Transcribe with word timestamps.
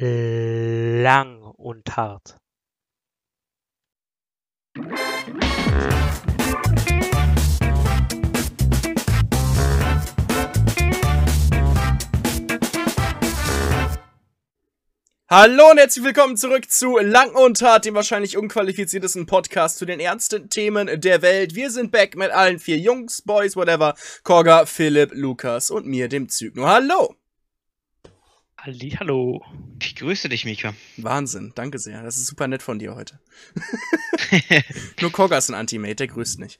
lang 0.00 1.42
und 1.56 1.96
hart. 1.96 2.36
Hallo 15.30 15.70
und 15.70 15.78
herzlich 15.78 16.04
willkommen 16.04 16.38
zurück 16.38 16.70
zu 16.70 16.96
Lang 16.98 17.34
und 17.34 17.60
Hart, 17.60 17.84
dem 17.84 17.94
wahrscheinlich 17.94 18.38
unqualifiziertesten 18.38 19.26
Podcast 19.26 19.76
zu 19.76 19.84
den 19.84 20.00
ernsten 20.00 20.48
Themen 20.48 21.00
der 21.00 21.20
Welt. 21.20 21.54
Wir 21.54 21.70
sind 21.70 21.92
back 21.92 22.16
mit 22.16 22.30
allen 22.30 22.58
vier 22.58 22.78
Jungs, 22.78 23.20
Boys, 23.22 23.54
whatever. 23.54 23.94
Korga, 24.22 24.64
Philipp, 24.64 25.10
Lukas 25.12 25.70
und 25.70 25.86
mir, 25.86 26.08
dem 26.08 26.28
Zygno. 26.30 26.66
Hallo! 26.66 27.14
Hallo. 28.60 29.44
Ich 29.80 29.94
grüße 29.94 30.28
dich, 30.28 30.44
Mika. 30.44 30.74
Wahnsinn, 30.96 31.52
danke 31.54 31.78
sehr. 31.78 32.02
Das 32.02 32.16
ist 32.16 32.26
super 32.26 32.48
nett 32.48 32.62
von 32.62 32.80
dir 32.80 32.96
heute. 32.96 33.20
Nur 35.00 35.12
Korga 35.12 35.38
ist 35.38 35.48
ein 35.48 35.54
Anti-Mate, 35.54 35.94
der 35.94 36.06
grüßt 36.08 36.40
nicht. 36.40 36.58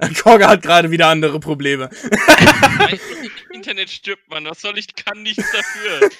Korga 0.22 0.48
hat 0.48 0.62
gerade 0.62 0.90
wieder 0.90 1.06
andere 1.06 1.38
Probleme. 1.38 1.88
Internet 3.52 3.90
stirbt, 3.90 4.28
Mann. 4.28 4.44
Was 4.46 4.60
soll 4.60 4.76
ich? 4.78 4.94
Kann 4.96 5.22
nichts 5.22 5.44
dafür. 5.52 6.10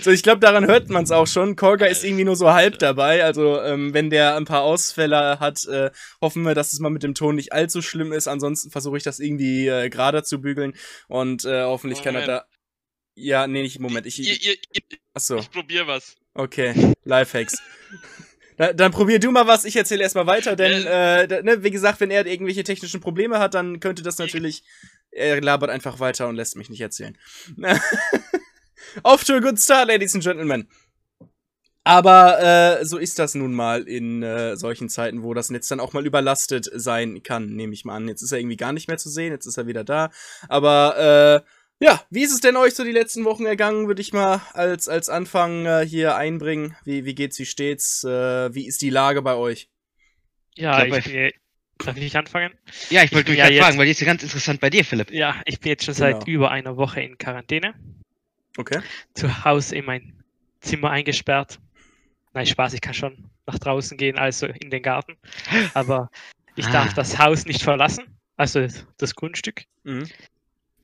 So, 0.00 0.10
ich 0.10 0.22
glaube, 0.22 0.40
daran 0.40 0.66
hört 0.66 0.88
man 0.88 1.04
es 1.04 1.10
auch 1.10 1.26
schon. 1.26 1.54
Kolga 1.56 1.86
ist 1.86 2.04
irgendwie 2.04 2.24
nur 2.24 2.36
so 2.36 2.52
halb 2.52 2.78
dabei. 2.78 3.22
Also, 3.22 3.60
ähm, 3.62 3.94
wenn 3.94 4.10
der 4.10 4.34
ein 4.36 4.44
paar 4.44 4.62
Ausfälle 4.62 5.38
hat, 5.38 5.64
äh, 5.66 5.90
hoffen 6.20 6.42
wir, 6.42 6.54
dass 6.54 6.72
es 6.72 6.80
mal 6.80 6.90
mit 6.90 7.02
dem 7.02 7.14
Ton 7.14 7.36
nicht 7.36 7.52
allzu 7.52 7.80
schlimm 7.80 8.12
ist. 8.12 8.26
Ansonsten 8.26 8.70
versuche 8.70 8.96
ich 8.96 9.02
das 9.02 9.20
irgendwie 9.20 9.68
äh, 9.68 9.88
gerade 9.90 10.24
zu 10.24 10.40
bügeln. 10.40 10.74
Und 11.06 11.44
äh, 11.44 11.62
hoffentlich 11.62 12.00
Moment. 12.00 12.16
kann 12.26 12.28
er 12.28 12.40
da. 12.40 12.44
Ja, 13.14 13.46
nee, 13.46 13.62
nicht 13.62 13.76
im 13.76 13.82
Moment. 13.82 14.06
Ich, 14.06 14.20
ich, 14.20 14.48
ich, 14.48 14.60
ich, 14.72 15.00
Achso. 15.12 15.38
ich 15.38 15.50
probier 15.50 15.86
was. 15.86 16.16
Okay, 16.34 16.94
Lifehacks. 17.04 17.62
Da, 18.56 18.72
dann 18.72 18.92
probier 18.92 19.18
du 19.18 19.30
mal 19.30 19.46
was, 19.46 19.64
ich 19.64 19.76
erzähle 19.76 20.02
erstmal 20.02 20.26
weiter, 20.26 20.56
denn 20.56 20.86
äh, 20.86 21.26
da, 21.26 21.42
ne, 21.42 21.62
wie 21.62 21.70
gesagt, 21.70 22.00
wenn 22.00 22.10
er 22.10 22.26
irgendwelche 22.26 22.64
technischen 22.64 23.00
Probleme 23.00 23.38
hat, 23.38 23.54
dann 23.54 23.80
könnte 23.80 24.02
das 24.02 24.18
natürlich. 24.18 24.62
Er 25.10 25.40
labert 25.40 25.70
einfach 25.70 26.00
weiter 26.00 26.28
und 26.28 26.36
lässt 26.36 26.56
mich 26.56 26.70
nicht 26.70 26.80
erzählen. 26.80 27.16
Off 29.02 29.24
to 29.24 29.34
a 29.34 29.40
good 29.40 29.60
start, 29.60 29.88
Ladies 29.88 30.14
and 30.14 30.24
Gentlemen. 30.24 30.68
Aber 31.84 32.40
äh, 32.80 32.84
so 32.84 32.96
ist 32.96 33.18
das 33.18 33.34
nun 33.34 33.52
mal 33.52 33.82
in 33.82 34.22
äh, 34.22 34.56
solchen 34.56 34.88
Zeiten, 34.88 35.22
wo 35.22 35.34
das 35.34 35.50
Netz 35.50 35.68
dann 35.68 35.80
auch 35.80 35.92
mal 35.92 36.06
überlastet 36.06 36.68
sein 36.72 37.22
kann, 37.22 37.54
nehme 37.54 37.74
ich 37.74 37.84
mal 37.84 37.96
an. 37.96 38.08
Jetzt 38.08 38.22
ist 38.22 38.32
er 38.32 38.38
irgendwie 38.38 38.56
gar 38.56 38.72
nicht 38.72 38.88
mehr 38.88 38.96
zu 38.96 39.10
sehen, 39.10 39.32
jetzt 39.32 39.46
ist 39.46 39.58
er 39.58 39.66
wieder 39.66 39.84
da. 39.84 40.10
Aber 40.48 41.44
äh, 41.44 41.48
ja, 41.80 42.02
wie 42.10 42.22
ist 42.22 42.32
es 42.32 42.40
denn 42.40 42.56
euch 42.56 42.74
so 42.74 42.84
die 42.84 42.92
letzten 42.92 43.24
Wochen 43.24 43.46
ergangen, 43.46 43.86
würde 43.86 44.00
ich 44.00 44.12
mal 44.12 44.40
als, 44.52 44.88
als 44.88 45.08
Anfang 45.08 45.66
äh, 45.66 45.86
hier 45.86 46.16
einbringen. 46.16 46.76
Wie, 46.84 47.04
wie 47.04 47.14
geht's, 47.14 47.38
wie 47.38 47.46
steht's? 47.46 48.04
Äh, 48.04 48.54
wie 48.54 48.66
ist 48.66 48.82
die 48.82 48.90
Lage 48.90 49.22
bei 49.22 49.34
euch? 49.34 49.68
Ja, 50.54 50.84
ich, 50.84 51.06
ich, 51.06 51.34
Darf 51.78 51.96
ich 51.96 52.16
anfangen? 52.16 52.54
Ja, 52.90 53.02
ich 53.02 53.12
wollte 53.12 53.30
mich 53.30 53.38
ja 53.40 53.46
fragen, 53.46 53.78
weil 53.78 53.86
die 53.86 53.90
ist 53.90 54.00
ja 54.00 54.06
ganz 54.06 54.22
interessant 54.22 54.60
bei 54.60 54.70
dir, 54.70 54.84
Philipp. 54.84 55.10
Ja, 55.10 55.40
ich 55.44 55.60
bin 55.60 55.70
jetzt 55.70 55.84
schon 55.84 55.94
genau. 55.94 56.18
seit 56.18 56.28
über 56.28 56.50
einer 56.50 56.76
Woche 56.76 57.00
in 57.00 57.18
Quarantäne. 57.18 57.74
Okay. 58.56 58.80
Zu 59.14 59.44
Hause 59.44 59.76
in 59.76 59.84
mein 59.84 60.22
Zimmer 60.60 60.90
eingesperrt. 60.90 61.58
Nein, 62.32 62.46
Spaß, 62.46 62.74
ich 62.74 62.80
kann 62.80 62.94
schon 62.94 63.30
nach 63.46 63.58
draußen 63.58 63.96
gehen, 63.96 64.18
also 64.18 64.46
in 64.46 64.70
den 64.70 64.82
Garten. 64.82 65.16
Aber 65.74 66.10
ich 66.54 66.66
ah. 66.66 66.72
darf 66.72 66.94
das 66.94 67.18
Haus 67.18 67.44
nicht 67.44 67.62
verlassen, 67.62 68.04
also 68.36 68.66
das 68.96 69.14
Grundstück. 69.14 69.64
Mhm. 69.82 70.08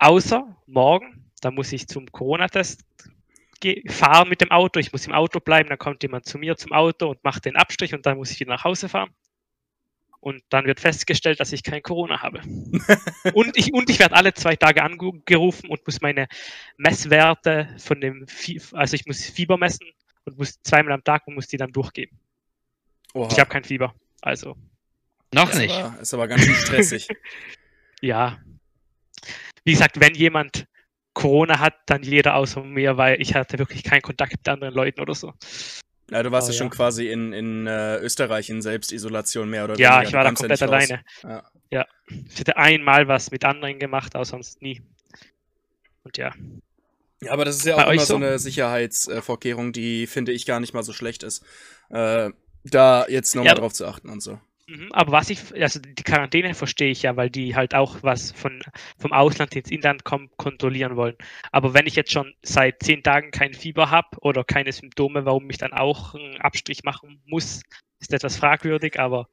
Außer 0.00 0.56
morgen, 0.66 1.30
da 1.42 1.50
muss 1.50 1.72
ich 1.72 1.86
zum 1.86 2.10
Corona-Test 2.10 2.84
fahren 3.88 4.30
mit 4.30 4.40
dem 4.40 4.50
Auto. 4.50 4.80
Ich 4.80 4.92
muss 4.92 5.06
im 5.06 5.12
Auto 5.12 5.40
bleiben, 5.40 5.68
dann 5.68 5.78
kommt 5.78 6.02
jemand 6.02 6.24
zu 6.24 6.38
mir 6.38 6.56
zum 6.56 6.72
Auto 6.72 7.10
und 7.10 7.22
macht 7.22 7.44
den 7.44 7.56
Abstrich 7.56 7.92
und 7.92 8.06
dann 8.06 8.16
muss 8.16 8.30
ich 8.30 8.40
wieder 8.40 8.50
nach 8.50 8.64
Hause 8.64 8.88
fahren. 8.88 9.10
Und 10.20 10.42
dann 10.48 10.64
wird 10.64 10.80
festgestellt, 10.80 11.38
dass 11.38 11.52
ich 11.52 11.62
kein 11.62 11.82
Corona 11.82 12.22
habe. 12.22 12.40
und 13.34 13.56
ich, 13.58 13.74
und 13.74 13.90
ich 13.90 13.98
werde 13.98 14.16
alle 14.16 14.32
zwei 14.32 14.56
Tage 14.56 14.82
angerufen 14.82 15.68
und 15.68 15.86
muss 15.86 16.00
meine 16.00 16.28
Messwerte 16.78 17.68
von 17.78 18.00
dem, 18.00 18.26
also 18.72 18.94
ich 18.94 19.04
muss 19.04 19.24
Fieber 19.24 19.58
messen 19.58 19.86
und 20.24 20.38
muss 20.38 20.62
zweimal 20.62 20.92
am 20.92 21.04
Tag 21.04 21.26
und 21.26 21.34
muss 21.34 21.46
die 21.46 21.58
dann 21.58 21.72
durchgeben. 21.72 22.18
Oha. 23.12 23.28
Ich 23.30 23.38
habe 23.38 23.50
kein 23.50 23.64
Fieber, 23.64 23.94
also. 24.22 24.56
Noch 25.34 25.52
nicht. 25.54 25.74
Aber, 25.74 26.00
ist 26.00 26.14
aber 26.14 26.26
ganz 26.26 26.42
schön 26.42 26.54
stressig. 26.54 27.08
ja. 28.00 28.38
Wie 29.64 29.72
gesagt, 29.72 30.00
wenn 30.00 30.14
jemand 30.14 30.66
Corona 31.12 31.58
hat, 31.58 31.74
dann 31.86 32.02
jeder 32.02 32.34
außer 32.34 32.62
mir, 32.62 32.96
weil 32.96 33.20
ich 33.20 33.34
hatte 33.34 33.58
wirklich 33.58 33.82
keinen 33.82 34.02
Kontakt 34.02 34.32
mit 34.32 34.48
anderen 34.48 34.74
Leuten 34.74 35.00
oder 35.00 35.14
so. 35.14 35.32
Ja, 36.10 36.22
du 36.22 36.32
warst 36.32 36.48
oh, 36.48 36.52
ja 36.52 36.58
schon 36.58 36.70
quasi 36.70 37.08
in, 37.08 37.32
in 37.32 37.66
äh, 37.66 37.98
Österreich 37.98 38.50
in 38.50 38.62
Selbstisolation 38.62 39.48
mehr 39.48 39.64
oder 39.64 39.74
weniger. 39.74 39.90
Ja, 39.90 40.02
ich 40.02 40.12
war 40.12 40.24
da 40.24 40.32
komplett 40.32 40.62
alleine. 40.62 41.02
Ja. 41.22 41.44
ja. 41.70 41.86
Ich 42.08 42.40
hatte 42.40 42.56
einmal 42.56 43.06
was 43.06 43.30
mit 43.30 43.44
anderen 43.44 43.78
gemacht, 43.78 44.14
aber 44.16 44.24
sonst 44.24 44.60
nie. 44.60 44.82
Und 46.02 46.16
ja. 46.16 46.32
Ja, 47.22 47.32
aber 47.32 47.44
das 47.44 47.56
ist 47.56 47.66
ja 47.66 47.76
auch 47.76 47.92
immer 47.92 48.04
so 48.04 48.16
eine 48.16 48.38
Sicherheitsvorkehrung, 48.38 49.72
die 49.72 50.06
finde 50.06 50.32
ich 50.32 50.46
gar 50.46 50.58
nicht 50.58 50.74
mal 50.74 50.82
so 50.82 50.92
schlecht 50.92 51.22
ist. 51.22 51.44
Äh, 51.90 52.30
da 52.64 53.06
jetzt 53.08 53.34
nochmal 53.34 53.54
ja, 53.54 53.60
drauf 53.60 53.72
zu 53.72 53.86
achten 53.86 54.08
und 54.08 54.22
so. 54.22 54.40
Mhm, 54.70 54.92
aber 54.92 55.10
was 55.10 55.30
ich, 55.30 55.40
also 55.60 55.80
die 55.80 56.04
Quarantäne 56.04 56.54
verstehe 56.54 56.92
ich 56.92 57.02
ja, 57.02 57.16
weil 57.16 57.28
die 57.28 57.56
halt 57.56 57.74
auch 57.74 58.04
was 58.04 58.30
von, 58.30 58.62
vom 58.98 59.12
Ausland 59.12 59.56
ins 59.56 59.68
Inland 59.68 60.04
kommen, 60.04 60.30
kontrollieren 60.36 60.94
wollen. 60.94 61.16
Aber 61.50 61.74
wenn 61.74 61.88
ich 61.88 61.96
jetzt 61.96 62.12
schon 62.12 62.32
seit 62.44 62.80
zehn 62.80 63.02
Tagen 63.02 63.32
kein 63.32 63.52
Fieber 63.52 63.90
habe 63.90 64.16
oder 64.20 64.44
keine 64.44 64.70
Symptome, 64.70 65.24
warum 65.24 65.50
ich 65.50 65.58
dann 65.58 65.72
auch 65.72 66.14
einen 66.14 66.40
Abstrich 66.40 66.84
machen 66.84 67.20
muss, 67.26 67.62
ist 67.98 68.12
etwas 68.12 68.36
fragwürdig, 68.36 69.00
aber 69.00 69.28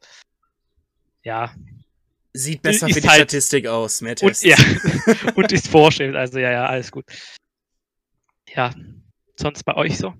ja. 1.22 1.54
Sieht 2.34 2.64
besser 2.64 2.90
für 2.90 3.00
die 3.00 3.08
halt, 3.08 3.18
Statistik 3.18 3.68
aus, 3.68 4.02
mehr 4.02 4.16
Tests. 4.16 4.44
Und, 4.44 4.50
ja, 4.50 4.58
und 5.36 5.52
ist 5.52 5.68
Vorschrift, 5.68 6.16
also 6.16 6.40
ja, 6.40 6.52
ja, 6.52 6.66
alles 6.66 6.92
gut. 6.92 7.06
Ja, 8.56 8.74
sonst 9.36 9.62
bei 9.64 9.76
euch 9.76 10.00
so? 10.00 10.16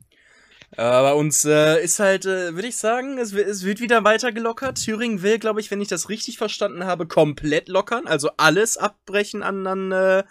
Bei 0.78 1.14
uns 1.14 1.44
äh, 1.44 1.84
ist 1.84 2.00
halt, 2.00 2.26
äh, 2.26 2.54
würde 2.54 2.68
ich 2.68 2.78
sagen, 2.78 3.18
es, 3.18 3.34
es, 3.34 3.66
wird 3.66 3.80
wieder 3.80 4.04
weiter 4.04 4.32
gelockert. 4.32 4.78
Thüringen 4.78 5.24
will, 5.24 5.40
glaube 5.40 5.60
ich, 5.60 5.72
wenn 5.72 5.82
ich 5.82 5.88
das 5.88 6.08
richtig 6.08 6.38
verstanden 6.38 6.86
habe, 6.86 7.08
komplett 7.08 7.68
lockern. 7.68 8.06
Also 8.06 8.30
alles 8.38 8.78
abbrechen 8.78 9.42
an, 9.42 9.66
an 9.66 9.92
äh, 9.92 10.24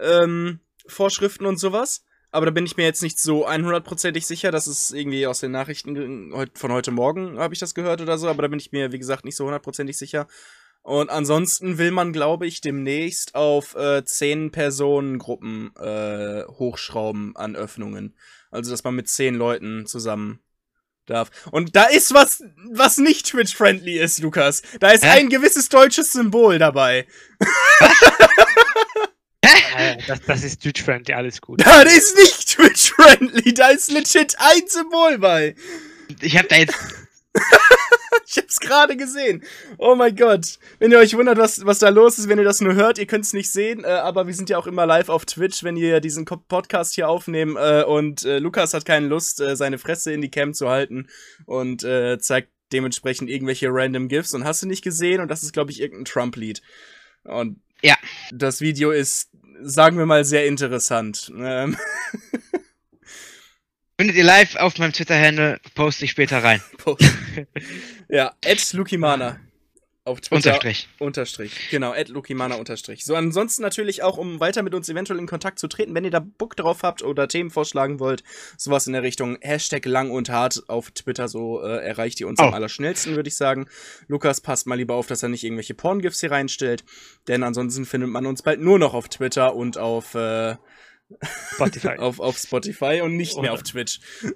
ähm, 0.00 0.60
Vorschriften 0.86 1.44
und 1.44 1.58
sowas. 1.58 2.02
Aber 2.30 2.46
da 2.46 2.52
bin 2.52 2.64
ich 2.64 2.78
mir 2.78 2.84
jetzt 2.84 3.02
nicht 3.02 3.20
so 3.20 3.46
100%ig 3.46 4.26
sicher. 4.26 4.50
Das 4.50 4.66
ist 4.66 4.92
irgendwie 4.92 5.26
aus 5.26 5.40
den 5.40 5.50
Nachrichten 5.50 6.32
von 6.54 6.72
heute 6.72 6.90
Morgen, 6.90 7.38
habe 7.38 7.52
ich 7.52 7.60
das 7.60 7.74
gehört 7.74 8.00
oder 8.00 8.16
so. 8.16 8.28
Aber 8.28 8.40
da 8.40 8.48
bin 8.48 8.58
ich 8.58 8.72
mir, 8.72 8.90
wie 8.90 8.98
gesagt, 8.98 9.26
nicht 9.26 9.36
so 9.36 9.46
100%ig 9.46 9.98
sicher. 9.98 10.26
Und 10.80 11.10
ansonsten 11.10 11.78
will 11.78 11.90
man, 11.90 12.12
glaube 12.12 12.46
ich, 12.46 12.60
demnächst 12.60 13.34
auf 13.34 13.74
äh, 13.74 14.04
10 14.04 14.50
Personengruppen 14.50 15.74
äh, 15.76 16.44
hochschrauben 16.44 17.36
an 17.36 17.54
Öffnungen. 17.54 18.14
Also, 18.54 18.70
dass 18.70 18.84
man 18.84 18.94
mit 18.94 19.08
zehn 19.08 19.34
Leuten 19.34 19.84
zusammen 19.84 20.38
darf. 21.06 21.30
Und 21.50 21.74
da 21.74 21.86
ist 21.86 22.14
was, 22.14 22.44
was 22.70 22.98
nicht 22.98 23.26
Twitch-friendly 23.26 23.98
ist, 23.98 24.20
Lukas. 24.20 24.62
Da 24.78 24.90
ist 24.90 25.04
Hä? 25.04 25.08
ein 25.18 25.28
gewisses 25.28 25.68
deutsches 25.68 26.12
Symbol 26.12 26.58
dabei. 26.58 27.06
Hä? 29.44 29.98
das, 30.06 30.20
das 30.26 30.44
ist 30.44 30.62
Twitch-friendly, 30.62 31.14
alles 31.14 31.40
gut. 31.40 31.60
Das 31.66 31.92
ist 31.92 32.16
nicht 32.16 32.48
Twitch-friendly, 32.48 33.54
da 33.54 33.70
ist 33.70 33.90
legit 33.90 34.36
ein 34.38 34.62
Symbol 34.68 35.18
bei. 35.18 35.56
Ich 36.20 36.38
hab 36.38 36.48
da 36.48 36.56
jetzt 36.56 36.76
ich 38.26 38.36
hab's 38.38 38.60
gerade 38.60 38.96
gesehen. 38.96 39.42
Oh 39.78 39.94
mein 39.94 40.16
Gott. 40.16 40.58
Wenn 40.78 40.90
ihr 40.90 40.98
euch 40.98 41.16
wundert, 41.16 41.38
was, 41.38 41.64
was 41.64 41.78
da 41.78 41.88
los 41.88 42.18
ist, 42.18 42.28
wenn 42.28 42.38
ihr 42.38 42.44
das 42.44 42.60
nur 42.60 42.74
hört, 42.74 42.98
ihr 42.98 43.06
könnt's 43.06 43.32
nicht 43.32 43.50
sehen, 43.50 43.84
äh, 43.84 43.88
aber 43.88 44.26
wir 44.26 44.34
sind 44.34 44.50
ja 44.50 44.58
auch 44.58 44.66
immer 44.66 44.86
live 44.86 45.08
auf 45.08 45.24
Twitch, 45.24 45.64
wenn 45.64 45.76
wir 45.76 46.00
diesen 46.00 46.24
Podcast 46.24 46.94
hier 46.94 47.08
aufnehmen. 47.08 47.56
Äh, 47.56 47.84
und 47.84 48.24
äh, 48.24 48.38
Lukas 48.38 48.74
hat 48.74 48.84
keine 48.84 49.06
Lust, 49.06 49.40
äh, 49.40 49.56
seine 49.56 49.78
Fresse 49.78 50.12
in 50.12 50.20
die 50.20 50.30
Cam 50.30 50.54
zu 50.54 50.68
halten 50.68 51.08
und 51.46 51.84
äh, 51.84 52.18
zeigt 52.18 52.50
dementsprechend 52.72 53.30
irgendwelche 53.30 53.68
random 53.70 54.08
GIFs 54.08 54.34
und 54.34 54.44
hast 54.44 54.62
du 54.62 54.66
nicht 54.66 54.82
gesehen 54.82 55.20
und 55.20 55.28
das 55.28 55.42
ist, 55.42 55.52
glaube 55.52 55.70
ich, 55.70 55.80
irgendein 55.80 56.06
Trump-Lied. 56.06 56.62
Und 57.24 57.60
ja. 57.82 57.96
das 58.32 58.60
Video 58.60 58.90
ist, 58.90 59.30
sagen 59.62 59.98
wir 59.98 60.06
mal, 60.06 60.24
sehr 60.24 60.46
interessant. 60.46 61.32
Ähm 61.36 61.76
Findet 63.96 64.16
ihr 64.16 64.24
live 64.24 64.56
auf 64.56 64.76
meinem 64.78 64.92
Twitter-Handle, 64.92 65.60
poste 65.76 66.04
ich 66.04 66.10
später 66.10 66.42
rein. 66.42 66.60
ja, 68.08 68.32
at 68.44 68.72
Lukimana. 68.72 69.38
Auf 70.06 70.20
Twitter. 70.20 70.36
Unterstrich. 70.36 70.88
Unterstrich. 70.98 71.70
Genau, 71.70 71.92
at 71.92 72.08
Lukimana 72.08 72.56
Unterstrich. 72.56 73.06
So, 73.06 73.14
ansonsten 73.14 73.62
natürlich 73.62 74.02
auch, 74.02 74.18
um 74.18 74.38
weiter 74.38 74.62
mit 74.62 74.74
uns 74.74 74.88
eventuell 74.90 75.18
in 75.18 75.26
Kontakt 75.26 75.58
zu 75.58 75.66
treten, 75.68 75.94
wenn 75.94 76.04
ihr 76.04 76.10
da 76.10 76.18
Bock 76.18 76.56
drauf 76.56 76.82
habt 76.82 77.02
oder 77.02 77.26
Themen 77.26 77.50
vorschlagen 77.50 78.00
wollt, 78.00 78.22
sowas 78.58 78.86
in 78.86 78.92
der 78.92 79.02
Richtung 79.02 79.38
Hashtag 79.40 79.86
lang 79.86 80.10
und 80.10 80.28
hart 80.28 80.64
auf 80.68 80.90
Twitter, 80.90 81.28
so 81.28 81.62
äh, 81.62 81.78
erreicht 81.78 82.20
ihr 82.20 82.28
uns 82.28 82.38
oh. 82.40 82.42
am 82.42 82.52
allerschnellsten, 82.52 83.16
würde 83.16 83.28
ich 83.28 83.36
sagen. 83.36 83.66
Lukas, 84.08 84.42
passt 84.42 84.66
mal 84.66 84.74
lieber 84.74 84.94
auf, 84.94 85.06
dass 85.06 85.22
er 85.22 85.30
nicht 85.30 85.44
irgendwelche 85.44 85.74
Porn-Gifs 85.74 86.20
hier 86.20 86.32
reinstellt, 86.32 86.84
denn 87.28 87.42
ansonsten 87.42 87.86
findet 87.86 88.10
man 88.10 88.26
uns 88.26 88.42
bald 88.42 88.60
nur 88.60 88.78
noch 88.78 88.92
auf 88.92 89.08
Twitter 89.08 89.54
und 89.54 89.78
auf, 89.78 90.14
äh, 90.14 90.56
Spotify. 91.54 91.96
auf, 91.98 92.18
auf 92.20 92.38
Spotify 92.38 93.00
und 93.02 93.16
nicht 93.16 93.34
mehr 93.34 93.52
Oder- 93.52 93.52
auf 93.54 93.62
Twitch. 93.62 94.00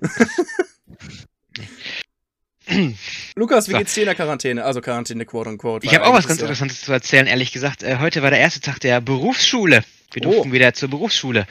Lukas, 3.34 3.68
wie 3.68 3.72
So. 3.72 3.78
geht's 3.78 3.94
dir 3.94 4.00
in 4.02 4.06
der 4.06 4.14
Quarantäne? 4.14 4.62
Also 4.64 4.80
Quarantäne, 4.82 5.24
quote 5.24 5.48
unquote. 5.48 5.86
Ich 5.86 5.94
habe 5.94 6.04
auch 6.06 6.12
was 6.12 6.28
ganz 6.28 6.40
Interessantes 6.40 6.82
zu 6.82 6.92
erzählen, 6.92 7.26
ehrlich 7.26 7.52
gesagt. 7.52 7.82
Äh, 7.82 7.96
heute 7.98 8.22
war 8.22 8.30
der 8.30 8.40
erste 8.40 8.60
Tag 8.60 8.78
der 8.80 9.00
Berufsschule. 9.00 9.82
Wir 10.12 10.26
Oh. 10.26 10.32
durften 10.32 10.52
wieder 10.52 10.74
zur 10.74 10.90
Berufsschule. 10.90 11.46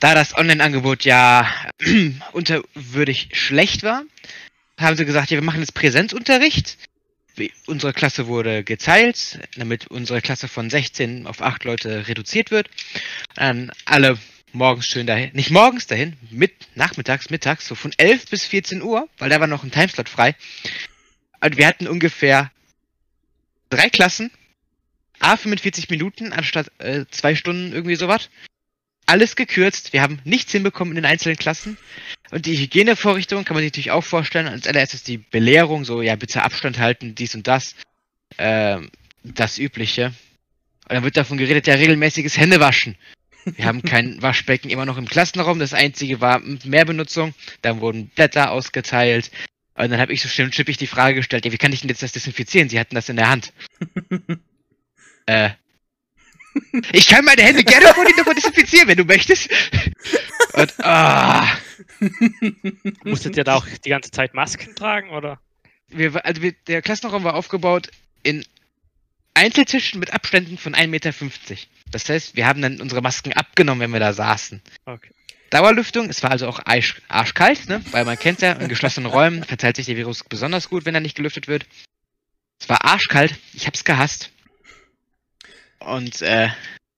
Da 0.00 0.14
das 0.14 0.34
Online-Angebot 0.36 1.04
ja 1.04 1.46
unterwürdig 2.32 3.28
schlecht 3.32 3.82
war, 3.82 4.02
haben 4.78 4.96
sie 4.96 5.04
gesagt, 5.04 5.30
ja, 5.30 5.36
wir 5.36 5.44
machen 5.44 5.60
jetzt 5.60 5.74
Präsenzunterricht. 5.74 6.78
Unsere 7.66 7.92
Klasse 7.92 8.26
wurde 8.26 8.62
geteilt, 8.64 9.40
damit 9.56 9.86
unsere 9.88 10.20
Klasse 10.22 10.48
von 10.48 10.68
16 10.70 11.26
auf 11.26 11.40
8 11.42 11.64
Leute 11.64 12.08
reduziert 12.08 12.50
wird. 12.50 12.68
Dann 13.34 13.72
alle 13.86 14.18
morgens 14.54 14.86
schön 14.86 15.06
dahin, 15.06 15.30
nicht 15.34 15.50
morgens 15.50 15.86
dahin, 15.86 16.16
mit, 16.30 16.52
nachmittags, 16.74 17.30
mittags, 17.30 17.66
so 17.66 17.74
von 17.74 17.92
11 17.96 18.26
bis 18.30 18.44
14 18.44 18.82
Uhr, 18.82 19.08
weil 19.18 19.30
da 19.30 19.40
war 19.40 19.46
noch 19.46 19.64
ein 19.64 19.70
Timeslot 19.70 20.08
frei. 20.08 20.34
Und 21.40 21.56
wir 21.56 21.66
hatten 21.66 21.88
ungefähr 21.88 22.50
drei 23.70 23.88
Klassen, 23.88 24.30
A 25.22 25.36
45 25.36 25.88
Minuten 25.88 26.32
anstatt 26.32 26.70
äh, 26.78 27.04
zwei 27.10 27.36
Stunden 27.36 27.72
irgendwie 27.72 27.94
sowas. 27.94 28.28
Alles 29.06 29.36
gekürzt. 29.36 29.92
Wir 29.92 30.02
haben 30.02 30.20
nichts 30.24 30.52
hinbekommen 30.52 30.96
in 30.96 31.02
den 31.02 31.10
einzelnen 31.10 31.36
Klassen. 31.36 31.78
Und 32.30 32.46
die 32.46 32.56
Hygienevorrichtung 32.56 33.44
kann 33.44 33.54
man 33.54 33.62
sich 33.62 33.70
natürlich 33.70 33.90
auch 33.92 34.04
vorstellen. 34.04 34.48
Als 34.48 34.66
allererstes 34.66 35.04
die 35.04 35.18
Belehrung, 35.18 35.84
so, 35.84 36.02
ja, 36.02 36.16
bitte 36.16 36.42
Abstand 36.42 36.78
halten, 36.78 37.14
dies 37.14 37.34
und 37.34 37.46
das. 37.46 37.76
Ähm, 38.38 38.90
das 39.22 39.58
Übliche. 39.58 40.06
Und 40.88 40.94
dann 40.94 41.04
wird 41.04 41.16
davon 41.16 41.38
geredet, 41.38 41.66
ja, 41.68 41.74
regelmäßiges 41.74 42.36
Händewaschen. 42.36 42.96
Wir 43.44 43.64
haben 43.64 43.82
kein 43.82 44.20
Waschbecken 44.22 44.70
immer 44.70 44.86
noch 44.86 44.98
im 44.98 45.08
Klassenraum. 45.08 45.58
Das 45.58 45.74
einzige 45.74 46.20
war 46.20 46.40
Mehrbenutzung. 46.64 47.34
Dann 47.62 47.80
wurden 47.80 48.08
Blätter 48.08 48.50
ausgeteilt. 48.50 49.30
Und 49.74 49.90
dann 49.90 50.00
habe 50.00 50.12
ich 50.12 50.22
so 50.22 50.28
schön 50.28 50.52
schippig 50.52 50.76
die 50.76 50.86
Frage 50.86 51.16
gestellt, 51.16 51.44
ja, 51.44 51.52
wie 51.52 51.58
kann 51.58 51.72
ich 51.72 51.80
denn 51.80 51.88
jetzt 51.88 52.02
das 52.02 52.12
desinfizieren? 52.12 52.68
Sie 52.68 52.78
hatten 52.78 52.94
das 52.94 53.08
in 53.08 53.16
der 53.16 53.30
Hand. 53.30 53.52
äh. 55.26 55.50
Ich 56.92 57.08
kann 57.08 57.24
meine 57.24 57.42
Hände 57.42 57.64
gerne 57.64 57.86
vor 57.94 58.04
dir 58.04 58.14
davon 58.16 58.34
desinfizieren, 58.34 58.88
wenn 58.88 58.98
du 58.98 59.04
möchtest. 59.04 59.48
Und, 60.52 60.74
ah. 60.84 61.48
Musstet 63.04 63.38
ihr 63.38 63.44
da 63.44 63.54
auch 63.54 63.66
die 63.84 63.88
ganze 63.88 64.10
Zeit 64.10 64.34
Masken 64.34 64.74
tragen, 64.74 65.10
oder? 65.10 65.40
wir, 65.92 66.24
also 66.24 66.42
wir, 66.42 66.52
der 66.66 66.82
Klassenraum 66.82 67.24
war 67.24 67.34
aufgebaut 67.34 67.88
in 68.22 68.44
Einzeltischen 69.34 70.00
mit 70.00 70.12
Abständen 70.12 70.58
von 70.58 70.74
1,50 70.74 70.86
Meter. 70.86 71.12
Das 71.90 72.08
heißt, 72.08 72.36
wir 72.36 72.46
haben 72.46 72.62
dann 72.62 72.80
unsere 72.80 73.02
Masken 73.02 73.32
abgenommen, 73.32 73.80
wenn 73.80 73.92
wir 73.92 74.00
da 74.00 74.12
saßen. 74.12 74.60
Okay. 74.86 75.10
Dauerlüftung, 75.50 76.08
es 76.08 76.22
war 76.22 76.30
also 76.30 76.48
auch 76.48 76.60
arsch, 76.64 77.02
arschkalt, 77.08 77.68
ne? 77.68 77.82
weil 77.90 78.06
man 78.06 78.18
kennt 78.18 78.40
ja, 78.40 78.52
in 78.52 78.68
geschlossenen 78.68 79.10
Räumen 79.10 79.44
verteilt 79.44 79.76
sich 79.76 79.84
der 79.84 79.96
Virus 79.96 80.24
besonders 80.24 80.70
gut, 80.70 80.86
wenn 80.86 80.94
er 80.94 81.02
nicht 81.02 81.14
gelüftet 81.14 81.46
wird. 81.46 81.66
Es 82.58 82.70
war 82.70 82.84
arschkalt, 82.84 83.34
ich 83.52 83.66
hab's 83.66 83.84
gehasst. 83.84 84.30
Und 85.80 86.22
äh, 86.22 86.48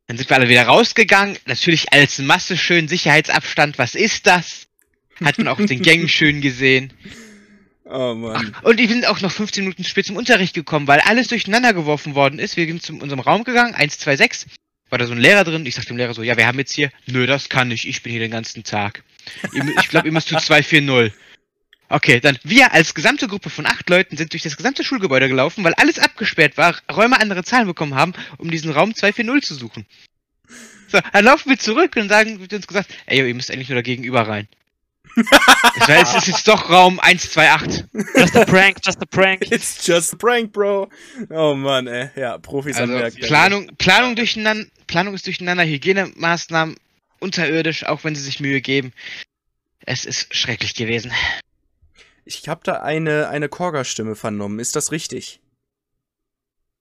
dann 0.06 0.16
sind 0.16 0.30
wir 0.30 0.36
alle 0.36 0.48
wieder 0.48 0.64
rausgegangen, 0.64 1.36
natürlich 1.46 1.92
als 1.92 2.18
Masse 2.18 2.56
schön 2.56 2.86
Sicherheitsabstand, 2.86 3.78
was 3.78 3.96
ist 3.96 4.26
das? 4.28 4.68
Hat 5.22 5.38
man 5.38 5.48
auch 5.48 5.58
in 5.58 5.66
den 5.66 5.82
Gängen 5.82 6.08
schön 6.08 6.40
gesehen. 6.40 6.92
Oh 7.84 8.14
Mann. 8.14 8.56
Und 8.62 8.78
wir 8.78 8.88
sind 8.88 9.06
auch 9.06 9.20
noch 9.20 9.30
15 9.30 9.64
Minuten 9.64 9.84
spät 9.84 10.06
zum 10.06 10.16
Unterricht 10.16 10.54
gekommen, 10.54 10.86
weil 10.86 11.00
alles 11.00 11.28
durcheinander 11.28 11.74
geworfen 11.74 12.14
worden 12.14 12.38
ist. 12.38 12.56
Wir 12.56 12.66
sind 12.66 12.82
zu 12.82 12.94
unserem 12.94 13.20
Raum 13.20 13.44
gegangen, 13.44 13.74
126. 13.74 14.46
War 14.88 14.98
da 14.98 15.06
so 15.06 15.12
ein 15.12 15.18
Lehrer 15.18 15.44
drin. 15.44 15.66
Ich 15.66 15.74
sag 15.74 15.86
dem 15.86 15.96
Lehrer 15.96 16.14
so, 16.14 16.22
ja, 16.22 16.36
wir 16.36 16.46
haben 16.46 16.58
jetzt 16.58 16.72
hier, 16.72 16.90
nö, 17.06 17.26
das 17.26 17.48
kann 17.48 17.70
ich, 17.70 17.86
ich 17.86 18.02
bin 18.02 18.12
hier 18.12 18.20
den 18.20 18.30
ganzen 18.30 18.64
Tag. 18.64 19.02
Ich 19.78 19.88
glaube, 19.88 20.08
ihr 20.08 20.12
müsst 20.12 20.28
zu 20.28 20.36
240. 20.36 21.12
Okay, 21.90 22.20
dann 22.20 22.38
wir 22.42 22.72
als 22.72 22.94
gesamte 22.94 23.28
Gruppe 23.28 23.50
von 23.50 23.66
acht 23.66 23.88
Leuten 23.90 24.16
sind 24.16 24.32
durch 24.32 24.42
das 24.42 24.56
gesamte 24.56 24.82
Schulgebäude 24.82 25.28
gelaufen, 25.28 25.62
weil 25.64 25.74
alles 25.74 25.98
abgesperrt 25.98 26.56
war, 26.56 26.76
Räume 26.90 27.20
andere 27.20 27.44
Zahlen 27.44 27.66
bekommen 27.66 27.94
haben, 27.94 28.14
um 28.38 28.50
diesen 28.50 28.72
Raum 28.72 28.94
240 28.94 29.46
zu 29.46 29.54
suchen. 29.54 29.86
So, 30.88 30.98
dann 31.12 31.24
laufen 31.24 31.50
wir 31.50 31.58
zurück 31.58 31.96
und 31.96 32.08
sagen, 32.08 32.40
wird 32.40 32.52
uns 32.54 32.66
gesagt, 32.66 32.88
ey, 33.06 33.26
ihr 33.26 33.34
müsst 33.34 33.50
eigentlich 33.50 33.68
nur 33.68 33.76
da 33.76 33.82
gegenüber 33.82 34.26
rein. 34.26 34.48
Das 35.16 35.88
heißt, 35.88 36.12
es 36.16 36.22
ist 36.22 36.26
jetzt 36.28 36.48
doch 36.48 36.68
Raum 36.70 36.98
128. 37.00 37.84
Just 38.16 38.36
a 38.36 38.44
prank, 38.44 38.78
just 38.84 39.00
a 39.02 39.06
prank. 39.06 39.42
It's 39.50 39.86
just 39.86 40.14
a 40.14 40.16
prank, 40.16 40.52
bro. 40.52 40.88
Oh 41.30 41.54
Mann, 41.54 41.86
ey. 41.86 42.10
Ja, 42.16 42.38
Profis 42.38 42.76
am 42.76 42.90
Also 42.90 42.94
Werk. 42.94 43.14
Planung, 43.20 43.66
Planung 43.78 44.16
durcheinander, 44.16 44.66
Planung 44.86 45.14
ist 45.14 45.26
durcheinander, 45.26 45.64
Hygienemaßnahmen 45.64 46.76
unterirdisch, 47.20 47.84
auch 47.84 48.04
wenn 48.04 48.14
sie 48.14 48.22
sich 48.22 48.40
Mühe 48.40 48.60
geben. 48.60 48.92
Es 49.86 50.04
ist 50.04 50.34
schrecklich 50.34 50.74
gewesen. 50.74 51.12
Ich 52.24 52.48
habe 52.48 52.62
da 52.64 52.80
eine, 52.82 53.28
eine 53.28 53.48
Korga-Stimme 53.48 54.16
vernommen. 54.16 54.58
Ist 54.58 54.76
das 54.76 54.92
richtig? 54.92 55.40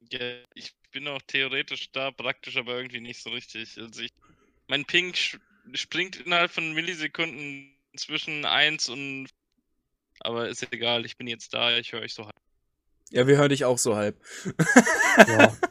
Ja, 0.09 0.19
ich 0.53 0.73
bin 0.91 1.07
auch 1.07 1.21
theoretisch 1.27 1.91
da, 1.91 2.11
praktisch 2.11 2.55
aber 2.57 2.75
irgendwie 2.77 3.01
nicht 3.01 3.21
so 3.21 3.29
richtig. 3.31 3.77
Also 3.77 4.01
ich, 4.01 4.11
mein 4.67 4.85
Ping 4.85 5.11
sch- 5.13 5.39
springt 5.73 6.15
innerhalb 6.17 6.51
von 6.51 6.71
Millisekunden 6.73 7.72
zwischen 7.95 8.45
1 8.45 8.89
und. 8.89 9.29
Aber 10.19 10.47
ist 10.47 10.65
egal, 10.71 11.05
ich 11.05 11.17
bin 11.17 11.27
jetzt 11.27 11.53
da, 11.53 11.77
ich 11.77 11.91
höre 11.91 12.01
euch 12.01 12.13
so 12.13 12.23
halb. 12.23 12.35
Ja, 13.09 13.27
wir 13.27 13.37
hören 13.37 13.49
dich 13.49 13.65
auch 13.65 13.77
so 13.77 13.95
halb. 13.95 14.19
Ja. 15.17 15.55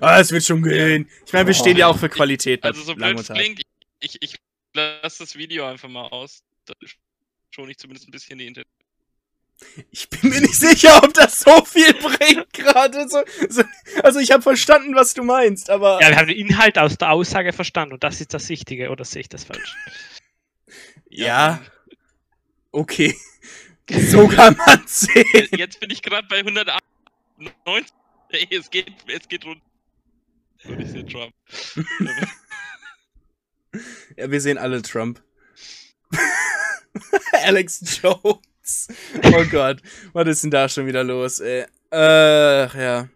Ah, 0.00 0.20
es 0.20 0.30
wird 0.30 0.44
schon 0.44 0.62
gehen. 0.62 1.08
Ich 1.26 1.32
meine, 1.32 1.46
wir 1.46 1.54
stehen 1.54 1.76
ja 1.76 1.86
auch 1.86 1.98
für 1.98 2.10
Qualität. 2.10 2.60
bei 2.60 2.68
Also 2.68 2.82
so 2.82 2.94
blöd 2.94 3.18
es 3.18 3.28
klingt, 3.28 3.62
ich, 4.00 4.18
ich 4.20 4.36
lasse 4.74 5.20
das 5.20 5.36
Video 5.36 5.66
einfach 5.66 5.88
mal 5.88 6.06
aus. 6.08 6.42
Da 6.66 6.74
schon 7.50 7.70
ich 7.70 7.78
zumindest 7.78 8.06
ein 8.08 8.10
bisschen 8.10 8.38
die 8.38 8.46
Internet. 8.46 8.68
Ich 9.90 10.08
bin 10.08 10.30
mir 10.30 10.40
nicht 10.40 10.54
sicher, 10.54 11.02
ob 11.02 11.12
das 11.12 11.40
so 11.40 11.64
viel 11.64 11.92
bringt 11.94 12.52
gerade. 12.52 13.08
So, 13.08 13.22
so, 13.48 13.62
also 14.02 14.18
ich 14.18 14.30
habe 14.30 14.42
verstanden, 14.42 14.94
was 14.94 15.12
du 15.12 15.22
meinst, 15.22 15.68
aber 15.68 16.00
ja, 16.00 16.08
wir 16.08 16.16
haben 16.16 16.28
den 16.28 16.38
Inhalt 16.38 16.78
aus 16.78 16.96
der 16.96 17.10
Aussage 17.10 17.52
verstanden 17.52 17.94
und 17.94 18.04
das 18.04 18.20
ist 18.20 18.32
das 18.32 18.48
Wichtige, 18.48 18.90
oder 18.90 19.04
sehe 19.04 19.20
ich 19.20 19.28
das 19.28 19.44
falsch? 19.44 19.76
Ja, 21.10 21.60
okay. 22.72 23.14
So 23.90 24.28
kann 24.28 24.56
man 24.56 24.82
sehen. 24.86 25.48
Jetzt- 25.56 25.80
bin 25.80 25.90
ich 25.90 26.00
gerade 26.02 26.26
bei 26.28 26.38
190. 26.38 26.80
Ey, 28.30 28.46
es 28.56 28.70
geht, 28.70 28.92
es 29.08 29.28
geht 29.28 29.44
runter. 29.44 29.64
Und 30.68 30.80
ich 30.80 30.90
sehe 30.90 31.06
Trump. 31.06 31.34
Ja, 34.16 34.30
wir 34.30 34.40
sehen 34.40 34.58
alle 34.58 34.82
Trump. 34.82 35.22
Alex 37.44 38.00
Jones. 38.02 38.88
Oh 39.32 39.44
Gott, 39.50 39.80
was 40.12 40.26
ist 40.28 40.42
denn 40.42 40.50
da 40.50 40.68
schon 40.68 40.86
wieder 40.86 41.04
los, 41.04 41.38
ey? 41.38 41.66
Äh, 41.92 42.66
ja. 42.82 43.08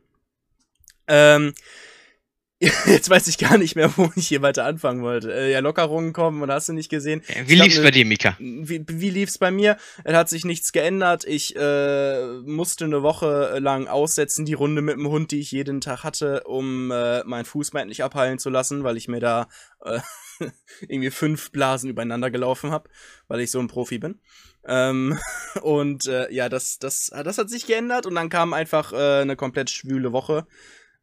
Ähm, 1.09 1.53
jetzt 2.87 3.11
weiß 3.11 3.27
ich 3.29 3.39
gar 3.39 3.59
nicht 3.59 3.77
mehr, 3.77 3.97
wo 3.97 4.11
ich 4.17 4.29
hier 4.29 4.43
weiter 4.43 4.65
anfangen 4.65 5.03
wollte. 5.03 5.33
Äh, 5.33 5.53
ja, 5.53 5.61
Lockerungen 5.61 6.13
kommen 6.13 6.43
und 6.43 6.51
hast 6.51 6.69
du 6.69 6.73
nicht 6.73 6.89
gesehen. 6.89 7.23
Wie 7.27 7.33
Ich 7.33 7.47
glaub, 7.47 7.65
lief's 7.65 7.79
ne- 7.79 7.83
bei 7.85 7.91
dir, 7.91 8.05
Mika? 8.05 8.37
Wie, 8.39 8.85
wie 8.89 9.11
lief's 9.11 9.39
bei 9.39 9.51
mir? 9.51 9.77
Es 10.05 10.15
hat 10.15 10.29
sich 10.29 10.45
nichts 10.45 10.73
geändert. 10.73 11.25
Ich 11.25 11.57
äh, 11.57 12.25
musste 12.45 12.85
eine 12.85 13.03
Woche 13.03 13.59
lang 13.61 13.87
aussetzen, 13.87 14.45
die 14.45 14.55
Runde 14.55 14.83
mit 14.83 14.97
dem 14.97 15.09
Hund, 15.09 15.31
die 15.31 15.41
ich 15.41 15.53
jeden 15.53 15.81
Tag 15.81 16.05
hatte, 16.05 16.45
um 16.45 16.91
äh, 16.91 17.25
meinen 17.25 17.45
Fuß 17.45 17.73
mal 17.73 17.81
endlich 17.81 18.03
abheilen 18.03 18.39
zu 18.39 18.51
lassen, 18.51 18.85
weil 18.85 18.97
ich 18.97 19.09
mir 19.09 19.21
da 19.21 19.49
äh, 19.85 20.01
irgendwie 20.81 21.11
fünf 21.11 21.51
Blasen 21.51 21.91
übereinander 21.91 22.31
gelaufen 22.31 22.71
habe, 22.71 22.89
weil 23.29 23.41
ich 23.41 23.51
so 23.51 23.59
ein 23.61 23.69
Profi 23.69 23.99
bin. 23.99 24.21
Ähm, 24.67 25.19
und 25.63 26.07
äh, 26.07 26.33
ja, 26.33 26.49
das, 26.49 26.79
das, 26.79 27.11
das 27.13 27.39
hat 27.39 27.51
sich 27.51 27.67
geändert 27.67 28.07
und 28.07 28.15
dann 28.15 28.29
kam 28.29 28.53
einfach 28.53 28.93
äh, 28.93 29.23
eine 29.23 29.37
komplett 29.37 29.71
schwüle 29.71 30.13
Woche 30.13 30.47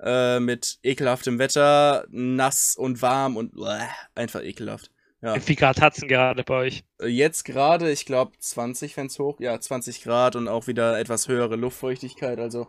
äh, 0.04 0.40
mit 0.40 0.80
ekelhaftem 0.84 1.40
Wetter, 1.40 2.06
nass 2.10 2.76
und 2.76 3.02
warm 3.02 3.38
und 3.38 3.54
bläh, 3.54 3.86
einfach 4.16 4.42
ekelhaft. 4.44 4.90
Ja. 5.22 5.36
Wie 5.36 5.40
viel 5.40 5.56
Grad 5.56 5.80
hat's 5.82 6.00
denn 6.00 6.10
gerade 6.10 6.44
bei 6.44 6.56
euch? 6.56 6.84
Äh, 7.00 7.08
Jetzt 7.08 7.44
gerade, 7.46 7.92
ich 7.92 8.06
glaube 8.06 8.32
20, 8.40 8.98
wenn's 8.98 9.20
hoch, 9.20 9.40
ja 9.40 9.60
20 9.60 10.02
Grad 10.04 10.36
und 10.36 10.48
auch 10.48 10.66
wieder 10.68 10.98
etwas 11.00 11.28
höhere 11.28 11.56
Luftfeuchtigkeit. 11.56 12.40
Also 12.40 12.68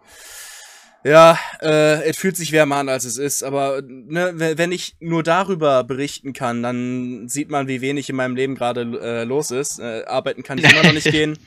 ja, 1.05 1.37
äh, 1.61 2.03
es 2.05 2.17
fühlt 2.17 2.37
sich 2.37 2.53
wärmer 2.53 2.77
an, 2.77 2.89
als 2.89 3.05
es 3.05 3.17
ist. 3.17 3.43
Aber 3.43 3.83
ne, 3.85 4.33
we- 4.37 4.57
wenn 4.59 4.71
ich 4.71 4.95
nur 5.01 5.23
darüber 5.25 5.83
berichten 5.83 6.33
kann, 6.33 6.63
dann 6.63 7.29
sieht 7.29 7.49
man, 7.51 7.67
wie 7.69 7.81
wenig 7.81 8.09
in 8.09 8.17
meinem 8.17 8.37
Leben 8.37 8.55
gerade 8.55 8.83
äh, 9.03 9.25
los 9.25 9.51
ist. 9.51 9.81
Äh, 9.81 10.05
arbeiten 10.05 10.43
kann 10.45 10.59
ich 10.59 10.71
immer 10.71 10.85
noch 10.85 10.93
nicht 10.93 11.11
gehen. 11.11 11.39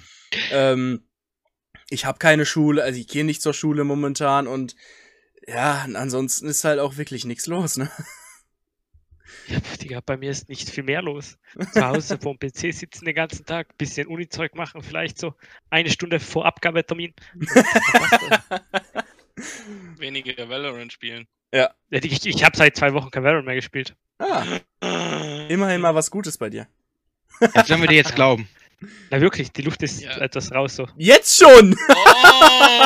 Ähm, 0.51 1.07
ich 1.89 2.05
habe 2.05 2.17
keine 2.17 2.45
Schule, 2.45 2.83
also 2.83 2.99
ich 2.99 3.07
gehe 3.07 3.23
nicht 3.23 3.41
zur 3.41 3.53
Schule 3.53 3.83
momentan 3.85 4.47
und 4.47 4.75
ja, 5.47 5.85
ansonsten 5.93 6.47
ist 6.47 6.63
halt 6.63 6.79
auch 6.79 6.97
wirklich 6.97 7.25
nichts 7.25 7.47
los, 7.47 7.77
ne? 7.77 7.89
Ja, 9.47 9.59
Digga, 9.81 10.01
bei 10.05 10.17
mir 10.17 10.31
ist 10.31 10.49
nicht 10.49 10.69
viel 10.69 10.83
mehr 10.83 11.01
los. 11.01 11.37
Zu 11.73 11.85
Hause 11.85 12.17
vor 12.19 12.35
dem 12.35 12.39
PC 12.49 12.73
sitzen 12.73 13.05
den 13.05 13.15
ganzen 13.15 13.45
Tag, 13.45 13.77
bisschen 13.77 14.07
Uni-Zeug 14.07 14.55
machen, 14.55 14.81
vielleicht 14.81 15.17
so 15.19 15.33
eine 15.69 15.89
Stunde 15.89 16.19
vor 16.19 16.45
Abgabetermin. 16.45 17.13
Weniger 19.97 20.47
Valorant 20.49 20.91
spielen. 20.93 21.27
Ja, 21.53 21.73
Ich, 21.89 22.25
ich 22.25 22.43
habe 22.43 22.57
seit 22.57 22.75
zwei 22.75 22.93
Wochen 22.93 23.11
kein 23.11 23.23
Valorant 23.23 23.45
mehr 23.45 23.55
gespielt. 23.55 23.95
ah, 24.19 24.43
Immerhin 25.49 25.81
mal 25.81 25.95
was 25.95 26.09
Gutes 26.11 26.37
bei 26.37 26.49
dir. 26.49 26.67
Jetzt 27.53 27.67
sollen 27.67 27.81
wir 27.81 27.87
dir 27.87 27.95
jetzt 27.97 28.15
glauben. 28.15 28.47
Na 29.09 29.19
wirklich, 29.21 29.51
die 29.51 29.61
Luft 29.61 29.83
ist 29.83 30.01
Ja. 30.01 30.17
etwas 30.17 30.51
raus 30.51 30.75
so. 30.75 30.87
Jetzt 30.97 31.37
schon! 31.37 31.75
Oh! 31.89 32.85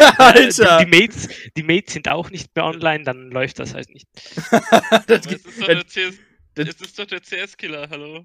Alter! 0.18 0.78
Die, 0.78 0.90
die, 0.90 1.00
Mates, 1.00 1.28
die 1.56 1.62
Mates 1.62 1.92
sind 1.94 2.08
auch 2.08 2.30
nicht 2.30 2.54
mehr 2.54 2.64
online, 2.64 3.04
dann 3.04 3.30
läuft 3.30 3.58
das 3.58 3.74
halt 3.74 3.88
nicht. 3.90 4.06
das 5.06 5.26
es 5.26 5.28
geht, 5.28 5.44
ist 5.46 5.60
doch 5.60 5.66
das, 5.66 5.66
der 5.66 5.84
CS 6.10 6.14
das- 6.54 6.68
es 6.68 6.80
ist 6.80 6.98
doch 6.98 7.06
der 7.06 7.20
CS-Killer, 7.22 7.88
hallo. 7.90 8.24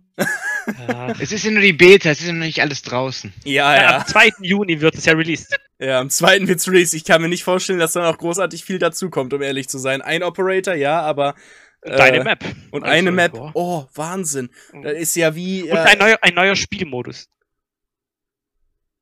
Ja. 0.87 1.11
Es 1.19 1.31
ist 1.31 1.45
ja 1.45 1.51
nur 1.51 1.61
die 1.61 1.73
Beta, 1.73 2.09
es 2.09 2.19
ist 2.21 2.27
ja 2.27 2.33
noch 2.33 2.43
nicht 2.45 2.59
alles 2.59 2.81
draußen. 2.81 3.31
ja, 3.43 3.75
Ja, 3.75 3.81
ja. 3.81 3.97
Am 3.99 4.07
2. 4.07 4.31
Juni 4.41 4.81
wird 4.81 4.95
es 4.95 5.05
ja 5.05 5.13
released. 5.13 5.55
Ja, 5.79 5.99
am 5.99 6.09
zweiten 6.09 6.47
wird's 6.47 6.67
released. 6.67 6.95
Ich 6.95 7.03
kann 7.05 7.21
mir 7.21 7.29
nicht 7.29 7.43
vorstellen, 7.43 7.77
dass 7.79 7.93
da 7.93 8.01
noch 8.01 8.17
großartig 8.17 8.65
viel 8.65 8.79
dazukommt, 8.79 9.31
um 9.33 9.41
ehrlich 9.43 9.69
zu 9.69 9.77
sein. 9.77 10.01
Ein 10.01 10.23
Operator, 10.23 10.73
ja, 10.73 11.01
aber. 11.01 11.35
Und 11.81 11.91
deine 11.99 12.17
äh, 12.17 12.23
Map. 12.23 12.43
Und 12.71 12.83
Also, 12.83 12.95
eine 12.95 13.11
Map. 13.11 13.33
boah. 13.33 13.51
Oh, 13.53 13.87
Wahnsinn. 13.93 14.49
Das 14.81 14.93
ist 14.97 15.15
ja 15.15 15.35
wie. 15.35 15.61
Und 15.63 15.77
Äh, 15.77 15.81
ein 15.81 15.97
neuer, 15.99 16.17
ein 16.21 16.33
neuer 16.33 16.55
Spielmodus. 16.55 17.27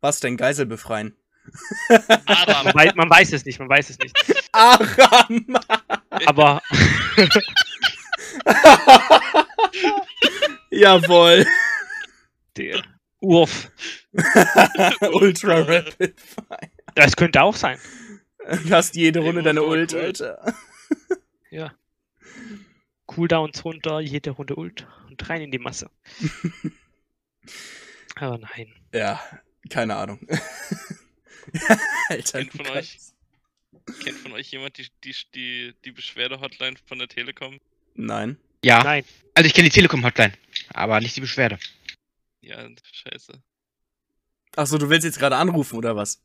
was 0.01 0.19
denn? 0.19 0.35
Geisel 0.35 0.65
befreien. 0.65 1.15
Aram. 2.25 2.65
Man 2.65 2.73
weiß, 2.75 2.95
man 2.95 3.09
weiß 3.09 3.33
es 3.33 3.45
nicht, 3.45 3.59
man 3.59 3.69
weiß 3.69 3.89
es 3.91 3.97
nicht. 3.99 4.15
Aram! 4.51 5.57
Aber 6.25 6.61
Jawohl. 10.71 11.45
der 12.57 12.83
Urf, 13.19 13.71
Ultra 15.13 15.59
Rapid 15.61 16.19
Fire. 16.19 16.69
das 16.95 17.15
könnte 17.15 17.41
auch 17.41 17.55
sein. 17.55 17.79
Du 18.65 18.71
hast 18.71 18.95
jede 18.95 19.19
Runde 19.21 19.39
Ey, 19.39 19.45
deine 19.45 19.63
Ult, 19.63 19.93
cool. 19.93 20.01
Alter. 20.01 20.53
Ja. 21.49 21.73
Cooldowns 23.05 23.63
runter, 23.63 23.99
jede 24.01 24.31
Runde 24.31 24.55
Ult 24.55 24.85
und 25.09 25.29
rein 25.29 25.41
in 25.43 25.51
die 25.51 25.59
Masse. 25.59 25.89
Aber 28.15 28.37
nein. 28.37 28.73
Ja, 28.93 29.21
keine 29.69 29.95
Ahnung. 29.95 30.19
Alter. 32.09 32.39
Kennt 32.39 32.53
von 32.53 32.67
euch? 32.67 32.97
Kennt 34.03 34.17
von 34.19 34.31
euch 34.33 34.51
jemand 34.51 34.77
die, 34.77 34.87
die, 35.03 35.15
die, 35.33 35.73
die 35.83 35.91
Beschwerde-Hotline 35.91 36.77
von 36.87 36.99
der 36.99 37.07
Telekom? 37.07 37.59
Nein. 37.95 38.37
Ja, 38.63 38.83
Nein. 38.83 39.03
also 39.33 39.47
ich 39.47 39.53
kenne 39.53 39.69
die 39.69 39.75
Telekom-Hotline, 39.75 40.33
aber 40.73 41.01
nicht 41.01 41.15
die 41.15 41.21
Beschwerde. 41.21 41.59
Ja, 42.41 42.65
scheiße. 42.91 43.33
Achso, 44.55 44.77
du 44.77 44.89
willst 44.89 45.05
jetzt 45.05 45.19
gerade 45.19 45.35
anrufen, 45.35 45.77
oder 45.77 45.95
was? 45.95 46.21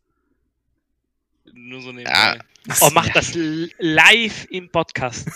Nur 1.53 1.81
so 1.81 1.93
nebenbei. 1.93 2.13
Ah. 2.13 2.39
Oh, 2.81 2.91
macht 2.91 3.17
das 3.17 3.33
live 3.79 4.47
im 4.51 4.71
Podcast. 4.71 5.29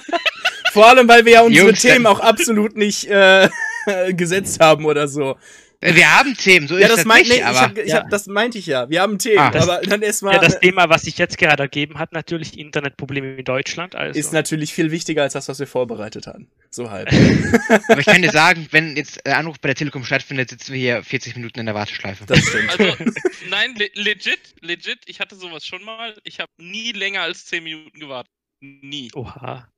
Vor 0.72 0.88
allem, 0.88 1.06
weil 1.06 1.24
wir 1.24 1.32
ja 1.32 1.42
unsere 1.42 1.66
Jungs, 1.66 1.82
Themen 1.82 2.06
auch 2.06 2.18
absolut 2.18 2.76
nicht 2.76 3.04
äh, 3.04 3.48
gesetzt 4.12 4.58
haben 4.60 4.84
oder 4.84 5.06
so. 5.06 5.36
Äh, 5.82 5.96
Wir 5.96 6.16
haben 6.16 6.34
Themen, 6.36 6.68
so 6.68 6.76
Ja, 6.78 6.82
ist 6.86 6.90
das, 6.90 6.96
das 6.98 7.04
meint, 7.06 7.22
nicht, 7.22 7.30
nee, 7.32 7.38
ich 7.38 7.44
aber 7.44 7.60
hab, 7.60 7.76
ich 7.78 7.88
ja. 7.88 7.96
hab, 7.96 8.10
das 8.10 8.26
meinte 8.28 8.56
ich 8.58 8.66
ja. 8.66 8.88
Wir 8.88 9.02
haben 9.02 9.18
Themen, 9.18 9.38
Ah. 9.38 9.50
Das- 9.50 9.68
aber 9.68 9.84
dann 9.84 10.00
erstmal 10.00 10.34
Ja, 10.34 10.40
das 10.40 10.60
Thema, 10.60 10.88
was 10.88 11.02
sich 11.02 11.18
jetzt 11.18 11.38
gerade 11.38 11.64
ergeben 11.64 11.98
hat, 11.98 12.12
natürlich 12.12 12.56
Internetprobleme 12.58 13.34
in 13.34 13.44
Deutschland. 13.44 13.94
Also. 13.96 14.18
ist 14.18 14.32
natürlich 14.32 14.72
viel 14.72 14.90
wichtiger 14.92 15.22
als 15.22 15.32
das, 15.32 15.48
was 15.48 15.58
wir 15.58 15.66
vorbereitet 15.66 16.26
haben. 16.28 16.48
So 16.70 16.90
halb. 16.90 17.08
aber 17.88 17.98
ich 17.98 18.06
kann 18.06 18.22
dir 18.22 18.30
sagen, 18.30 18.68
wenn 18.70 18.96
jetzt 18.96 19.26
der 19.26 19.38
Anruf 19.38 19.58
bei 19.60 19.66
der 19.68 19.74
Telekom 19.76 20.04
stattfindet, 20.04 20.50
sitzen 20.50 20.72
wir 20.72 20.80
hier 20.80 21.02
40 21.02 21.34
Minuten 21.36 21.58
in 21.60 21.66
der 21.66 21.74
Warteschleife. 21.74 22.24
Das 22.26 22.38
stimmt. 22.38 22.70
Also, 22.78 23.04
nein, 23.50 23.74
le 23.76 23.90
legit, 23.94 24.38
legit, 24.60 25.00
ich 25.06 25.18
hatte 25.20 25.34
sowas 25.34 25.66
schon 25.66 25.82
mal. 25.84 26.14
Ich 26.22 26.38
habe 26.38 26.50
nie 26.58 26.92
länger 26.92 27.22
als 27.22 27.46
10 27.46 27.64
Minuten 27.64 27.98
gewartet. 27.98 28.30
Nie. 28.60 29.10
Oha. 29.14 29.68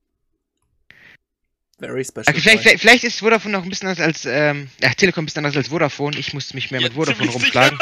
Very 1.78 2.04
special. 2.04 2.24
Okay, 2.28 2.40
vielleicht, 2.40 2.62
vielleicht, 2.62 2.80
vielleicht 2.80 3.04
ist 3.04 3.18
Vodafone 3.18 3.52
noch 3.52 3.64
ein 3.64 3.68
bisschen 3.68 3.88
anders 3.88 4.04
als, 4.04 4.24
ähm, 4.26 4.68
ja, 4.80 4.90
Telekom 4.90 5.24
ein 5.24 5.26
bisschen 5.26 5.44
anders 5.44 5.56
als 5.56 5.68
Vodafone. 5.68 6.16
Ich 6.18 6.32
musste 6.32 6.54
mich 6.54 6.70
mehr 6.70 6.80
mit 6.80 6.94
Vodafone 6.94 7.30
rumschlagen. 7.30 7.78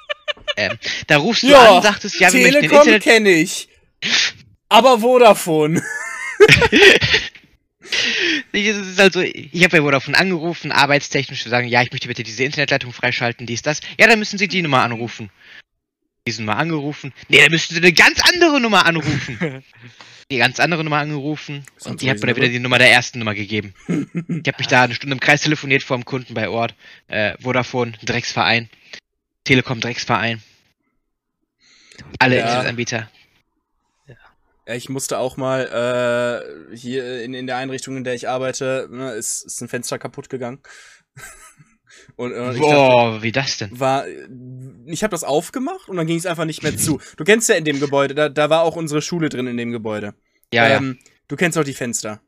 ähm, 0.56 0.78
da 1.06 1.18
rufst 1.18 1.42
du 1.44 1.48
Ja, 1.48 1.76
an, 1.76 1.82
sagtest, 1.82 2.18
ja, 2.18 2.32
wir 2.32 2.42
Telekom 2.42 2.78
Internet... 2.78 3.02
kenne 3.02 3.30
ich. 3.30 3.68
Aber 4.68 5.00
Vodafone. 5.00 5.82
Nee, 8.52 8.68
Es 8.68 8.76
ist 8.78 8.98
halt 8.98 9.12
so, 9.12 9.20
ich 9.20 9.62
habe 9.62 9.76
bei 9.76 9.80
Vodafone 9.80 10.18
angerufen, 10.18 10.72
arbeitstechnisch 10.72 11.42
zu 11.42 11.48
sagen, 11.48 11.68
ja, 11.68 11.82
ich 11.82 11.92
möchte 11.92 12.08
bitte 12.08 12.22
diese 12.22 12.42
Internetleitung 12.44 12.92
freischalten, 12.92 13.46
dies, 13.46 13.62
das. 13.62 13.80
Ja, 13.98 14.06
dann 14.06 14.18
müssen 14.18 14.38
Sie 14.38 14.48
die 14.48 14.62
Nummer 14.62 14.82
anrufen. 14.82 15.30
Diese 16.26 16.42
Nummer 16.42 16.58
angerufen. 16.58 17.12
Nee, 17.28 17.40
dann 17.40 17.50
müssten 17.52 17.74
Sie 17.74 17.80
eine 17.80 17.92
ganz 17.92 18.20
andere 18.28 18.60
Nummer 18.60 18.86
anrufen. 18.86 19.62
Die 20.30 20.38
ganz 20.38 20.58
andere 20.58 20.82
Nummer 20.82 20.98
angerufen 20.98 21.64
Sounds 21.78 21.86
und 21.86 22.02
die 22.02 22.10
hat 22.10 22.18
mir 22.18 22.26
dann 22.26 22.36
wieder 22.36 22.48
die 22.48 22.58
Nummer 22.58 22.78
der 22.78 22.90
ersten 22.90 23.18
Nummer 23.20 23.34
gegeben. 23.34 23.74
Ich 23.88 24.48
habe 24.48 24.58
mich 24.58 24.66
da 24.66 24.82
eine 24.82 24.94
Stunde 24.94 25.14
im 25.14 25.20
Kreis 25.20 25.42
telefoniert 25.42 25.82
vor 25.82 25.96
dem 25.96 26.04
Kunden 26.04 26.34
bei 26.34 26.48
Ort. 26.48 26.74
Äh, 27.06 27.36
Vodafone, 27.40 27.92
Drecksverein. 28.04 28.68
Telekom, 29.44 29.80
Drecksverein. 29.80 30.42
Alle 32.18 32.38
Ja. 32.38 32.46
Internetanbieter. 32.46 33.08
Ja, 34.66 34.74
ich 34.74 34.88
musste 34.88 35.18
auch 35.18 35.36
mal 35.36 36.42
äh, 36.72 36.76
hier 36.76 37.22
in, 37.22 37.34
in 37.34 37.46
der 37.46 37.56
Einrichtung, 37.56 37.96
in 37.96 38.02
der 38.02 38.14
ich 38.14 38.28
arbeite, 38.28 38.88
ne, 38.90 39.12
ist, 39.12 39.44
ist 39.44 39.60
ein 39.60 39.68
Fenster 39.68 39.98
kaputt 39.98 40.28
gegangen. 40.28 40.60
Und, 42.16 42.32
und 42.32 42.54
ich 42.54 42.60
dachte, 42.60 42.74
Boah, 42.74 43.22
wie 43.22 43.32
das 43.32 43.58
denn? 43.58 43.78
war 43.78 44.06
ich 44.86 45.02
habe 45.02 45.10
das 45.10 45.24
aufgemacht 45.24 45.88
und 45.88 45.96
dann 45.96 46.06
ging 46.06 46.18
es 46.18 46.26
einfach 46.26 46.44
nicht 46.44 46.62
mehr 46.62 46.76
zu. 46.76 47.00
Du 47.16 47.24
kennst 47.24 47.48
ja 47.48 47.56
in 47.56 47.64
dem 47.64 47.80
Gebäude, 47.80 48.14
da, 48.14 48.28
da 48.28 48.50
war 48.50 48.62
auch 48.62 48.76
unsere 48.76 49.02
Schule 49.02 49.28
drin 49.28 49.46
in 49.46 49.56
dem 49.56 49.72
Gebäude. 49.72 50.14
Ja, 50.52 50.68
ähm, 50.68 50.98
Du 51.28 51.36
kennst 51.36 51.58
auch 51.58 51.64
die 51.64 51.74
Fenster. 51.74 52.20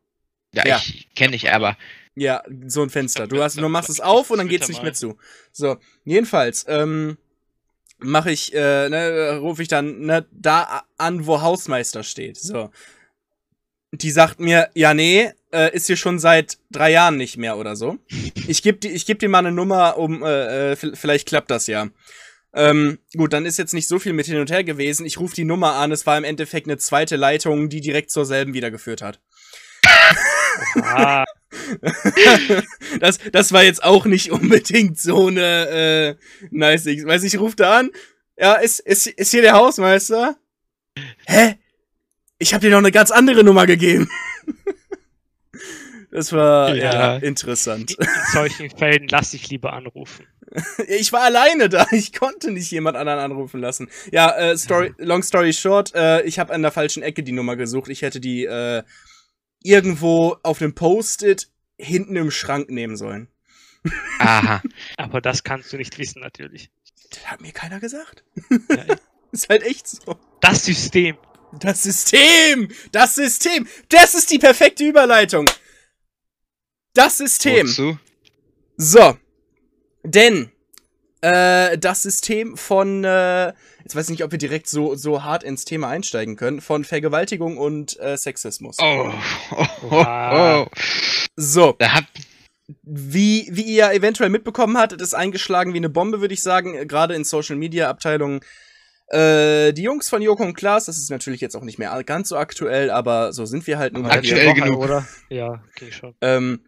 ja. 0.52 0.64
ja. 0.64 0.76
Ja, 0.76 0.82
ich 0.84 1.08
kenne 1.14 1.36
ich, 1.36 1.52
aber. 1.52 1.76
Ja, 2.14 2.42
so 2.66 2.82
ein 2.82 2.90
Fenster. 2.90 3.28
Du 3.28 3.42
hast, 3.42 3.58
du 3.58 3.68
machst 3.68 3.90
es 3.90 4.00
auf 4.00 4.30
und 4.30 4.38
dann 4.38 4.48
geht's 4.48 4.68
nicht 4.68 4.82
mehr 4.82 4.92
zu. 4.92 5.16
So, 5.52 5.76
jedenfalls, 6.04 6.64
ähm, 6.68 7.16
mache 7.98 8.32
ich, 8.32 8.52
äh, 8.54 8.88
ne, 8.88 9.38
rufe 9.38 9.62
ich 9.62 9.68
dann 9.68 10.00
ne, 10.00 10.26
da 10.32 10.82
an, 10.96 11.26
wo 11.26 11.40
Hausmeister 11.42 12.02
steht. 12.02 12.36
So. 12.36 12.70
Die 13.92 14.10
sagt 14.10 14.40
mir, 14.40 14.68
ja, 14.74 14.94
nee, 14.94 15.32
äh, 15.52 15.74
ist 15.74 15.86
hier 15.86 15.96
schon 15.96 16.18
seit 16.18 16.58
drei 16.70 16.90
Jahren 16.90 17.16
nicht 17.16 17.36
mehr 17.36 17.56
oder 17.56 17.76
so. 17.76 17.98
Ich 18.46 18.62
geb, 18.62 18.80
die, 18.80 18.88
ich 18.88 19.06
geb 19.06 19.18
dir 19.18 19.28
mal 19.28 19.38
eine 19.38 19.52
Nummer, 19.52 19.98
um, 19.98 20.22
äh, 20.22 20.72
äh, 20.72 20.76
vielleicht 20.76 21.28
klappt 21.28 21.50
das 21.50 21.66
ja. 21.66 21.88
Ähm, 22.54 22.98
gut, 23.16 23.32
dann 23.32 23.46
ist 23.46 23.58
jetzt 23.58 23.74
nicht 23.74 23.88
so 23.88 23.98
viel 23.98 24.12
mit 24.12 24.26
hin 24.26 24.40
und 24.40 24.50
her 24.50 24.64
gewesen. 24.64 25.06
Ich 25.06 25.18
rufe 25.18 25.34
die 25.34 25.44
Nummer 25.44 25.74
an, 25.74 25.92
es 25.92 26.06
war 26.06 26.16
im 26.16 26.24
Endeffekt 26.24 26.66
eine 26.66 26.78
zweite 26.78 27.16
Leitung, 27.16 27.68
die 27.68 27.80
direkt 27.80 28.10
zur 28.10 28.24
selben 28.24 28.54
wieder 28.54 28.70
geführt 28.70 29.02
hat. 29.02 29.20
Das, 33.00 33.18
das 33.32 33.52
war 33.52 33.62
jetzt 33.62 33.82
auch 33.82 34.04
nicht 34.04 34.30
unbedingt 34.32 34.98
so 34.98 35.28
eine 35.28 35.68
äh, 35.68 36.16
nice. 36.50 36.86
Ich 36.86 37.04
weiß 37.04 37.22
ich 37.24 37.38
rufe 37.38 37.56
da 37.56 37.78
an. 37.78 37.90
Ja, 38.36 38.54
ist, 38.54 38.80
ist, 38.80 39.06
ist 39.06 39.30
hier 39.30 39.42
der 39.42 39.54
Hausmeister? 39.54 40.36
Hä? 41.26 41.56
Ich 42.38 42.54
habe 42.54 42.60
dir 42.64 42.70
noch 42.70 42.78
eine 42.78 42.92
ganz 42.92 43.10
andere 43.10 43.44
Nummer 43.44 43.66
gegeben. 43.66 44.10
Das 46.18 46.32
war 46.32 46.74
ja, 46.74 46.92
Ja. 46.92 47.16
interessant. 47.18 47.92
in 47.98 48.06
solchen 48.32 48.70
Fällen 48.70 49.06
lasse 49.08 49.36
ich 49.36 49.48
lieber 49.48 49.72
anrufen. 49.72 50.26
Ich 50.88 51.12
war 51.12 51.20
alleine 51.22 51.68
da. 51.68 51.86
Ich 51.90 52.14
konnte 52.14 52.50
nicht 52.50 52.70
jemand 52.70 52.96
anderen 52.96 53.18
anrufen 53.18 53.60
lassen. 53.60 53.90
Ja, 54.10 54.34
äh, 54.34 54.56
story, 54.56 54.94
long 54.96 55.22
story 55.22 55.52
short, 55.52 55.94
äh, 55.94 56.22
ich 56.22 56.38
habe 56.38 56.54
an 56.54 56.62
der 56.62 56.72
falschen 56.72 57.02
Ecke 57.02 57.22
die 57.22 57.32
Nummer 57.32 57.54
gesucht. 57.56 57.90
Ich 57.90 58.00
hätte 58.00 58.18
die 58.18 58.46
äh, 58.46 58.82
irgendwo 59.62 60.36
auf 60.42 60.62
einem 60.62 60.74
Post-it 60.74 61.48
hinten 61.76 62.16
im 62.16 62.30
Schrank 62.30 62.70
nehmen 62.70 62.96
sollen. 62.96 63.28
Aha. 64.18 64.62
Aber 64.96 65.20
das 65.20 65.44
kannst 65.44 65.70
du 65.72 65.76
nicht 65.76 65.98
wissen, 65.98 66.20
natürlich. 66.20 66.70
Das 67.10 67.26
hat 67.26 67.40
mir 67.42 67.52
keiner 67.52 67.78
gesagt. 67.78 68.24
Ja, 68.70 68.96
Ist 69.32 69.50
halt 69.50 69.62
echt 69.62 69.86
so. 69.86 70.16
Das 70.40 70.64
System. 70.64 71.18
Das 71.60 71.82
System! 71.82 72.68
Das 72.92 73.14
System! 73.14 73.66
Das 73.90 74.14
ist 74.14 74.30
die 74.30 74.38
perfekte 74.38 74.84
Überleitung! 74.84 75.46
Das 76.94 77.18
System! 77.18 77.66
Wozu? 77.68 77.98
So. 78.76 79.16
Denn 80.04 80.50
äh, 81.20 81.76
das 81.78 82.02
System 82.02 82.56
von, 82.56 83.04
äh, 83.04 83.48
jetzt 83.82 83.94
weiß 83.96 84.04
ich 84.04 84.10
nicht, 84.10 84.24
ob 84.24 84.30
wir 84.30 84.38
direkt 84.38 84.68
so, 84.68 84.94
so 84.94 85.24
hart 85.24 85.42
ins 85.42 85.64
Thema 85.64 85.88
einsteigen 85.88 86.36
können, 86.36 86.60
von 86.60 86.84
Vergewaltigung 86.84 87.56
und 87.58 87.98
äh, 88.00 88.16
Sexismus. 88.16 88.76
Oh. 88.80 89.12
Oh. 89.50 89.66
Oh. 89.90 90.04
Oh. 90.04 90.66
So, 91.36 91.74
Da 91.78 91.92
habt. 91.94 92.08
wie, 92.82 93.48
wie 93.50 93.62
ihr 93.62 93.92
eventuell 93.92 94.30
mitbekommen 94.30 94.78
hattet, 94.78 95.00
ist 95.00 95.14
eingeschlagen 95.14 95.72
wie 95.72 95.78
eine 95.78 95.88
Bombe, 95.88 96.20
würde 96.20 96.34
ich 96.34 96.42
sagen, 96.42 96.86
gerade 96.86 97.14
in 97.14 97.24
Social 97.24 97.56
Media 97.56 97.88
Abteilungen. 97.88 98.40
Äh, 99.08 99.72
die 99.72 99.82
Jungs 99.82 100.08
von 100.08 100.20
Joko 100.20 100.42
und 100.44 100.54
Klaas, 100.54 100.84
das 100.84 100.98
ist 100.98 101.10
natürlich 101.10 101.40
jetzt 101.40 101.56
auch 101.56 101.62
nicht 101.62 101.78
mehr 101.78 102.02
ganz 102.04 102.28
so 102.28 102.36
aktuell, 102.36 102.90
aber 102.90 103.32
so 103.32 103.46
sind 103.46 103.66
wir 103.66 103.78
halt 103.78 103.94
nun 103.94 104.02
mal. 104.02 104.10
Aktuell 104.12 104.48
Woche, 104.48 104.60
genug. 104.60 104.80
Oder? 104.80 105.08
Ja, 105.30 105.62
ging 105.76 105.90
schon. 105.90 106.14
Ähm, 106.20 106.60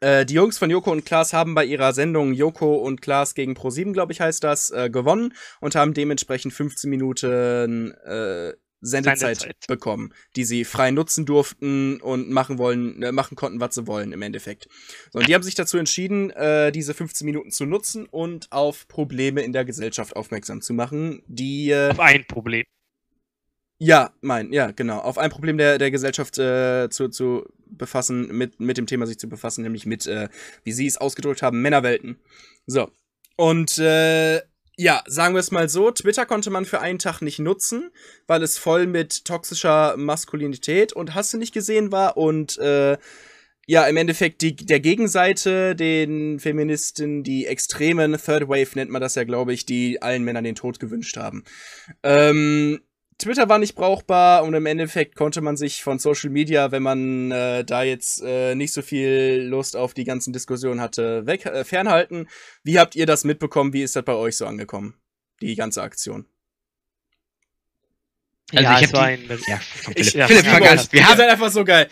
äh, 0.00 0.24
die 0.24 0.34
Jungs 0.34 0.58
von 0.58 0.70
Joko 0.70 0.92
und 0.92 1.04
Klaas 1.04 1.32
haben 1.32 1.54
bei 1.54 1.64
ihrer 1.64 1.92
Sendung 1.92 2.32
Joko 2.32 2.76
und 2.76 3.02
Klaas 3.02 3.34
gegen 3.34 3.54
Pro7, 3.54 3.92
glaube 3.92 4.12
ich, 4.12 4.20
heißt 4.20 4.44
das, 4.44 4.70
äh, 4.70 4.90
gewonnen 4.90 5.34
und 5.60 5.74
haben 5.74 5.94
dementsprechend 5.94 6.52
15 6.52 6.88
Minuten 6.88 7.92
äh, 7.92 8.52
Sendezeit, 8.80 9.40
Sendezeit. 9.40 9.66
bekommen, 9.66 10.14
die 10.36 10.44
sie 10.44 10.64
frei 10.64 10.92
nutzen 10.92 11.26
durften 11.26 12.00
und 12.00 12.30
machen 12.30 12.58
wollen, 12.58 13.02
äh, 13.02 13.12
machen 13.12 13.34
konnten, 13.34 13.60
was 13.60 13.74
sie 13.74 13.86
wollen 13.86 14.12
im 14.12 14.22
Endeffekt. 14.22 14.68
So, 15.10 15.18
und 15.18 15.28
die 15.28 15.34
haben 15.34 15.42
sich 15.42 15.56
dazu 15.56 15.78
entschieden, 15.78 16.30
äh, 16.30 16.70
diese 16.70 16.94
15 16.94 17.24
Minuten 17.24 17.50
zu 17.50 17.66
nutzen 17.66 18.06
und 18.06 18.52
auf 18.52 18.86
Probleme 18.86 19.42
in 19.42 19.52
der 19.52 19.64
Gesellschaft 19.64 20.14
aufmerksam 20.14 20.60
zu 20.60 20.74
machen, 20.74 21.22
die 21.26 21.70
äh, 21.70 21.90
Auf 21.90 22.00
ein 22.00 22.24
Problem. 22.26 22.64
Ja, 23.78 24.12
mein, 24.20 24.52
ja, 24.52 24.72
genau. 24.72 24.98
Auf 24.98 25.18
ein 25.18 25.30
Problem 25.30 25.56
der, 25.56 25.78
der 25.78 25.90
Gesellschaft 25.90 26.38
äh, 26.38 26.88
zu, 26.90 27.08
zu 27.08 27.46
befassen, 27.66 28.28
mit, 28.28 28.58
mit 28.58 28.76
dem 28.76 28.86
Thema 28.86 29.06
sich 29.06 29.18
zu 29.18 29.28
befassen, 29.28 29.62
nämlich 29.62 29.86
mit, 29.86 30.06
äh, 30.06 30.28
wie 30.64 30.72
sie 30.72 30.86
es 30.86 30.96
ausgedrückt 30.96 31.42
haben, 31.42 31.62
Männerwelten. 31.62 32.18
So. 32.66 32.90
Und 33.36 33.78
äh, 33.78 34.40
ja, 34.76 35.02
sagen 35.06 35.34
wir 35.34 35.40
es 35.40 35.50
mal 35.50 35.68
so, 35.68 35.90
Twitter 35.90 36.26
konnte 36.26 36.50
man 36.50 36.64
für 36.64 36.80
einen 36.80 36.98
Tag 36.98 37.20
nicht 37.20 37.38
nutzen, 37.38 37.90
weil 38.26 38.42
es 38.42 38.58
voll 38.58 38.86
mit 38.86 39.24
toxischer 39.24 39.96
Maskulinität 39.96 40.92
und 40.92 41.14
hast 41.14 41.34
nicht 41.34 41.54
gesehen 41.54 41.92
war 41.92 42.16
und 42.16 42.58
äh, 42.58 42.96
ja, 43.70 43.86
im 43.86 43.98
Endeffekt 43.98 44.40
die, 44.40 44.56
der 44.56 44.80
Gegenseite, 44.80 45.76
den 45.76 46.40
Feministen, 46.40 47.22
die 47.22 47.44
extremen 47.44 48.16
Third 48.16 48.48
Wave 48.48 48.70
nennt 48.74 48.90
man 48.90 49.02
das 49.02 49.14
ja, 49.14 49.24
glaube 49.24 49.52
ich, 49.52 49.66
die 49.66 50.00
allen 50.00 50.24
Männern 50.24 50.44
den 50.44 50.54
Tod 50.54 50.80
gewünscht 50.80 51.18
haben. 51.18 51.44
Ähm, 52.02 52.80
Twitter 53.18 53.48
war 53.48 53.58
nicht 53.58 53.74
brauchbar 53.74 54.44
und 54.44 54.54
im 54.54 54.64
Endeffekt 54.66 55.16
konnte 55.16 55.40
man 55.40 55.56
sich 55.56 55.82
von 55.82 55.98
Social 55.98 56.30
Media, 56.30 56.70
wenn 56.70 56.84
man 56.84 57.32
äh, 57.32 57.64
da 57.64 57.82
jetzt 57.82 58.22
äh, 58.24 58.54
nicht 58.54 58.72
so 58.72 58.80
viel 58.80 59.44
Lust 59.48 59.76
auf 59.76 59.92
die 59.92 60.04
ganzen 60.04 60.32
Diskussionen 60.32 60.80
hatte, 60.80 61.26
weg, 61.26 61.44
äh, 61.44 61.64
fernhalten. 61.64 62.28
Wie 62.62 62.78
habt 62.78 62.94
ihr 62.94 63.06
das 63.06 63.24
mitbekommen? 63.24 63.72
Wie 63.72 63.82
ist 63.82 63.96
das 63.96 64.04
bei 64.04 64.14
euch 64.14 64.36
so 64.36 64.46
angekommen? 64.46 64.94
Die 65.40 65.56
ganze 65.56 65.82
Aktion. 65.82 66.26
Also 68.52 68.64
ja, 68.64 68.78
ich 68.78 68.84
es 68.86 68.92
hab 68.92 69.00
war 69.00 69.08
die- 69.08 69.24
ein 69.30 69.40
Ja, 69.46 69.60
Ich- 69.94 70.10
Philipp, 70.10 70.14
ja, 70.14 70.26
Philipp 70.28 70.46
fang 70.46 70.66
an. 70.66 70.78
euch. 70.78 70.92
Wir 70.92 71.06
haben, 71.06 71.16
seid 71.18 71.28
einfach 71.30 71.50
so 71.50 71.64
geil. 71.64 71.88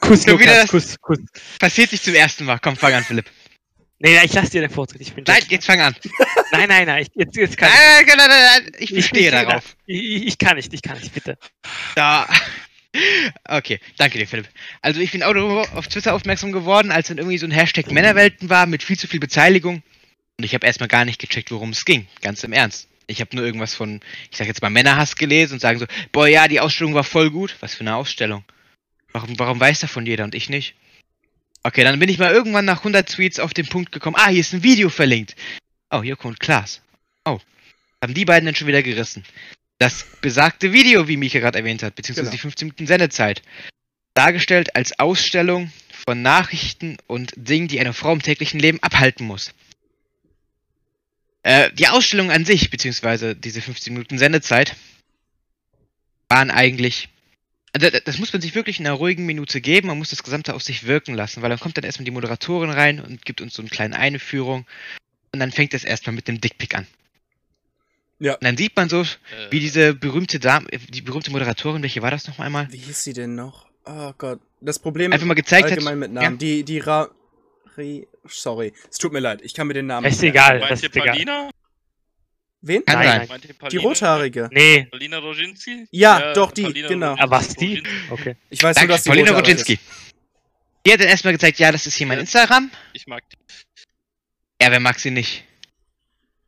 Kuss, 0.00 0.26
Lukas, 0.26 0.46
das- 0.46 0.70
Kuss, 0.70 1.00
Kuss. 1.00 1.18
passiert 1.58 1.90
nicht 1.90 2.04
zum 2.04 2.14
ersten 2.14 2.44
Mal. 2.44 2.58
Komm, 2.60 2.76
fang 2.76 2.92
an, 2.92 3.02
Philipp. 3.02 3.26
Nee, 4.00 4.10
nee, 4.12 4.24
ich 4.24 4.32
lasse 4.32 4.50
dir 4.52 4.60
den 4.60 4.70
Vortritt. 4.70 5.00
Ich 5.00 5.12
bin 5.12 5.24
Nein, 5.26 5.42
jetzt 5.48 5.66
fang 5.66 5.80
an. 5.80 5.94
nein, 6.52 6.68
nein, 6.68 6.86
nein. 6.86 7.02
Ich, 7.02 7.08
jetzt, 7.14 7.36
jetzt 7.36 7.56
kann 7.56 7.68
Nein, 7.68 8.06
nein, 8.06 8.16
nein, 8.16 8.28
nein, 8.28 8.62
nein, 8.62 8.72
ich 8.78 8.90
ich. 8.90 8.96
bestehe 8.96 9.26
ich, 9.26 9.30
darauf. 9.30 9.76
Ich, 9.86 10.02
ich, 10.02 10.26
ich 10.28 10.38
kann 10.38 10.56
nicht, 10.56 10.72
ich 10.72 10.82
kann 10.82 10.98
nicht, 10.98 11.12
bitte. 11.12 11.38
Da. 11.94 12.28
Okay, 13.44 13.78
danke 13.98 14.18
dir, 14.18 14.26
Philipp. 14.26 14.48
Also 14.80 14.98
ich 15.00 15.12
bin 15.12 15.22
auch 15.22 15.34
auf 15.74 15.88
Twitter 15.88 16.14
aufmerksam 16.14 16.52
geworden, 16.52 16.90
als 16.90 17.08
dann 17.08 17.18
irgendwie 17.18 17.36
so 17.36 17.46
ein 17.46 17.52
Hashtag 17.52 17.90
Männerwelten 17.92 18.48
war 18.48 18.64
mit 18.64 18.82
viel 18.82 18.98
zu 18.98 19.06
viel 19.06 19.20
Beteiligung. 19.20 19.82
Und 20.38 20.44
ich 20.44 20.54
habe 20.54 20.66
erstmal 20.66 20.88
gar 20.88 21.04
nicht 21.04 21.20
gecheckt, 21.20 21.50
worum 21.50 21.70
es 21.70 21.84
ging. 21.84 22.08
Ganz 22.22 22.42
im 22.44 22.52
Ernst. 22.52 22.88
Ich 23.06 23.20
habe 23.20 23.36
nur 23.36 23.44
irgendwas 23.44 23.74
von, 23.74 24.00
ich 24.30 24.38
sag 24.38 24.46
jetzt 24.46 24.62
mal 24.62 24.70
Männerhass 24.70 25.16
gelesen 25.16 25.54
und 25.54 25.60
sagen 25.60 25.78
so, 25.78 25.86
boah 26.10 26.26
ja, 26.26 26.48
die 26.48 26.60
Ausstellung 26.60 26.94
war 26.94 27.04
voll 27.04 27.30
gut. 27.30 27.56
Was 27.60 27.74
für 27.74 27.82
eine 27.82 27.94
Ausstellung. 27.94 28.42
Warum, 29.12 29.38
warum 29.38 29.60
weiß 29.60 29.80
davon 29.80 30.06
jeder 30.06 30.24
und 30.24 30.34
ich 30.34 30.48
nicht? 30.48 30.74
Okay, 31.62 31.84
dann 31.84 31.98
bin 31.98 32.08
ich 32.08 32.18
mal 32.18 32.32
irgendwann 32.32 32.64
nach 32.64 32.78
100 32.78 33.08
Tweets 33.08 33.38
auf 33.40 33.52
den 33.52 33.66
Punkt 33.66 33.92
gekommen, 33.92 34.16
ah, 34.18 34.28
hier 34.28 34.40
ist 34.40 34.52
ein 34.54 34.62
Video 34.62 34.88
verlinkt. 34.88 35.34
Oh, 35.90 36.02
Joko 36.02 36.28
und 36.28 36.40
Klaas. 36.40 36.80
Oh, 37.24 37.40
haben 38.02 38.14
die 38.14 38.24
beiden 38.24 38.46
dann 38.46 38.54
schon 38.54 38.68
wieder 38.68 38.82
gerissen. 38.82 39.24
Das 39.78 40.04
besagte 40.20 40.72
Video, 40.72 41.08
wie 41.08 41.16
Mika 41.16 41.38
gerade 41.38 41.58
erwähnt 41.58 41.82
hat, 41.82 41.94
beziehungsweise 41.94 42.26
Genau. 42.26 42.36
die 42.36 42.40
15 42.42 42.68
Minuten 42.68 42.86
Sendezeit, 42.86 43.42
dargestellt 44.14 44.74
als 44.74 44.98
Ausstellung 44.98 45.70
von 46.06 46.22
Nachrichten 46.22 46.96
und 47.06 47.32
Dingen, 47.36 47.68
die 47.68 47.80
eine 47.80 47.92
Frau 47.92 48.12
im 48.12 48.22
täglichen 48.22 48.60
Leben 48.60 48.82
abhalten 48.82 49.26
muss. 49.26 49.52
Äh, 51.42 51.70
die 51.72 51.88
Ausstellung 51.88 52.30
an 52.30 52.44
sich, 52.44 52.70
beziehungsweise 52.70 53.36
diese 53.36 53.60
15 53.62 53.92
Minuten 53.92 54.18
Sendezeit, 54.18 54.74
waren 56.28 56.50
eigentlich. 56.50 57.08
Also, 57.72 57.90
da- 57.90 58.00
das 58.00 58.18
muss 58.18 58.32
man 58.32 58.40
sich 58.42 58.54
wirklich 58.54 58.80
in 58.80 58.86
einer 58.86 58.94
ruhigen 58.96 59.26
Minute 59.26 59.60
geben, 59.60 59.88
man 59.88 59.98
muss 59.98 60.10
das 60.10 60.22
Gesamte 60.22 60.54
auf 60.54 60.62
sich 60.62 60.86
wirken 60.86 61.14
lassen, 61.14 61.42
weil 61.42 61.50
dann 61.50 61.60
kommt 61.60 61.76
dann 61.76 61.84
erstmal 61.84 62.04
die 62.04 62.10
Moderatorin 62.10 62.70
rein 62.70 63.00
und 63.00 63.24
gibt 63.24 63.40
uns 63.40 63.54
so 63.54 63.62
eine 63.62 63.68
kleine 63.70 63.96
Einführung 63.98 64.66
und 65.32 65.40
dann 65.40 65.52
fängt 65.52 65.74
es 65.74 65.84
erstmal 65.84 66.14
mit 66.16 66.28
dem 66.28 66.40
Dickpick 66.40 66.74
an. 66.74 66.86
Ja. 68.20 68.34
Und 68.34 68.44
dann 68.44 68.56
sieht 68.56 68.74
man 68.74 68.88
so, 68.88 69.02
Äh, 69.02 69.06
wie 69.50 69.60
diese 69.60 69.94
berühmte 69.94 70.40
Dame, 70.40 70.66
die 70.88 71.02
berühmte 71.02 71.30
Moderatorin, 71.30 71.82
welche 71.82 72.02
war 72.02 72.10
das 72.10 72.26
noch 72.26 72.38
einmal? 72.40 72.66
Wie 72.72 72.78
hieß 72.78 73.04
sie 73.04 73.12
denn 73.12 73.34
noch? 73.34 73.66
Oh 73.84 74.12
Gott. 74.18 74.40
Das 74.60 74.78
Problem 74.80 75.12
Einfach 75.12 75.26
mal 75.26 75.34
gezeigt 75.34 75.70
allgemein 75.70 75.92
hat. 75.92 75.98
mit 76.00 76.12
Namen. 76.12 76.38
Die, 76.38 76.64
die 76.64 76.78
Ra. 76.78 77.08
Sorry. 78.26 78.72
Es 78.90 78.98
tut 78.98 79.12
mir 79.12 79.20
leid. 79.20 79.40
Ich 79.42 79.54
kann 79.54 79.68
mir 79.68 79.74
den 79.74 79.86
Namen 79.86 80.04
Ist 80.06 80.20
nicht 80.20 80.30
egal. 80.30 80.60
ist 80.72 80.82
egal. 80.82 81.06
Palina? 81.10 81.50
Wen? 82.60 82.84
Kann 82.84 82.98
Nein, 83.04 83.28
nein. 83.28 83.40
Die 83.70 83.76
rothaarige. 83.76 84.48
Nee, 84.52 84.84
Paulina 84.90 85.18
Roginski? 85.18 85.86
Ja, 85.92 86.32
doch, 86.32 86.50
die, 86.50 86.64
genau. 86.72 87.14
Ah, 87.18 87.30
was, 87.30 87.54
die? 87.54 87.76
Roginski. 87.76 88.10
okay. 88.10 88.36
Ich 88.50 88.62
weiß 88.62 88.76
nur, 88.76 88.80
Danke, 88.80 88.92
dass 88.94 89.02
die 89.04 89.08
Paulina 89.10 89.30
Rodzinski. 89.32 89.78
Die 90.84 90.92
hat 90.92 91.00
dann 91.00 91.08
erstmal 91.08 91.32
gezeigt, 91.34 91.58
ja, 91.58 91.70
das 91.70 91.86
ist 91.86 91.94
hier 91.96 92.06
mein 92.06 92.18
Ja. 92.18 92.22
Instagram. 92.22 92.70
Ich 92.94 93.06
mag 93.06 93.22
die. 93.30 93.36
Ja, 94.60 94.70
wer 94.72 94.80
mag 94.80 94.98
sie 94.98 95.10
nicht? 95.10 95.44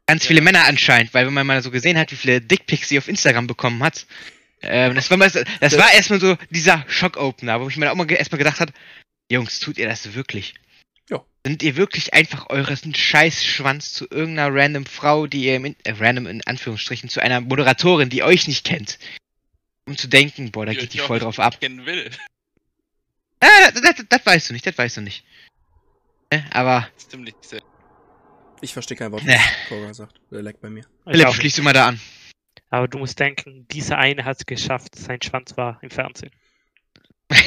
Ganz 0.07 0.25
Ja. 0.25 0.29
viele 0.29 0.41
Männer 0.41 0.65
anscheinend, 0.65 1.15
weil 1.15 1.27
wenn 1.27 1.33
man 1.35 1.47
mal 1.47 1.63
so 1.63 1.71
gesehen 1.71 1.97
hat, 1.97 2.11
wie 2.11 2.17
viele 2.17 2.41
Dickpics 2.41 2.89
sie 2.89 2.99
auf 2.99 3.07
Instagram 3.07 3.47
bekommen 3.47 3.83
hat. 3.83 4.07
Ähm, 4.63 4.95
das 4.95 5.09
war, 5.11 5.17
mal, 5.17 5.31
das 5.31 5.79
war 5.79 5.93
erstmal 5.93 6.21
so 6.21 6.37
dieser 6.51 6.85
Schock-Opener, 6.89 7.61
wo 7.61 7.69
ich 7.69 7.77
mir 7.77 7.91
auch 7.91 7.95
mal 7.95 8.11
erstmal 8.11 8.39
gedacht 8.39 8.61
hat, 8.61 8.73
Jungs, 9.31 9.61
tut 9.61 9.79
ihr 9.79 9.87
das 9.89 10.13
wirklich? 10.15 10.55
Ja. 11.11 11.25
Sind 11.45 11.63
ihr 11.63 11.77
wirklich 11.77 12.15
einfach 12.15 12.47
euren 12.51 12.95
Scheißschwanz 12.95 13.93
zu 13.93 14.07
irgendeiner 14.11 14.55
random 14.55 14.87
Frau, 14.87 15.27
die 15.27 15.45
ihr 15.45 15.57
im 15.57 15.65
In 15.65 15.77
äh, 15.85 15.93
random 15.93 16.27
in 16.27 16.47
Anführungsstrichen, 16.47 17.09
zu 17.09 17.21
einer 17.21 17.41
Moderatorin, 17.41 18.09
die 18.11 18.23
euch 18.23 18.47
nicht 18.49 18.65
kennt? 18.65 18.99
Um 19.87 19.97
zu 19.97 20.09
denken, 20.09 20.53
boah, 20.53 20.67
da 20.67 20.73
Die 20.73 20.79
geht 20.79 20.95
die 20.95 20.99
voll 20.99 21.19
drauf 21.19 21.41
ab. 21.41 21.61
Kennen 21.61 21.85
will. 21.87 22.11
Ah, 23.41 23.71
das, 23.73 23.81
das, 23.83 24.05
das 24.09 24.27
weißt 24.27 24.51
du 24.51 24.53
nicht, 24.53 24.67
das 24.67 24.77
weißt 24.77 24.99
du 24.99 25.01
nicht. 25.01 25.25
Ne, 26.33 26.45
Aber, 26.53 26.87
ziemlich 26.97 27.35
sehr. 27.41 27.63
Ich 28.61 28.73
verstehe 28.75 28.97
kein 28.97 29.11
Wort, 29.11 29.25
Nee. 29.25 29.35
was 29.35 29.69
Cora 29.69 29.95
sagt. 29.95 30.21
Der 30.31 30.43
leckt 30.43 30.61
bei 30.61 30.69
mir. 30.69 30.85
Philipp, 31.05 31.27
auch 31.27 31.35
schließ 31.35 31.57
du 31.57 31.63
mal 31.63 31.73
da 31.73 31.89
an. 31.89 32.01
Aber 32.69 32.87
du 32.87 32.99
musst 32.99 33.19
denken, 33.19 33.67
dieser 33.69 33.97
eine 33.99 34.25
hat 34.25 34.37
es 34.39 34.47
geschafft, 34.47 34.95
sein 34.95 35.21
Schwanz 35.23 35.57
war 35.57 35.79
im 35.83 35.91
Fernsehen. 35.91 36.31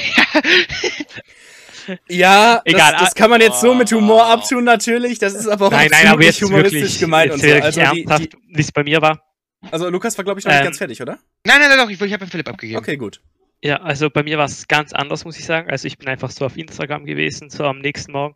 Ja, 2.08 2.62
Egal, 2.64 2.94
das, 2.94 3.02
das 3.02 3.12
ah- 3.12 3.14
kann 3.14 3.30
man 3.30 3.42
jetzt 3.42 3.60
so 3.60 3.74
mit 3.74 3.92
Humor 3.92 4.26
Oh. 4.26 4.32
abtun, 4.34 4.64
natürlich. 4.64 5.20
Das 5.20 5.34
ist 5.34 5.48
aber 5.48 5.68
auch 5.68 5.72
nein, 5.72 5.90
nein, 5.92 6.08
aber 6.08 6.20
nicht 6.20 6.40
jetzt 6.40 6.42
humoristisch 6.42 6.82
wirklich, 6.82 7.00
gemeint 7.00 7.32
jetzt 7.34 7.44
und 7.44 7.50
so. 7.50 7.56
Also, 7.62 7.80
ernsthaft, 7.82 8.38
wie 8.48 8.62
es 8.62 8.72
bei 8.72 8.84
mir 8.86 9.02
war. 9.02 9.22
also 9.70 9.90
Lukas 9.90 10.18
war, 10.18 10.24
glaube 10.24 10.40
ich, 10.40 10.46
noch 10.46 10.52
nicht 10.54 10.60
Ähm, 10.62 10.66
ganz 10.66 10.78
fertig, 10.78 11.02
oder? 11.02 11.20
Nein, 11.46 11.60
nein, 11.60 11.70
nein, 11.70 11.78
doch, 11.80 11.90
ich, 11.90 12.00
ich 12.00 12.14
habe 12.14 12.26
Philipp 12.28 12.48
abgegeben. 12.48 12.80
Okay, 12.80 12.96
gut. 12.96 13.20
Ja, 13.62 13.82
also 13.82 14.10
bei 14.10 14.24
mir 14.24 14.38
war 14.38 14.46
es 14.46 14.68
ganz 14.70 14.94
anders, 14.94 15.26
muss 15.26 15.38
ich 15.38 15.46
sagen. 15.46 15.70
Also 15.70 15.88
ich 15.88 15.98
bin 15.98 16.08
einfach 16.08 16.32
so 16.32 16.46
auf 16.46 16.58
Instagram 16.58 17.06
gewesen, 17.06 17.50
so 17.50 17.66
am 17.66 17.80
nächsten 17.80 18.14
Morgen. 18.14 18.36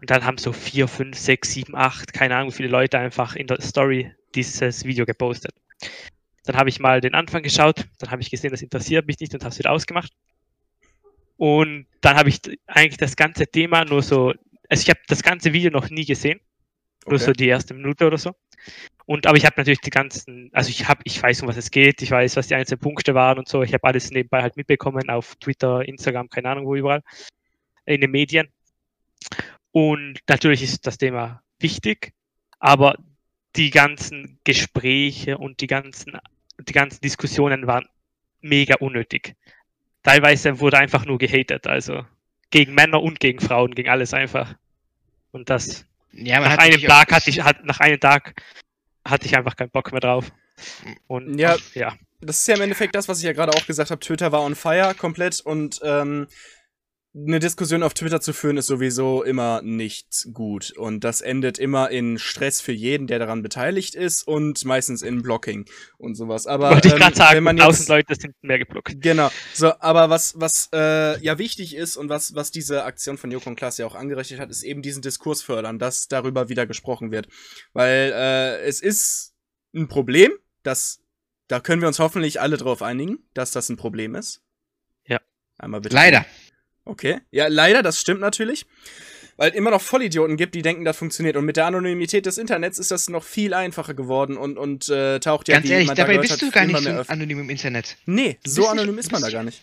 Und 0.00 0.10
dann 0.10 0.24
haben 0.24 0.38
so 0.38 0.52
vier, 0.52 0.88
fünf, 0.88 1.16
sechs, 1.16 1.52
sieben, 1.52 1.76
acht, 1.76 2.12
keine 2.12 2.34
Ahnung, 2.36 2.50
wie 2.50 2.56
viele 2.56 2.68
Leute 2.68 2.98
einfach 2.98 3.36
in 3.36 3.46
der 3.46 3.60
Story 3.60 4.12
dieses 4.34 4.84
Video 4.84 5.04
gepostet. 5.06 5.52
Dann 6.44 6.56
habe 6.56 6.68
ich 6.68 6.80
mal 6.80 7.00
den 7.00 7.14
Anfang 7.14 7.42
geschaut, 7.42 7.84
dann 7.98 8.10
habe 8.10 8.22
ich 8.22 8.30
gesehen, 8.30 8.50
das 8.50 8.62
interessiert 8.62 9.06
mich 9.06 9.18
nicht 9.20 9.34
und 9.34 9.42
habe 9.44 9.52
es 9.52 9.58
wieder 9.58 9.70
ausgemacht. 9.70 10.12
Und 11.38 11.86
dann 12.00 12.16
habe 12.16 12.28
ich 12.28 12.40
eigentlich 12.66 12.98
das 12.98 13.16
ganze 13.16 13.46
Thema 13.46 13.84
nur 13.84 14.02
so, 14.02 14.34
also 14.68 14.82
ich 14.82 14.90
habe 14.90 15.00
das 15.06 15.22
ganze 15.22 15.52
Video 15.52 15.70
noch 15.70 15.88
nie 15.88 16.04
gesehen, 16.04 16.40
nur 17.06 17.14
Okay. 17.14 17.24
so 17.24 17.32
die 17.32 17.46
erste 17.46 17.74
Minute 17.74 18.06
oder 18.06 18.18
so. 18.18 18.34
Und 19.06 19.26
aber 19.26 19.36
ich 19.38 19.46
habe 19.46 19.54
natürlich 19.56 19.80
die 19.80 19.90
ganzen, 19.90 20.50
also 20.52 20.68
ich 20.68 20.88
habe, 20.88 21.00
ich 21.04 21.22
weiß, 21.22 21.42
um 21.42 21.48
was 21.48 21.56
es 21.56 21.70
geht, 21.70 22.02
ich 22.02 22.10
weiß, 22.10 22.36
was 22.36 22.48
die 22.48 22.56
einzelnen 22.56 22.80
Punkte 22.80 23.14
waren 23.14 23.38
und 23.38 23.48
so. 23.48 23.62
Ich 23.62 23.72
habe 23.72 23.84
alles 23.84 24.10
nebenbei 24.10 24.42
halt 24.42 24.56
mitbekommen 24.56 25.08
auf 25.08 25.36
Twitter, 25.36 25.86
Instagram, 25.86 26.28
keine 26.28 26.50
Ahnung 26.50 26.66
wo 26.66 26.74
überall, 26.74 27.02
in 27.86 28.00
den 28.00 28.10
Medien. 28.10 28.48
Und 29.70 30.18
natürlich 30.28 30.62
ist 30.62 30.86
das 30.86 30.98
Thema 30.98 31.40
wichtig, 31.60 32.12
aber 32.58 32.96
die 33.54 33.70
ganzen 33.70 34.40
Gespräche 34.44 35.38
und 35.38 35.60
die 35.60 35.68
ganzen, 35.68 36.18
die 36.60 36.72
ganzen 36.72 37.00
Diskussionen 37.00 37.66
waren 37.68 37.86
mega 38.40 38.74
unnötig. 38.76 39.36
Teilweise 40.08 40.58
wurde 40.58 40.78
einfach 40.78 41.04
nur 41.04 41.18
gehatet, 41.18 41.66
also 41.66 42.02
gegen 42.50 42.72
Männer 42.74 43.02
und 43.02 43.20
gegen 43.20 43.40
Frauen, 43.40 43.74
gegen 43.74 43.90
alles 43.90 44.14
einfach. 44.14 44.54
Und 45.32 45.50
das 45.50 45.84
Ja, 46.12 46.40
man 46.40 46.48
nach 46.48 46.58
einem 46.58 46.80
Tag 46.80 47.12
hatte 47.12 47.28
ich 47.28 47.42
hat, 47.42 47.62
nach 47.66 47.80
einem 47.80 48.00
Tag 48.00 48.42
hatte 49.06 49.26
ich 49.26 49.36
einfach 49.36 49.54
keinen 49.54 49.68
Bock 49.68 49.92
mehr 49.92 50.00
drauf. 50.00 50.32
Und 51.08 51.38
Ja. 51.38 51.56
ja, 51.74 51.94
Das 52.22 52.40
ist 52.40 52.48
ja 52.48 52.54
im 52.54 52.62
Endeffekt 52.62 52.94
das, 52.94 53.06
was 53.06 53.18
ich 53.18 53.24
ja 53.24 53.34
gerade 53.34 53.52
auch 53.52 53.66
gesagt 53.66 53.90
habe. 53.90 54.00
Twitter 54.00 54.32
war 54.32 54.40
on 54.40 54.54
fire 54.54 54.94
komplett 54.94 55.42
und 55.42 55.78
ähm, 55.84 56.26
eine 57.14 57.38
Diskussion 57.38 57.82
auf 57.82 57.94
Twitter 57.94 58.20
zu 58.20 58.32
führen 58.32 58.58
ist 58.58 58.66
sowieso 58.66 59.22
immer 59.22 59.62
nicht 59.62 60.28
gut. 60.32 60.72
Und 60.72 61.04
das 61.04 61.20
endet 61.20 61.58
immer 61.58 61.90
in 61.90 62.18
Stress 62.18 62.60
für 62.60 62.72
jeden, 62.72 63.06
der 63.06 63.18
daran 63.18 63.42
beteiligt 63.42 63.94
ist 63.94 64.22
und 64.22 64.64
meistens 64.64 65.02
in 65.02 65.22
Blocking 65.22 65.64
und 65.96 66.14
sowas. 66.14 66.46
Aber 66.46 66.70
wollte 66.70 66.88
ich 66.88 66.94
ähm, 66.94 67.14
sagen, 67.14 67.36
wenn 67.36 67.44
man 67.44 67.58
1000 67.58 67.80
jetzt, 67.80 67.88
Leute 67.88 68.14
sind 68.20 68.34
mehr 68.42 68.58
geblockt. 68.58 69.00
Genau. 69.00 69.30
So, 69.54 69.72
aber 69.80 70.10
was, 70.10 70.38
was 70.38 70.68
äh, 70.72 71.18
ja 71.20 71.38
wichtig 71.38 71.74
ist 71.74 71.96
und 71.96 72.08
was, 72.08 72.34
was 72.34 72.50
diese 72.50 72.84
Aktion 72.84 73.16
von 73.16 73.30
Joko 73.30 73.50
und 73.50 73.56
Klaas 73.56 73.78
ja 73.78 73.86
auch 73.86 73.94
angerechnet 73.94 74.38
hat, 74.38 74.50
ist 74.50 74.62
eben 74.62 74.82
diesen 74.82 75.02
Diskurs 75.02 75.42
fördern, 75.42 75.78
dass 75.78 76.08
darüber 76.08 76.48
wieder 76.48 76.66
gesprochen 76.66 77.10
wird. 77.10 77.28
Weil 77.72 78.12
äh, 78.14 78.60
es 78.60 78.80
ist 78.80 79.34
ein 79.74 79.88
Problem, 79.88 80.32
dass 80.62 81.00
Da 81.48 81.60
können 81.60 81.80
wir 81.80 81.88
uns 81.88 81.98
hoffentlich 81.98 82.40
alle 82.40 82.58
drauf 82.58 82.82
einigen, 82.82 83.18
dass 83.32 83.50
das 83.50 83.70
ein 83.70 83.76
Problem 83.76 84.14
ist. 84.14 84.42
Ja. 85.06 85.20
Einmal 85.56 85.80
bitte. 85.80 85.96
Leider. 85.96 86.26
Okay. 86.88 87.20
Ja, 87.30 87.48
leider, 87.48 87.82
das 87.82 88.00
stimmt 88.00 88.20
natürlich. 88.20 88.66
Weil 89.36 89.52
immer 89.52 89.70
noch 89.70 89.80
Vollidioten 89.82 90.36
gibt, 90.36 90.56
die 90.56 90.62
denken, 90.62 90.84
das 90.84 90.96
funktioniert. 90.96 91.36
Und 91.36 91.44
mit 91.44 91.56
der 91.56 91.66
Anonymität 91.66 92.26
des 92.26 92.38
Internets 92.38 92.78
ist 92.80 92.90
das 92.90 93.08
noch 93.08 93.22
viel 93.22 93.54
einfacher 93.54 93.94
geworden 93.94 94.36
und, 94.36 94.58
und 94.58 94.88
äh, 94.88 95.20
taucht 95.20 95.46
ja, 95.46 95.56
Ganz 95.56 95.70
ehrlich, 95.70 95.90
dabei 95.92 96.18
bist 96.18 96.32
hat, 96.32 96.42
du 96.42 96.50
gar 96.50 96.64
nicht 96.66 96.82
so 96.82 96.90
anonym 97.06 97.40
im 97.40 97.50
Internet. 97.50 97.96
Nee, 98.06 98.38
so 98.44 98.56
bist 98.56 98.58
nicht- 98.58 98.68
anonym 98.70 98.98
ist 98.98 99.12
man 99.12 99.22
da 99.22 99.30
gar 99.30 99.44
nicht. 99.44 99.62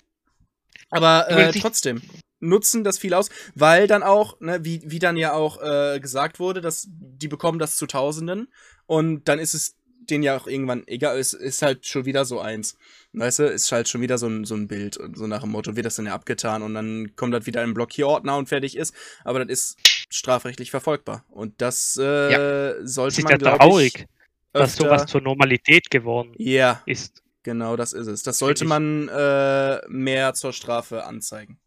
Aber 0.92 1.30
äh, 1.30 1.52
trotzdem, 1.52 2.02
nutzen 2.40 2.86
das 2.86 3.00
viel 3.00 3.14
aus, 3.14 3.30
weil 3.56 3.88
dann 3.88 4.04
auch, 4.04 4.40
ne, 4.40 4.64
wie, 4.64 4.82
wie 4.86 5.00
dann 5.00 5.18
ja 5.18 5.34
auch 5.34 5.62
äh, 5.62 6.00
gesagt 6.00 6.40
wurde, 6.40 6.62
dass 6.62 6.88
die 6.90 7.28
bekommen 7.28 7.60
das 7.60 7.76
zu 7.76 7.86
Tausenden 7.88 8.48
und 8.86 9.28
dann 9.28 9.40
ist 9.40 9.54
es 9.56 9.76
denen 10.10 10.24
ja 10.24 10.38
auch 10.38 10.48
irgendwann 10.48 10.84
egal, 10.88 11.18
es 11.18 11.34
ist 11.34 11.62
halt 11.62 11.86
schon 11.86 12.06
wieder 12.06 12.26
so 12.26 12.40
eins. 12.40 12.78
Weißt 13.14 13.40
du, 13.40 13.44
ist 13.46 13.72
halt 13.72 13.88
schon 13.88 14.02
wieder 14.02 14.18
so 14.18 14.28
ein, 14.28 14.44
so 14.46 14.56
ein 14.56 14.68
Bild 14.68 14.98
und 14.98 15.18
so 15.18 15.28
nach 15.28 15.42
dem 15.42 15.52
Motto, 15.52 15.76
wird 15.76 15.86
das 15.86 15.96
dann 15.96 16.06
ja 16.06 16.14
abgetan 16.14 16.62
und 16.64 16.74
dann 16.74 17.16
kommt 17.16 17.34
das 17.34 17.46
wieder 17.46 17.62
in 17.62 17.66
einen 17.66 17.74
Blockierordner 17.74 18.38
und 18.38 18.50
fertig 18.50 18.76
ist. 18.78 18.94
Aber 19.24 19.44
das 19.44 19.50
ist 19.50 19.78
strafrechtlich 20.10 20.72
verfolgbar. 20.72 21.24
Und 21.30 21.62
das 21.62 21.98
äh, 21.98 22.76
sollte 22.84 23.14
Es 23.14 23.18
ist 23.20 23.24
man, 23.24 23.40
ja 23.40 23.58
traurig, 23.58 23.96
ich, 23.96 24.06
dass 24.54 24.76
sowas 24.76 25.06
zur 25.06 25.22
Normalität 25.22 25.90
geworden 25.90 26.34
Ja, 26.38 26.82
ist. 26.86 27.22
genau 27.44 27.76
das 27.76 27.94
ist 27.94 28.08
es. 28.08 28.24
Das 28.24 28.38
sollte 28.38 28.66
man 28.66 29.08
äh, 29.08 29.80
mehr 29.88 30.34
zur 30.34 30.54
Strafe 30.54 31.06
anzeigen. 31.06 31.60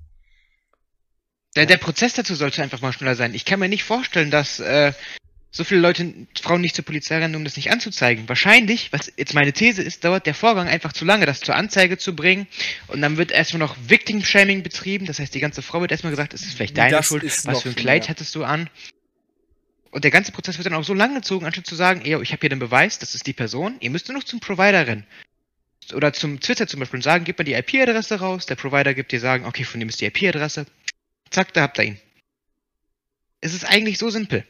Der, 1.56 1.66
der 1.66 1.78
Prozess 1.78 2.14
dazu 2.14 2.34
sollte 2.34 2.62
einfach 2.62 2.80
mal 2.82 2.92
schneller 2.92 3.16
sein. 3.16 3.34
Ich 3.34 3.44
kann 3.44 3.58
mir 3.58 3.68
nicht 3.68 3.84
vorstellen, 3.84 4.30
dass 4.30 4.60
äh, 4.60 4.92
so 5.58 5.64
viele 5.64 5.80
Leute, 5.80 6.14
Frauen 6.40 6.60
nicht 6.60 6.76
zur 6.76 6.84
Polizei 6.84 7.18
rennen, 7.18 7.34
um 7.34 7.42
das 7.42 7.56
nicht 7.56 7.72
anzuzeigen. 7.72 8.28
Wahrscheinlich, 8.28 8.92
was 8.92 9.12
jetzt 9.16 9.34
meine 9.34 9.52
These 9.52 9.82
ist, 9.82 10.04
dauert 10.04 10.24
der 10.24 10.34
Vorgang 10.34 10.68
einfach 10.68 10.92
zu 10.92 11.04
lange, 11.04 11.26
das 11.26 11.40
zur 11.40 11.56
Anzeige 11.56 11.98
zu 11.98 12.14
bringen. 12.14 12.46
Und 12.86 13.02
dann 13.02 13.16
wird 13.16 13.32
erstmal 13.32 13.58
noch 13.58 13.76
Victim-Shaming 13.88 14.62
betrieben. 14.62 15.06
Das 15.06 15.18
heißt, 15.18 15.34
die 15.34 15.40
ganze 15.40 15.60
Frau 15.60 15.80
wird 15.80 15.90
erstmal 15.90 16.12
gesagt, 16.12 16.32
es 16.32 16.42
ist 16.42 16.54
vielleicht 16.54 16.78
deine 16.78 16.92
Das 16.92 17.06
Schuld, 17.06 17.24
was 17.24 17.62
für 17.62 17.70
ein 17.70 17.74
Kleid 17.74 18.02
mehr. 18.02 18.10
hattest 18.10 18.36
du 18.36 18.44
an. 18.44 18.70
Und 19.90 20.04
der 20.04 20.12
ganze 20.12 20.30
Prozess 20.30 20.58
wird 20.58 20.66
dann 20.66 20.74
auch 20.74 20.84
so 20.84 20.94
lang 20.94 21.16
gezogen, 21.16 21.44
anstatt 21.44 21.66
zu 21.66 21.74
sagen, 21.74 22.02
ey, 22.04 22.22
ich 22.22 22.30
habe 22.30 22.40
hier 22.40 22.50
den 22.50 22.60
Beweis, 22.60 23.00
das 23.00 23.16
ist 23.16 23.26
die 23.26 23.32
Person, 23.32 23.78
ihr 23.80 23.90
müsst 23.90 24.06
nur 24.06 24.16
noch 24.16 24.24
zum 24.24 24.38
Provider 24.38 24.86
rennen. 24.86 25.06
Oder 25.92 26.12
zum 26.12 26.38
Twitter 26.38 26.68
zum 26.68 26.78
Beispiel 26.78 26.98
und 26.98 27.02
sagen, 27.02 27.24
gib 27.24 27.36
mir 27.36 27.44
die 27.44 27.54
IP-Adresse 27.54 28.20
raus, 28.20 28.46
der 28.46 28.54
Provider 28.54 28.94
gibt 28.94 29.10
dir 29.10 29.18
sagen, 29.18 29.44
okay, 29.44 29.64
von 29.64 29.80
dem 29.80 29.88
ist 29.88 30.00
die 30.00 30.04
IP-Adresse. 30.04 30.66
Zack, 31.30 31.52
da 31.52 31.62
habt 31.62 31.78
ihr 31.78 31.84
ihn. 31.84 32.00
Es 33.40 33.54
ist 33.54 33.64
eigentlich 33.64 33.98
so 33.98 34.08
simpel. 34.08 34.44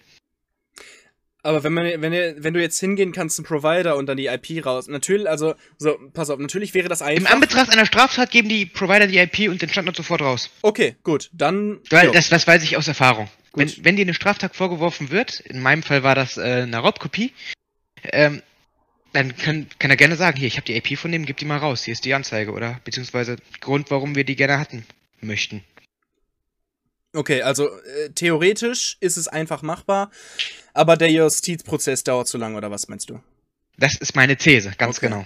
Aber 1.48 1.64
wenn 1.64 1.72
man, 1.72 1.86
wenn, 2.02 2.44
wenn 2.44 2.52
du 2.52 2.60
jetzt 2.60 2.78
hingehen 2.78 3.12
kannst 3.12 3.36
zum 3.36 3.44
Provider 3.46 3.96
und 3.96 4.04
dann 4.04 4.18
die 4.18 4.26
IP 4.26 4.66
raus, 4.66 4.86
natürlich, 4.86 5.26
also, 5.26 5.54
so, 5.78 5.96
pass 6.12 6.28
auf, 6.28 6.38
natürlich 6.38 6.74
wäre 6.74 6.88
das 6.88 7.00
Im 7.00 7.06
einfach. 7.06 7.32
Anbetracht 7.32 7.70
einer 7.70 7.86
Straftat 7.86 8.30
geben 8.30 8.50
die 8.50 8.66
Provider 8.66 9.06
die 9.06 9.16
IP 9.16 9.48
und 9.48 9.62
den 9.62 9.70
Standort 9.70 9.96
sofort 9.96 10.20
raus. 10.20 10.50
okay, 10.60 10.96
gut, 11.02 11.30
dann. 11.32 11.78
Weil 11.88 12.06
jo. 12.06 12.12
das, 12.12 12.28
das 12.28 12.46
weiß 12.46 12.62
ich 12.64 12.76
aus 12.76 12.86
Erfahrung. 12.86 13.30
Wenn, 13.54 13.72
wenn 13.80 13.96
dir 13.96 14.02
eine 14.02 14.12
Straftat 14.12 14.54
vorgeworfen 14.54 15.10
wird, 15.10 15.40
in 15.40 15.60
meinem 15.60 15.82
Fall 15.82 16.02
war 16.02 16.14
das 16.14 16.36
äh, 16.36 16.42
eine 16.42 16.76
Raubkopie, 16.76 17.32
ähm, 18.04 18.42
dann 19.14 19.34
kann, 19.34 19.66
kann 19.78 19.90
er 19.90 19.96
gerne 19.96 20.16
sagen, 20.16 20.36
hier, 20.38 20.48
ich 20.48 20.58
habe 20.58 20.66
die 20.66 20.76
IP 20.76 20.98
von 20.98 21.10
dem, 21.10 21.24
gib 21.24 21.38
die 21.38 21.46
mal 21.46 21.56
raus, 21.56 21.82
hier 21.82 21.92
ist 21.92 22.04
die 22.04 22.12
Anzeige 22.12 22.52
oder 22.52 22.78
beziehungsweise 22.84 23.36
Grund, 23.60 23.90
warum 23.90 24.14
wir 24.14 24.24
die 24.24 24.36
gerne 24.36 24.58
hatten 24.58 24.84
möchten. 25.22 25.64
Okay, 27.14 27.42
also 27.42 27.68
äh, 27.68 28.10
theoretisch 28.14 28.96
ist 29.00 29.16
es 29.16 29.28
einfach 29.28 29.62
machbar, 29.62 30.10
aber 30.74 30.96
der 30.96 31.10
Justizprozess 31.10 32.04
dauert 32.04 32.28
zu 32.28 32.36
lange, 32.38 32.56
oder 32.56 32.70
was 32.70 32.88
meinst 32.88 33.08
du? 33.10 33.20
Das 33.78 33.94
ist 33.96 34.14
meine 34.14 34.36
These, 34.36 34.72
ganz 34.76 34.98
Okay. 34.98 35.06
genau. 35.08 35.24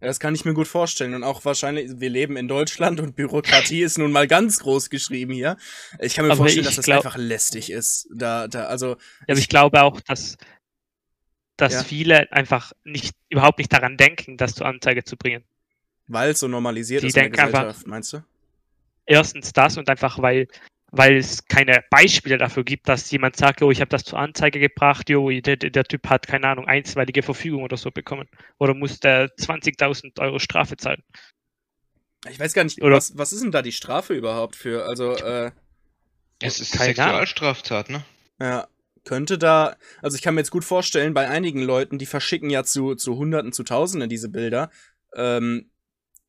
Ja, 0.00 0.08
das 0.08 0.18
kann 0.20 0.34
ich 0.34 0.44
mir 0.44 0.54
gut 0.54 0.66
vorstellen. 0.68 1.14
Und 1.14 1.22
auch 1.22 1.44
wahrscheinlich, 1.44 1.92
wir 2.00 2.10
leben 2.10 2.36
in 2.36 2.48
Deutschland 2.48 2.98
und 3.00 3.14
Bürokratie 3.16 3.82
ist 3.82 3.96
nun 3.96 4.10
mal 4.12 4.26
ganz 4.26 4.58
groß 4.58 4.90
geschrieben 4.90 5.32
hier. 5.32 5.56
Ich 6.00 6.14
kann 6.14 6.26
mir 6.26 6.32
Aber 6.32 6.38
vorstellen, 6.38 6.64
dass 6.64 6.76
das 6.76 6.84
glaub- 6.84 7.04
einfach 7.06 7.16
lästig 7.16 7.70
ist. 7.70 8.08
Da, 8.12 8.48
da, 8.48 8.64
also, 8.64 8.88
Ja, 8.88 8.96
aber 9.28 9.38
ich 9.38 9.48
glaube 9.48 9.82
auch, 9.82 10.00
dass, 10.00 10.36
dass 11.56 11.72
Ja. 11.74 11.84
viele 11.84 12.30
einfach 12.32 12.72
nicht, 12.84 13.14
überhaupt 13.30 13.58
nicht 13.58 13.72
daran 13.72 13.96
denken, 13.96 14.36
das 14.36 14.54
zur 14.54 14.66
Anzeige 14.66 15.04
zu 15.04 15.16
bringen. 15.16 15.44
weil 16.06 16.32
es 16.32 16.40
so 16.40 16.48
normalisiert 16.48 17.02
Die 17.02 17.06
ist 17.06 17.14
in 17.16 17.22
der 17.22 17.30
denken 17.30 17.40
einfach- 17.40 17.60
Gesellschaft, 17.62 17.86
meinst 17.86 18.12
du? 18.12 18.24
Erstens 19.06 19.52
das 19.54 19.78
und 19.78 19.88
einfach, 19.88 20.18
weil, 20.20 20.48
weil 20.96 21.16
es 21.16 21.46
keine 21.46 21.82
Beispiele 21.90 22.38
dafür 22.38 22.64
gibt, 22.64 22.88
dass 22.88 23.10
jemand 23.10 23.36
sagt, 23.36 23.62
oh, 23.62 23.70
ich 23.70 23.80
habe 23.80 23.88
das 23.88 24.04
zur 24.04 24.18
Anzeige 24.18 24.60
gebracht, 24.60 25.10
jo, 25.10 25.28
der, 25.40 25.56
der 25.56 25.70
der 25.70 25.84
Typ 25.84 26.08
hat, 26.08 26.26
keine 26.26 26.46
Ahnung, 26.48 26.66
einstweilige 26.66 27.22
Verfügung 27.22 27.62
oder 27.62 27.76
so 27.76 27.90
bekommen. 27.90 28.28
Oder 28.58 28.74
muss 28.74 29.00
der 29.00 29.28
20.000 29.36 30.20
Euro 30.20 30.38
Strafe 30.38 30.76
zahlen. 30.76 31.02
Ich 32.30 32.38
weiß 32.40 32.52
gar 32.54 32.64
nicht, 32.64 32.80
Oder- 32.82 32.96
was, 32.96 33.16
was 33.18 33.32
ist 33.32 33.42
denn 33.42 33.52
da 33.52 33.62
die 33.62 33.72
Strafe 33.72 34.14
überhaupt 34.14 34.56
für? 34.56 34.86
Also, 34.86 35.12
äh, 35.16 35.50
Es 36.42 36.60
ist 36.60 36.72
Keine 36.72 36.94
Sexualstraftat, 36.94 37.90
ne? 37.90 38.04
Ja, 38.40 38.66
könnte 39.04 39.36
da, 39.36 39.76
also 40.00 40.16
ich 40.16 40.22
kann 40.22 40.34
mir 40.34 40.40
jetzt 40.40 40.50
gut 40.50 40.64
vorstellen, 40.64 41.12
bei 41.12 41.28
einigen 41.28 41.62
Leuten, 41.62 41.98
die 41.98 42.06
verschicken 42.06 42.50
ja 42.50 42.64
zu, 42.64 42.94
zu 42.94 43.16
Hunderten, 43.16 43.52
zu 43.52 43.62
Tausenden 43.62 44.08
diese 44.08 44.28
Bilder, 44.30 44.70
ähm, 45.14 45.70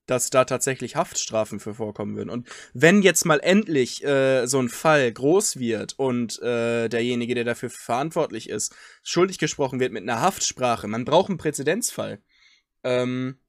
dass 0.05 0.29
da 0.29 0.45
tatsächlich 0.45 0.95
Haftstrafen 0.95 1.59
für 1.59 1.73
vorkommen 1.73 2.15
würden. 2.15 2.29
Und 2.29 2.47
wenn 2.73 3.01
jetzt 3.01 3.25
mal 3.25 3.39
endlich 3.39 4.03
äh, 4.03 4.45
so 4.45 4.59
ein 4.59 4.69
Fall 4.69 5.11
groß 5.11 5.57
wird 5.57 5.93
und 5.97 6.41
äh, 6.41 6.87
derjenige, 6.89 7.35
der 7.35 7.43
dafür 7.43 7.69
verantwortlich 7.69 8.49
ist, 8.49 8.75
schuldig 9.03 9.37
gesprochen 9.37 9.79
wird 9.79 9.91
mit 9.91 10.03
einer 10.03 10.21
Haftsprache, 10.21 10.87
man 10.87 11.05
braucht 11.05 11.29
einen 11.29 11.37
Präzedenzfall. 11.37 12.21
Ähm, 12.83 13.39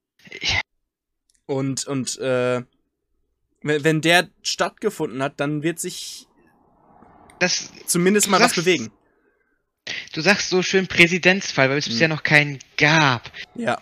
und 1.45 1.85
und 1.85 2.17
äh, 2.19 2.63
wenn, 3.61 4.01
der 4.01 4.29
stattgefunden 4.43 5.21
hat, 5.21 5.39
dann 5.39 5.63
wird 5.63 5.79
sich 5.79 6.27
Das, 7.39 7.71
zumindest 7.85 8.29
mal 8.29 8.39
was 8.39 8.55
bewegen. 8.55 8.91
Du 10.13 10.21
sagst 10.21 10.49
so 10.49 10.61
schön 10.63 10.87
Präzedenzfall, 10.87 11.69
weil 11.69 11.77
es 11.77 11.85
Hm. 11.85 11.91
bisher 11.93 12.07
noch 12.07 12.23
keinen 12.23 12.59
gab. 12.77 13.31
Ja. 13.55 13.81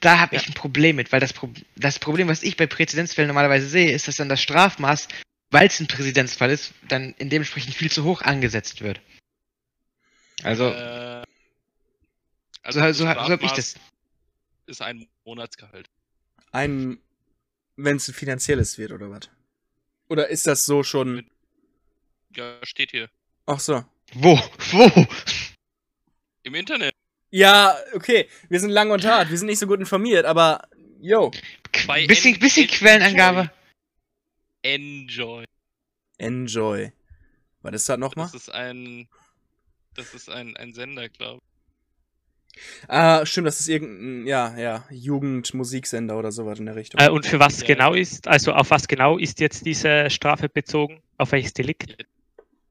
Da 0.00 0.18
habe 0.18 0.36
ich 0.36 0.46
ein 0.48 0.54
Problem 0.54 0.96
mit, 0.96 1.12
weil 1.12 1.20
das, 1.20 1.32
Pro 1.32 1.50
das 1.76 1.98
Problem, 1.98 2.28
was 2.28 2.42
ich 2.42 2.56
bei 2.56 2.66
Präzedenzfällen 2.66 3.28
normalerweise 3.28 3.68
sehe, 3.68 3.92
ist, 3.92 4.08
dass 4.08 4.16
dann 4.16 4.28
das 4.28 4.40
Strafmaß, 4.42 5.08
weil 5.50 5.66
es 5.68 5.80
ein 5.80 5.86
Präzedenzfall 5.86 6.50
ist, 6.50 6.72
dann 6.88 7.14
in 7.18 7.30
dementsprechend 7.30 7.74
viel 7.74 7.90
zu 7.90 8.04
hoch 8.04 8.22
angesetzt 8.22 8.80
wird. 8.82 9.00
Also, 10.42 10.70
Äh, 10.70 11.22
so, 12.68 12.80
das 12.80 12.98
so, 12.98 13.04
so 13.04 13.08
habe 13.08 13.44
ich 13.44 13.52
das. 13.52 13.76
Ist 14.66 14.82
ein 14.82 15.06
Monatsgehalt. 15.24 15.88
Ein, 16.50 16.98
wenn 17.76 17.96
es 17.96 18.08
ein 18.08 18.14
finanzielles 18.14 18.78
wird, 18.78 18.90
oder 18.90 19.10
was? 19.10 19.30
Oder 20.08 20.28
ist 20.28 20.46
das 20.46 20.64
so 20.64 20.82
schon. 20.82 21.26
Ja, 22.34 22.58
steht 22.64 22.90
hier. 22.90 23.08
Ach 23.46 23.60
so. 23.60 23.84
Wo? 24.14 24.38
Wo? 24.70 25.06
Im 26.46 26.54
Internet. 26.54 26.94
Ja, 27.30 27.76
okay. 27.92 28.28
Wir 28.48 28.60
sind 28.60 28.70
lang 28.70 28.92
und 28.92 29.04
hart. 29.04 29.30
Wir 29.30 29.36
sind 29.36 29.48
nicht 29.48 29.58
so 29.58 29.66
gut 29.66 29.80
informiert, 29.80 30.24
aber. 30.24 30.62
Yo. 31.00 31.32
Bei 31.88 32.06
Bisschen, 32.06 32.34
En- 32.34 32.40
bisschen 32.40 32.64
Enjoy. 32.68 32.78
Quellenangabe. 32.78 33.50
Enjoy. 34.62 35.44
Enjoy. 36.18 36.92
Was 37.62 37.74
ist 37.74 37.88
das 37.88 37.98
nochmal? 37.98 38.26
Das 38.26 38.34
ist 38.34 38.48
ein. 38.54 39.08
Das 39.94 40.14
ist 40.14 40.30
ein, 40.30 40.56
ein 40.56 40.72
Sender, 40.72 41.08
glaube 41.08 41.40
Ah, 42.88 43.26
stimmt, 43.26 43.48
das 43.48 43.60
ist 43.60 43.68
irgendein, 43.68 44.26
ja, 44.26 44.56
ja, 44.56 44.86
Jugendmusiksender 44.90 46.16
oder 46.18 46.32
sowas 46.32 46.58
in 46.58 46.66
der 46.66 46.76
Richtung. 46.76 47.00
Äh, 47.00 47.10
und 47.10 47.26
für 47.26 47.38
was 47.38 47.60
Ja. 47.60 47.66
genau 47.66 47.92
ist, 47.92 48.28
also 48.28 48.52
auf 48.52 48.70
was 48.70 48.88
genau 48.88 49.18
ist 49.18 49.40
jetzt 49.40 49.66
diese 49.66 50.08
Strafe 50.08 50.48
bezogen? 50.48 51.02
Auf 51.18 51.32
welches 51.32 51.52
Delikt? 51.52 51.90
ich. 51.98 52.06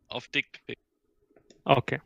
Auf 0.08 0.28
Dickpick. 0.30 0.80
Okay. 1.66 2.00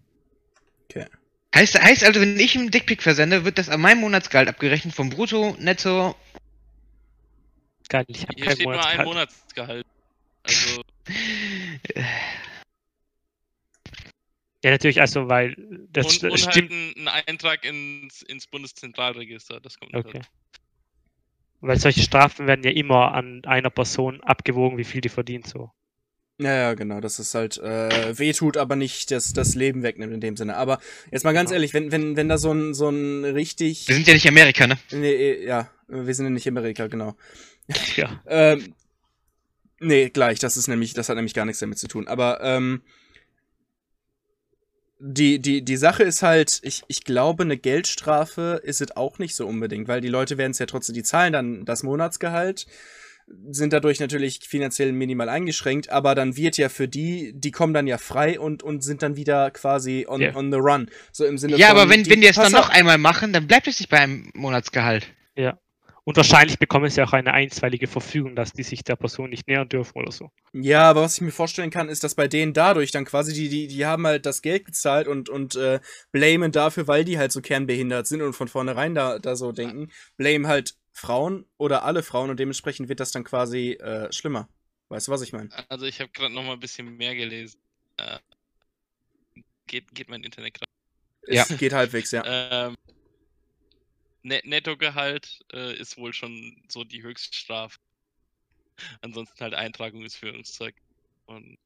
Heißt, 1.55 1.81
heißt 1.81 2.03
also, 2.03 2.21
wenn 2.21 2.39
ich 2.39 2.55
einen 2.57 2.71
Dickpick 2.71 3.01
versende, 3.01 3.43
wird 3.43 3.57
das 3.57 3.69
an 3.69 3.81
meinem 3.81 4.01
Monatsgehalt 4.01 4.47
abgerechnet 4.47 4.93
vom 4.93 5.09
Brutto, 5.09 5.55
Netto. 5.59 6.15
Geil, 7.89 8.05
ich 8.07 8.21
habe 8.23 8.35
Hier 8.35 8.45
kein 8.45 8.55
steht 8.55 8.65
nur 8.67 8.85
ein 8.85 9.03
Monatsgehalt. 9.03 9.07
Monatsgehalt. 9.07 9.85
Also, 10.43 10.81
Ja, 14.63 14.71
natürlich, 14.71 14.99
also, 14.99 15.29
weil 15.29 15.55
das 15.89 16.21
und, 16.21 16.31
und 16.31 16.45
halt 16.45 16.55
stimmt. 16.55 16.71
ein, 16.71 17.07
ein 17.07 17.23
Eintrag 17.27 17.63
ins, 17.63 18.21
ins 18.23 18.45
Bundeszentralregister. 18.47 19.61
Das 19.61 19.79
kommt 19.79 19.93
Okay. 19.93 20.19
dazu. 20.19 20.29
Weil 21.61 21.79
solche 21.79 22.01
Strafen 22.01 22.47
werden 22.47 22.63
ja 22.63 22.71
immer 22.71 23.13
an 23.13 23.43
einer 23.45 23.69
Person 23.69 24.21
abgewogen, 24.21 24.77
wie 24.77 24.83
viel 24.83 25.01
die 25.01 25.09
verdient, 25.09 25.47
so. 25.47 25.71
Ja, 26.41 26.55
ja, 26.55 26.73
genau, 26.73 27.01
dass 27.01 27.19
es 27.19 27.35
halt 27.35 27.57
äh, 27.57 28.17
wehtut, 28.17 28.55
aber 28.55 28.77
nicht 28.77 29.11
das, 29.11 29.33
das 29.33 29.55
Leben 29.55 29.83
wegnimmt 29.83 30.13
in 30.13 30.21
dem 30.21 30.37
Sinne. 30.37 30.55
Aber 30.55 30.79
jetzt 31.11 31.25
mal 31.25 31.33
ganz 31.33 31.49
Genau. 31.49 31.55
ehrlich, 31.57 31.73
wenn, 31.73 31.91
wenn, 31.91 32.15
wenn 32.15 32.29
da 32.29 32.37
so 32.37 32.51
ein, 32.53 32.73
so 32.73 32.89
ein 32.89 33.25
richtig. 33.25 33.87
Wir 33.89 33.95
sind 33.95 34.07
ja 34.07 34.13
nicht 34.13 34.27
Amerika, 34.27 34.65
ne? 34.65 34.77
Nee, 34.91 35.43
ja, 35.45 35.69
wir 35.89 36.13
sind 36.15 36.27
ja 36.27 36.29
nicht 36.29 36.47
Amerika, 36.47 36.87
genau. 36.87 37.15
Ja. 37.97 38.21
Ähm, 38.27 38.73
nee, 39.81 40.09
gleich, 40.09 40.39
das 40.39 40.55
ist 40.55 40.67
nämlich, 40.69 40.93
das 40.93 41.09
hat 41.09 41.17
nämlich 41.17 41.33
gar 41.33 41.45
nichts 41.45 41.59
damit 41.59 41.77
zu 41.77 41.87
tun. 41.89 42.07
Aber, 42.07 42.39
ähm, 42.41 42.81
die, 45.01 45.39
die, 45.39 45.61
die 45.61 45.77
Sache 45.77 46.03
ist 46.03 46.23
halt, 46.23 46.59
ich, 46.63 46.83
ich 46.87 47.03
glaube, 47.03 47.43
eine 47.43 47.57
Geldstrafe 47.57 48.61
ist 48.63 48.81
es 48.81 48.95
auch 48.97 49.17
nicht 49.17 49.33
so 49.35 49.47
unbedingt, 49.47 49.87
weil 49.87 50.01
die 50.01 50.09
Leute 50.09 50.37
werden 50.37 50.51
es 50.51 50.59
ja 50.59 50.65
trotzdem, 50.65 50.93
die 50.95 51.03
zahlen 51.03 51.31
dann 51.33 51.65
das 51.65 51.83
Monatsgehalt, 51.83 52.67
sind 53.51 53.73
dadurch 53.73 53.99
natürlich 53.99 54.39
finanziell 54.43 54.91
minimal 54.91 55.29
eingeschränkt, 55.29 55.89
aber 55.89 56.15
dann 56.15 56.35
wird 56.35 56.57
ja 56.57 56.69
für 56.69 56.87
die, 56.87 57.33
die 57.35 57.51
kommen 57.51 57.73
dann 57.73 57.87
ja 57.87 57.97
frei 57.97 58.39
und, 58.39 58.63
und 58.63 58.83
sind 58.83 59.03
dann 59.03 59.15
wieder 59.15 59.51
quasi 59.51 60.05
on, 60.07 60.21
Ja. 60.21 60.35
on 60.35 60.51
the 60.51 60.57
run. 60.57 60.89
So 61.11 61.25
im 61.25 61.37
Sinne 61.37 61.57
Ja, 61.57 61.67
von, 61.69 61.77
aber 61.77 61.89
wenn, 61.89 62.09
wenn 62.09 62.21
die 62.21 62.27
es 62.27 62.35
dann 62.35 62.51
noch 62.51 62.69
einmal 62.69 62.97
machen, 62.97 63.33
dann 63.33 63.47
bleibt 63.47 63.67
es 63.67 63.79
nicht 63.79 63.89
bei 63.89 63.99
einem 63.99 64.31
Monatsgehalt. 64.33 65.07
Und 66.05 66.17
wahrscheinlich 66.17 66.57
bekommen 66.57 66.89
sie 66.89 67.03
auch 67.03 67.13
eine 67.13 67.33
einstweilige 67.35 67.85
Verfügung, 67.85 68.35
dass 68.35 68.51
die 68.51 68.63
sich 68.63 68.83
der 68.83 68.95
Person 68.95 69.29
nicht 69.29 69.47
nähern 69.47 69.69
dürfen 69.69 69.99
oder 69.99 70.11
so. 70.11 70.31
Ja, 70.53 70.89
aber 70.89 71.03
was 71.03 71.15
ich 71.15 71.21
mir 71.21 71.29
vorstellen 71.31 71.69
kann, 71.69 71.87
ist, 71.87 72.03
dass 72.03 72.15
bei 72.15 72.27
denen 72.27 72.53
dadurch 72.53 72.89
dann 72.89 73.05
quasi, 73.05 73.31
die, 73.31 73.47
die, 73.47 73.67
die 73.67 73.85
haben 73.85 74.07
halt 74.07 74.25
das 74.25 74.41
Geld 74.41 74.65
gezahlt 74.65 75.07
und, 75.07 75.29
und 75.29 75.55
äh, 75.55 75.79
blamen 76.11 76.51
dafür, 76.51 76.87
weil 76.87 77.05
die 77.05 77.19
halt 77.19 77.31
so 77.31 77.41
kernbehindert 77.41 78.07
sind 78.07 78.23
und 78.23 78.33
von 78.33 78.47
vornherein 78.47 78.95
da, 78.95 79.19
da 79.19 79.35
so 79.35 79.51
denken, 79.51 79.89
blame 80.17 80.47
halt 80.47 80.73
Frauen 80.91 81.45
oder 81.57 81.83
alle 81.83 82.03
Frauen 82.03 82.29
und 82.29 82.39
dementsprechend 82.39 82.89
wird 82.89 82.99
das 82.99 83.11
dann 83.11 83.23
quasi 83.23 83.73
äh, 83.73 84.11
schlimmer. 84.11 84.49
Weißt 84.89 85.07
du, 85.07 85.11
was 85.11 85.21
ich 85.21 85.33
meine? 85.33 85.49
Also 85.69 85.85
ich 85.85 85.99
habe 86.01 86.11
gerade 86.11 86.33
noch 86.33 86.43
mal 86.43 86.53
ein 86.53 86.59
bisschen 86.59 86.97
mehr 86.97 87.15
gelesen. 87.15 87.59
Äh, 87.97 88.19
geht, 89.67 89.93
geht 89.93 90.09
mein 90.09 90.23
Internet 90.23 90.55
gerade? 90.55 90.71
Ja. 91.27 91.45
Geht 91.45 91.73
halbwegs, 91.73 92.11
ja. 92.11 92.23
Ähm, 92.25 92.75
Net 94.23 94.45
Nettogehalt 94.45 95.39
äh, 95.53 95.75
ist 95.75 95.97
wohl 95.97 96.13
schon 96.13 96.61
so 96.67 96.83
die 96.83 97.03
Höchststrafe. 97.03 97.77
Ansonsten 99.01 99.39
halt 99.39 99.53
Eintragung 99.53 100.01
ins 100.03 100.15
Führungszeug. 100.15 100.75
Und 101.25 101.57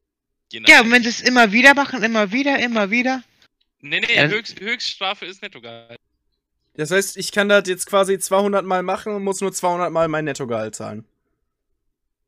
je 0.51 0.61
Ja, 0.67 0.81
und 0.81 0.91
wenn 0.91 1.03
sie 1.03 1.09
es 1.09 1.21
immer 1.21 1.51
wieder 1.51 1.73
machen, 1.73 2.03
immer 2.03 2.31
wieder, 2.31 2.59
immer 2.59 2.91
wieder. 2.91 3.23
Nee, 3.79 4.01
nee, 4.01 4.15
Ja, 4.15 4.27
Höchst, 4.27 4.59
Höchststrafe 4.59 5.25
ist 5.25 5.41
Nettogehalt. 5.41 5.99
Das 6.75 6.91
heißt, 6.91 7.17
ich 7.17 7.31
kann 7.31 7.49
das 7.49 7.67
jetzt 7.67 7.85
quasi 7.85 8.17
200 8.17 8.65
Mal 8.65 8.83
machen 8.83 9.13
und 9.13 9.23
muss 9.23 9.41
nur 9.41 9.53
200 9.53 9.91
Mal 9.91 10.07
mein 10.07 10.25
Nettogehalt 10.25 10.75
zahlen. 10.75 11.05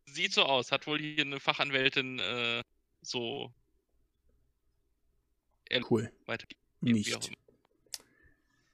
Sieht 0.06 0.34
so 0.34 0.44
aus. 0.44 0.72
Hat 0.72 0.86
wohl 0.88 1.00
hier 1.00 1.26
eine 1.26 1.40
Fachanwältin 1.40 2.20
äh, 2.20 2.62
so 3.02 3.52
Cool. 5.90 6.12
auch 6.28 6.38
Nicht. 6.82 7.32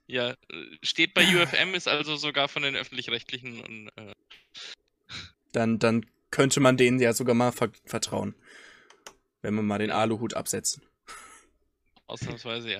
Ja, 0.06 0.30
äh, 0.30 0.36
steht 0.82 1.14
bei 1.14 1.24
UFM, 1.42 1.74
ist 1.74 1.88
also 1.88 2.16
sogar 2.16 2.48
von 2.48 2.62
den 2.62 2.76
öffentlich-rechtlichen 2.76 3.60
und 3.60 3.88
äh, 3.96 4.12
Dann, 5.52 5.78
dann 5.78 6.06
könnte 6.30 6.60
man 6.60 6.76
denen 6.76 7.00
ja 7.00 7.12
sogar 7.12 7.34
mal 7.34 7.52
ver 7.52 7.70
vertrauen. 7.84 8.34
Wenn 9.40 9.54
wir 9.54 9.62
mal 9.62 9.78
den 9.78 9.90
Aluhut 9.90 10.34
absetzen. 10.34 10.82
ausnahmsweise 12.06 12.72
ja. 12.72 12.78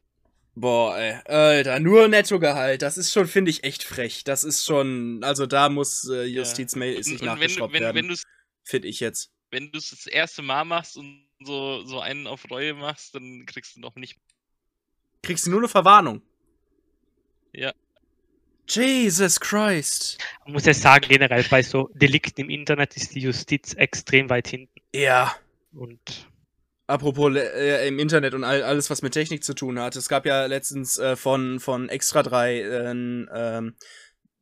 Boah, 0.54 0.98
ey, 0.98 1.14
Alter, 1.24 1.80
nur 1.80 2.08
Nettogehalt, 2.08 2.82
das 2.82 2.98
ist 2.98 3.10
schon, 3.12 3.26
finde 3.26 3.50
ich, 3.50 3.64
echt 3.64 3.84
frech. 3.84 4.22
Das 4.24 4.44
ist 4.44 4.64
schon, 4.66 5.24
also 5.24 5.46
da 5.46 5.70
muss 5.70 6.06
äh, 6.10 6.26
und 6.38 6.56
wenn, 6.76 7.18
du- 7.18 7.24
nachgeschraubt 7.24 7.72
wenn, 7.72 7.82
wenn 7.82 7.94
werden, 7.94 8.08
du 8.08 8.14
es 8.14 8.24
finde 8.64 8.88
ich 8.88 9.00
jetzt. 9.00 9.30
wenn 9.50 9.72
du's 9.72 9.90
das 9.90 10.06
erste 10.06 10.42
Mal 10.42 10.64
machst 10.64 10.96
und 10.96 11.26
so, 11.42 11.84
so 11.86 12.00
einen 12.00 12.26
auf 12.26 12.50
Reue 12.50 12.74
machst, 12.74 13.14
dann 13.14 13.44
kriegst 13.46 13.76
du 13.76 13.80
noch 13.80 13.96
nicht. 13.96 14.18
Kriegst 15.22 15.46
du 15.46 15.50
nur 15.50 15.60
eine 15.60 15.68
Verwarnung. 15.68 16.20
Ja. 17.52 17.72
Jesus 18.68 19.40
Christ. 19.40 20.18
Man 20.44 20.52
muss 20.54 20.66
ja 20.66 20.74
sagen, 20.74 21.06
generell 21.08 21.44
bei 21.44 21.62
so 21.62 21.90
Delikten 21.94 22.42
im 22.42 22.50
Internet 22.50 22.96
ist 22.96 23.14
die 23.14 23.20
Justiz 23.20 23.74
extrem 23.74 24.28
weit 24.30 24.48
hinten. 24.48 24.80
Ja. 24.94 25.34
Und 25.72 26.28
Apropos 26.86 27.34
äh, 27.34 27.86
im 27.86 27.98
Internet 27.98 28.34
und 28.34 28.44
all, 28.44 28.62
alles, 28.62 28.90
was 28.90 29.02
mit 29.02 29.12
Technik 29.12 29.44
zu 29.44 29.54
tun 29.54 29.78
hat. 29.78 29.96
Es 29.96 30.08
gab 30.08 30.26
ja 30.26 30.46
letztens 30.46 30.98
äh, 30.98 31.16
von, 31.16 31.60
von 31.60 31.88
Extra 31.88 32.22
3 32.22 32.54
äh, 32.54 32.90
ähm, 32.90 33.74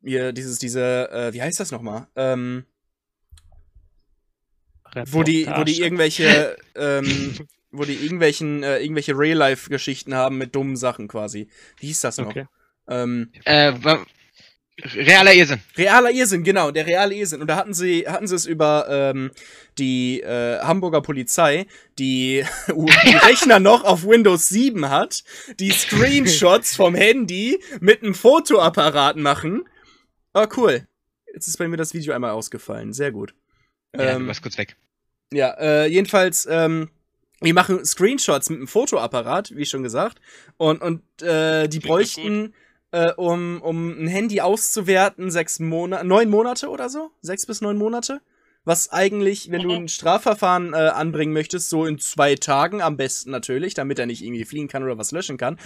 hier 0.03 0.33
dieses, 0.33 0.57
diese, 0.59 1.11
äh, 1.11 1.33
wie 1.33 1.41
heißt 1.41 1.59
das 1.59 1.71
nochmal? 1.71 2.07
Ähm, 2.15 2.65
wo 5.07 5.23
die, 5.23 5.47
wo 5.47 5.63
die 5.63 5.79
irgendwelche, 5.79 6.57
ähm, 6.75 7.37
wo 7.71 7.83
die 7.83 7.95
irgendwelchen, 7.95 8.63
äh, 8.63 8.79
irgendwelche 8.79 9.17
Real-Life-Geschichten 9.17 10.15
haben 10.15 10.37
mit 10.37 10.55
dummen 10.55 10.75
Sachen 10.75 11.07
quasi. 11.07 11.47
Wie 11.77 11.87
hieß 11.87 12.01
das 12.01 12.17
noch? 12.17 12.27
Okay. 12.27 12.47
Ähm, 12.87 13.31
Äh, 13.45 13.73
realer 14.95 15.33
Irrsinn. 15.33 15.61
realer 15.77 16.11
Irrsinn, 16.11 16.43
genau, 16.43 16.71
der 16.71 16.85
reale 16.85 17.15
Irrsinn. 17.15 17.41
Und 17.41 17.47
da 17.47 17.55
hatten 17.55 17.73
sie, 17.73 18.05
hatten 18.07 18.27
sie 18.27 18.35
es 18.35 18.45
über 18.45 18.87
ähm, 18.89 19.31
die 19.77 20.21
äh, 20.21 20.59
Hamburger 20.59 21.01
Polizei, 21.01 21.65
die, 21.99 22.43
Rechner 22.67 23.59
noch 23.59 23.83
auf 23.83 24.05
Windows 24.05 24.49
7 24.49 24.89
hat, 24.89 25.23
die 25.59 25.71
Screenshots 25.71 26.75
vom 26.75 26.95
Handy 26.95 27.61
mit 27.79 28.03
einem 28.03 28.13
Fotoapparat 28.13 29.17
machen. 29.17 29.63
Ah, 30.33 30.47
cool. 30.57 30.87
Jetzt 31.33 31.47
ist 31.47 31.57
bei 31.57 31.67
mir 31.67 31.77
das 31.77 31.93
Video 31.93 32.13
einmal 32.13 32.31
ausgefallen. 32.31 32.93
Sehr 32.93 33.11
gut. 33.11 33.33
Ja, 33.95 34.15
Ähm, 34.15 34.21
du 34.21 34.27
warst 34.27 34.41
kurz 34.41 34.57
weg. 34.57 34.75
Ja, 35.33 35.51
äh, 35.59 35.87
jedenfalls, 35.87 36.47
ähm, 36.49 36.89
die 37.41 37.53
machen 37.53 37.83
Screenshots 37.85 38.49
mit 38.49 38.57
einem 38.59 38.67
Fotoapparat, 38.67 39.55
wie 39.55 39.65
schon 39.65 39.83
gesagt. 39.83 40.19
Und, 40.57 40.81
und 40.81 41.01
äh, 41.21 41.67
die 41.67 41.79
bräuchten, 41.79 42.53
äh, 42.91 43.11
um, 43.13 43.61
um 43.61 44.03
ein 44.03 44.07
Handy 44.07 44.41
auszuwerten, 44.41 45.31
sechs 45.31 45.59
Monate, 45.59 46.05
neun 46.05 46.29
Monate 46.29 46.69
oder 46.69 46.89
so? 46.89 47.11
Sechs 47.21 47.45
bis 47.45 47.61
neun 47.61 47.77
Monate? 47.77 48.21
Was 48.63 48.91
eigentlich, 48.91 49.49
wenn 49.49 49.63
du 49.63 49.71
ein 49.75 49.87
Strafverfahren 49.87 50.73
äh, 50.73 50.77
anbringen 50.77 51.33
möchtest, 51.33 51.69
so 51.69 51.85
in 51.85 51.99
zwei 51.99 52.35
Tagen 52.35 52.81
am 52.81 52.97
besten 52.97 53.31
natürlich, 53.31 53.73
damit 53.73 53.97
er 53.99 54.05
nicht 54.05 54.23
irgendwie 54.23 54.45
fliehen 54.45 54.67
kann 54.67 54.83
oder 54.83 54.97
was 54.97 55.11
löschen 55.11 55.37
kann, 55.37 55.59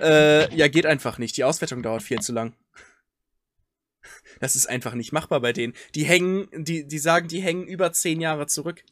äh, 0.00 0.54
ja, 0.54 0.68
geht 0.68 0.86
einfach 0.86 1.18
nicht. 1.18 1.36
Die 1.36 1.44
Auswertung 1.44 1.82
dauert 1.82 2.02
viel 2.02 2.20
zu 2.20 2.32
lang. 2.32 2.54
Das 4.40 4.56
ist 4.56 4.66
einfach 4.66 4.94
nicht 4.94 5.12
machbar 5.12 5.40
bei 5.40 5.52
denen. 5.52 5.74
Die 5.94 6.04
hängen, 6.04 6.48
die, 6.52 6.86
die 6.86 6.98
sagen, 6.98 7.28
die 7.28 7.40
hängen 7.40 7.66
über 7.66 7.92
zehn 7.92 8.20
Jahre 8.20 8.46
zurück. 8.46 8.82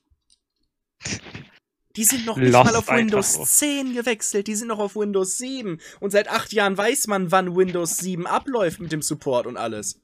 Die 1.96 2.04
sind 2.04 2.24
noch 2.24 2.36
nicht 2.36 2.52
Lost 2.52 2.64
mal 2.72 2.76
auf 2.76 2.88
Windows 2.88 3.36
nur. 3.36 3.46
10 3.46 3.94
gewechselt, 3.94 4.46
die 4.46 4.54
sind 4.54 4.68
noch 4.68 4.78
auf 4.78 4.94
Windows 4.94 5.38
7. 5.38 5.80
Und 5.98 6.10
seit 6.10 6.28
acht 6.28 6.52
Jahren 6.52 6.76
weiß 6.76 7.08
man, 7.08 7.32
wann 7.32 7.56
Windows 7.56 7.96
7 7.98 8.26
abläuft 8.26 8.80
mit 8.80 8.92
dem 8.92 9.02
Support 9.02 9.46
und 9.46 9.56
alles. 9.56 10.00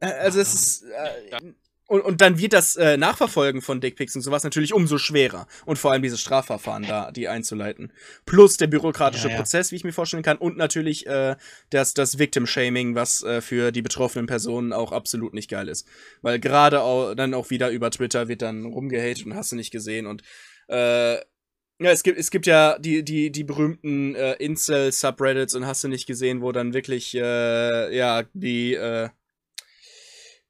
Also 0.00 0.40
es 0.40 0.54
ist. 0.54 0.82
Äh. 0.82 1.54
Und, 1.94 2.00
und 2.00 2.20
dann 2.20 2.38
wird 2.40 2.52
das 2.52 2.74
äh, 2.74 2.96
Nachverfolgen 2.96 3.62
von 3.62 3.80
Dickpics 3.80 4.16
und 4.16 4.22
sowas 4.22 4.42
natürlich 4.42 4.74
umso 4.74 4.98
schwerer. 4.98 5.46
Und 5.64 5.78
vor 5.78 5.92
allem 5.92 6.02
diese 6.02 6.18
Strafverfahren 6.18 6.82
da, 6.82 7.12
die 7.12 7.28
einzuleiten. 7.28 7.92
Plus 8.26 8.56
der 8.56 8.66
bürokratische 8.66 9.28
Ja, 9.28 9.34
ja. 9.34 9.36
Prozess, 9.36 9.70
wie 9.70 9.76
ich 9.76 9.84
mir 9.84 9.92
vorstellen 9.92 10.24
kann. 10.24 10.36
Und 10.36 10.56
natürlich 10.56 11.06
äh, 11.06 11.36
das, 11.70 11.94
das 11.94 12.18
Victim-Shaming, 12.18 12.96
was 12.96 13.22
äh, 13.22 13.40
für 13.40 13.70
die 13.70 13.80
betroffenen 13.80 14.26
Personen 14.26 14.72
auch 14.72 14.90
absolut 14.90 15.34
nicht 15.34 15.48
geil 15.48 15.68
ist. 15.68 15.86
Weil 16.20 16.40
gerade 16.40 16.80
au 16.80 17.14
dann 17.14 17.32
auch 17.32 17.50
wieder 17.50 17.70
über 17.70 17.92
Twitter 17.92 18.26
wird 18.26 18.42
dann 18.42 18.64
rumgehatet 18.64 19.26
und 19.26 19.36
hast 19.36 19.52
du 19.52 19.56
nicht 19.56 19.70
gesehen. 19.70 20.06
Und 20.06 20.22
äh, 20.66 21.14
ja, 21.14 21.90
es 21.90 22.02
gibt, 22.02 22.18
es 22.18 22.32
gibt 22.32 22.46
ja 22.46 22.76
die, 22.80 23.04
die, 23.04 23.30
die 23.30 23.44
berühmten 23.44 24.16
äh, 24.16 24.32
Incel-Subreddits 24.32 25.54
und 25.54 25.64
hast 25.64 25.84
du 25.84 25.88
nicht 25.88 26.06
gesehen, 26.06 26.42
wo 26.42 26.50
dann 26.50 26.74
wirklich, 26.74 27.14
äh, 27.14 27.96
ja, 27.96 28.24
die 28.32 28.74
äh, 28.74 29.10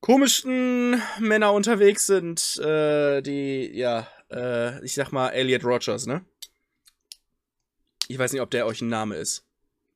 komischen 0.05 1.01
Männer 1.19 1.55
unterwegs 1.55 2.05
sind, 2.07 2.59
äh, 2.59 3.23
die, 3.23 3.71
ja, 3.73 4.07
äh, 4.31 4.85
ich 4.85 4.93
sag 4.93 5.12
mal, 5.12 5.31
Elliot 5.31 5.64
Rogers, 5.64 6.05
ne? 6.05 6.23
Ich 8.09 8.19
weiß 8.19 8.33
nicht, 8.35 8.43
ob 8.43 8.51
der 8.51 8.67
euch 8.67 8.83
ein 8.83 8.88
Name 8.88 9.17
ist. 9.17 9.47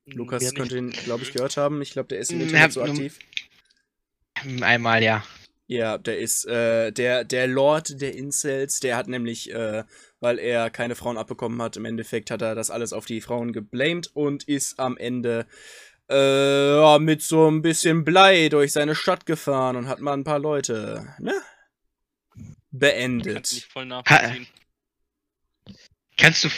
Lukas 0.07 0.41
Mir 0.41 0.47
nicht. 0.49 0.57
könnte 0.57 0.77
ihn, 0.79 0.89
glaube 0.89 1.21
ich, 1.21 1.31
gehört 1.31 1.57
haben. 1.57 1.83
Ich 1.83 1.91
glaube, 1.91 2.07
der 2.07 2.17
ist 2.17 2.31
im 2.31 2.39
Hm, 2.39 2.47
Internet 2.47 2.73
so 2.73 2.81
aktiv. 2.81 3.19
Einmal, 4.61 5.03
ja. 5.03 5.23
Ja, 5.67 5.99
der 5.99 6.17
ist 6.17 6.47
äh, 6.47 6.91
der 6.91 7.23
der 7.23 7.45
Lord 7.45 8.01
der 8.01 8.15
Incels, 8.15 8.79
der 8.79 8.97
hat 8.97 9.07
nämlich, 9.07 9.53
äh, 9.53 9.83
weil 10.19 10.39
er 10.39 10.71
keine 10.71 10.95
Frauen 10.95 11.19
abbekommen 11.19 11.61
hat, 11.61 11.77
im 11.77 11.85
Endeffekt 11.85 12.31
hat 12.31 12.41
er 12.41 12.55
das 12.55 12.71
alles 12.71 12.93
auf 12.93 13.05
die 13.05 13.21
Frauen 13.21 13.53
geblamed 13.53 14.09
und 14.15 14.45
ist 14.47 14.79
am 14.79 14.97
Ende 14.97 15.45
äh, 16.09 16.99
mit 16.99 17.21
so 17.21 17.49
ein 17.49 17.61
bisschen 17.61 18.03
Blei 18.03 18.49
durch 18.49 18.71
seine 18.71 18.95
Stadt 18.95 19.25
gefahren 19.25 19.75
und 19.75 19.87
hat 19.87 19.99
mal 19.99 20.13
ein 20.13 20.23
paar 20.23 20.39
Leute, 20.39 21.13
ne? 21.19 21.33
Ich 22.35 22.45
Beendet. 22.71 23.51
nicht 23.51 23.71
voll 23.71 23.85
nachvollziehen. 23.85 24.47
Kannst 26.17 26.43
du. 26.43 26.49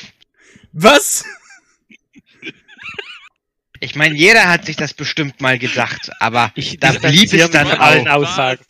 Was? 0.73 1.23
Ich 3.79 3.95
meine, 3.95 4.15
jeder 4.15 4.47
hat 4.49 4.65
sich 4.65 4.75
das 4.75 4.93
bestimmt 4.93 5.41
mal 5.41 5.57
gedacht, 5.57 6.11
aber 6.19 6.51
Ich 6.55 6.79
da 6.79 6.91
blieb 6.91 7.33
es 7.33 7.49
dann 7.49 7.67
auch. 7.71 8.05
Aussagen. 8.07 8.63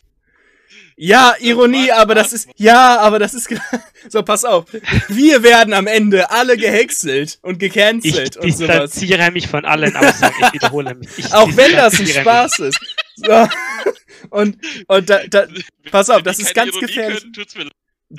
Ja, 0.96 1.34
Ironie, 1.40 1.90
aber 1.90 2.14
das 2.14 2.32
ist 2.32 2.48
ja, 2.56 2.98
aber 2.98 3.18
das 3.18 3.34
ist 3.34 3.48
so. 4.08 4.22
Pass 4.22 4.44
auf, 4.44 4.66
wir 5.08 5.42
werden 5.42 5.72
am 5.74 5.86
Ende 5.86 6.30
alle 6.30 6.56
gehäckselt 6.56 7.38
und 7.42 7.62
Ich 7.62 7.72
gecancelt 7.72 8.36
und 8.36 8.52
sowas. 8.56 8.90
distanziere 8.92 9.30
mich 9.30 9.48
von 9.48 9.64
allen 9.64 9.96
Aussagen. 9.96 10.34
Ich 10.46 10.52
wiederhole 10.54 10.94
mich. 10.94 11.08
Ich 11.16 11.32
Auch 11.34 11.48
wenn 11.56 11.72
das 11.72 11.98
ein 11.98 12.06
Spaß 12.06 12.58
ist. 12.60 12.78
So. 13.16 13.48
Und, 14.30 14.56
und 14.86 15.10
da, 15.10 15.26
da, 15.28 15.46
pass 15.90 16.08
auf, 16.08 16.22
das 16.22 16.38
ist 16.38 16.54
ganz 16.54 16.70
Ironie 16.70 16.86
gefährlich. 16.86 17.26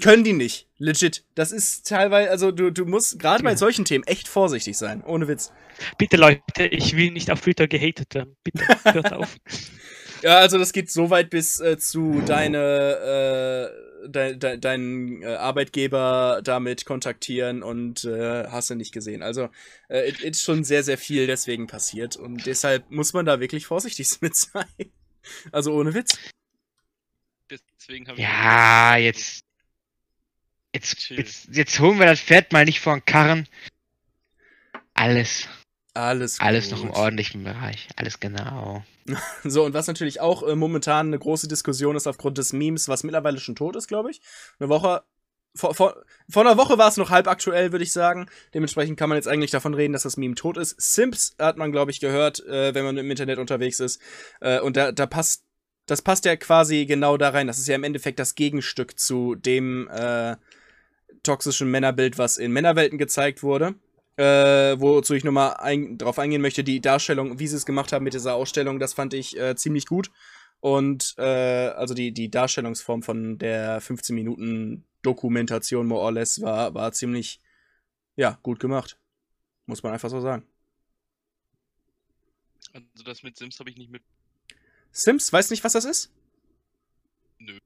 Können, 0.02 0.24
die 0.24 0.34
nicht. 0.34 0.68
Legit. 0.78 1.24
Das 1.34 1.52
ist 1.52 1.88
teilweise, 1.88 2.30
also 2.30 2.52
du, 2.52 2.72
du 2.72 2.86
musst 2.86 3.20
gerade 3.20 3.44
bei 3.44 3.56
solchen 3.56 3.86
Themen 3.86 4.04
echt 4.06 4.28
vorsichtig 4.28 4.78
sein. 4.78 5.02
Ohne 5.04 5.28
Witz. 5.28 5.52
Bitte 5.98 6.18
Leute, 6.18 6.66
ich 6.66 6.96
will 6.98 7.12
nicht 7.12 7.32
auf 7.32 7.42
Twitter 7.42 7.68
gehatet 7.68 8.14
werden. 8.16 8.36
Bitte, 8.44 8.66
hört 8.84 9.14
auf. 9.14 9.36
Ja, 10.24 10.38
also 10.38 10.58
das 10.58 10.72
geht 10.72 10.90
so 10.90 11.10
weit 11.10 11.30
bis 11.30 11.60
äh, 11.60 11.78
zu 11.78 12.22
deine, 12.22 13.70
äh, 14.06 14.08
de, 14.08 14.38
de, 14.38 14.58
deinen 14.58 15.22
äh, 15.22 15.36
Arbeitgeber 15.36 16.40
damit 16.42 16.86
kontaktieren 16.86 17.62
und 17.62 18.06
äh, 18.06 18.48
hast 18.48 18.70
du 18.70 18.76
nicht 18.76 18.94
gesehen. 18.94 19.22
Also 19.22 19.50
äh, 19.90 20.10
ist 20.10 20.42
schon 20.42 20.64
sehr, 20.64 20.82
sehr 20.84 20.98
viel 20.98 21.28
deswegen 21.28 21.68
passiert 21.68 22.16
und 22.16 22.46
deshalb 22.46 22.90
muss 22.90 23.12
man 23.12 23.26
da 23.26 23.42
wirklich 23.42 23.66
vorsichtig 23.66 24.08
mit 24.22 24.34
sein. 24.34 24.64
Also 25.52 25.74
ohne 25.74 25.94
Witz. 25.94 26.18
Deswegen 27.50 28.08
habe 28.08 28.18
ich. 28.18 28.24
Ja, 28.24 28.96
jetzt. 28.96 29.44
Jetzt, 30.74 31.10
jetzt, 31.10 31.50
jetzt 31.52 31.80
holen 31.82 32.00
wir 32.00 32.06
das 32.06 32.22
Pferd 32.22 32.54
mal 32.54 32.64
nicht 32.64 32.80
vor 32.80 32.96
den 32.96 33.06
Karren. 33.06 33.48
Alles, 34.94 35.50
Alles 35.94 36.40
alles 36.40 36.72
noch 36.72 36.82
im 36.82 36.92
ordentlichen 36.92 37.44
Bereich. 37.44 37.90
Alles 37.98 38.22
genau. 38.22 38.86
So, 39.44 39.64
und 39.66 39.74
was 39.74 39.88
natürlich 39.88 40.22
auch 40.22 40.44
äh, 40.44 40.56
momentan 40.56 41.08
eine 41.08 41.20
große 41.20 41.48
Diskussion 41.48 41.96
ist 41.96 42.08
aufgrund 42.08 42.38
des 42.38 42.54
Memes, 42.54 42.88
was 42.88 43.04
mittlerweile 43.04 43.40
schon 43.40 43.56
tot 43.56 43.76
ist, 43.76 43.88
glaube 43.88 44.12
ich. 44.12 44.22
Eine 44.60 44.70
Woche. 44.70 45.04
Vor, 45.56 45.76
vor, 45.76 46.04
vor 46.28 46.42
einer 46.42 46.58
Woche 46.58 46.80
war 46.80 46.88
es 46.88 46.98
noch 46.98 47.12
halb 47.12 47.28
aktuell, 47.28 47.72
würde 47.72 47.84
ich 47.84 47.92
sagen. 47.92 48.28
Dementsprechend 48.56 48.98
kann 48.98 49.10
man 49.10 49.18
jetzt 49.18 49.28
eigentlich 49.28 49.52
davon 49.52 49.76
reden, 49.76 49.94
dass 49.94 50.02
das 50.02 50.18
Meme 50.18 50.34
tot 50.34 50.58
ist. 50.58 50.82
Sims 50.82 51.36
hat 51.38 51.58
man, 51.58 51.72
glaube 51.72 51.92
ich, 51.92 52.00
gehört, 52.00 52.44
äh, 52.48 52.74
wenn 52.74 52.84
man 52.84 52.98
im 52.98 53.12
Internet 53.12 53.38
unterwegs 53.38 53.80
ist. 53.80 54.02
Äh, 54.42 54.60
und 54.62 54.78
da, 54.78 54.92
da 54.92 55.06
passt. 55.06 55.44
Das 55.86 56.02
passt 56.02 56.24
ja 56.24 56.38
quasi 56.38 56.86
genau 56.86 57.18
da 57.18 57.30
rein. 57.30 57.46
Das 57.46 57.60
ist 57.60 57.68
ja 57.68 57.76
im 57.76 57.84
Endeffekt 57.84 58.18
das 58.18 58.36
Gegenstück 58.36 58.98
zu 58.98 59.36
dem 59.36 59.90
äh, 59.90 60.38
toxischen 61.24 61.70
Männerbild, 61.70 62.18
was 62.18 62.38
in 62.38 62.54
Männerwelten 62.54 62.98
gezeigt 62.98 63.44
wurde. 63.44 63.76
Äh, 64.16 64.80
wozu 64.80 65.16
ich 65.16 65.24
nochmal 65.24 65.56
ein, 65.58 65.98
drauf 65.98 66.20
eingehen 66.20 66.42
möchte, 66.42 66.64
die 66.64 66.82
Darstellung, 66.82 67.40
wie 67.40 67.48
sie 67.48 67.56
es 67.56 67.66
gemacht 67.66 67.92
haben 67.92 68.04
mit 68.04 68.14
dieser 68.14 68.36
Ausstellung, 68.36 68.80
das 68.80 68.94
fand 68.94 69.14
ich 69.16 69.38
äh, 69.40 69.56
ziemlich 69.56 69.88
gut. 69.88 70.12
Und 70.60 71.16
äh, 71.18 71.24
also 71.24 71.94
die, 71.94 72.12
die 72.12 72.30
Darstellungsform 72.30 73.02
von 73.04 73.38
der 73.40 73.82
15 73.82 74.16
Minuten 74.16 74.86
Dokumentation 75.02 75.88
more 75.88 76.02
or 76.04 76.12
less 76.12 76.42
war, 76.42 76.74
war 76.74 76.92
ziemlich, 76.94 77.40
ja, 78.16 78.38
gut 78.44 78.60
gemacht. 78.60 78.98
Muss 79.66 79.82
man 79.84 79.92
einfach 79.94 80.10
so 80.10 80.22
sagen. 80.22 80.46
Also 82.74 83.04
das 83.04 83.24
mit 83.24 83.38
Sims 83.38 83.60
habe 83.60 83.70
ich 83.70 83.78
nicht 83.78 83.92
mit. 83.92 84.04
Sims, 84.92 85.34
weißt 85.34 85.52
nicht, 85.52 85.64
was 85.64 85.74
das 85.74 85.86
ist? 85.86 86.12
Nö. 87.40 87.58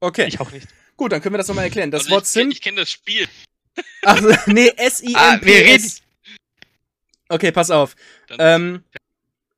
Okay, 0.00 0.26
Ich 0.28 0.40
auch 0.40 0.50
nicht. 0.52 0.68
gut, 0.96 1.12
dann 1.12 1.20
können 1.20 1.34
wir 1.34 1.38
das 1.38 1.48
nochmal 1.48 1.64
erklären. 1.64 1.90
Das 1.90 2.04
also 2.04 2.14
Wort 2.14 2.24
ich, 2.24 2.30
kenn- 2.30 2.42
Sim. 2.44 2.50
Ich 2.50 2.62
kenne 2.62 2.80
das 2.80 2.90
Spiel. 2.90 3.28
Ach, 4.02 4.20
nee, 4.46 4.68
S-I-M-P. 4.76 5.16
Ah, 5.18 5.38
wir 5.42 5.54
reden- 5.54 5.92
Okay, 7.28 7.50
pass 7.52 7.70
auf. 7.70 7.96
Ähm, 8.38 8.84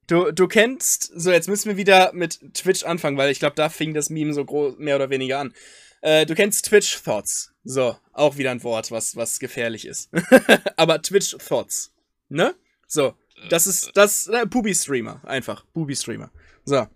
du, 0.07 0.31
du 0.33 0.49
kennst, 0.49 1.11
so 1.15 1.31
jetzt 1.31 1.49
müssen 1.49 1.69
wir 1.69 1.77
wieder 1.77 2.13
mit 2.15 2.55
Twitch 2.55 2.83
anfangen, 2.85 3.17
weil 3.19 3.31
ich 3.31 3.39
glaube, 3.41 3.57
da 3.57 3.69
fing 3.69 3.93
das 3.95 4.09
Meme 4.11 4.33
so 4.33 4.45
groß, 4.45 4.79
mehr 4.79 4.97
oder 4.97 5.11
weniger 5.11 5.39
an. 5.39 5.55
Äh, 6.01 6.25
du 6.27 6.35
kennst 6.35 6.65
Twitch 6.67 7.03
Thoughts. 7.03 7.53
So, 7.65 7.97
auch 8.13 8.37
wieder 8.39 8.51
ein 8.53 8.63
Wort, 8.63 8.91
was, 8.91 9.17
was 9.17 9.39
gefährlich 9.39 9.85
ist. 9.87 10.09
Aber 10.77 11.03
Twitch 11.03 11.37
Thoughts. 11.47 11.93
Ne? 12.31 12.55
So, 12.87 13.15
das 13.51 13.67
ist, 13.67 13.91
das, 13.95 14.27
äh, 14.29 14.47
Bubi-Streamer. 14.47 15.21
Einfach, 15.27 15.65
Bubi-Streamer. 15.75 16.31
So. 16.65 16.87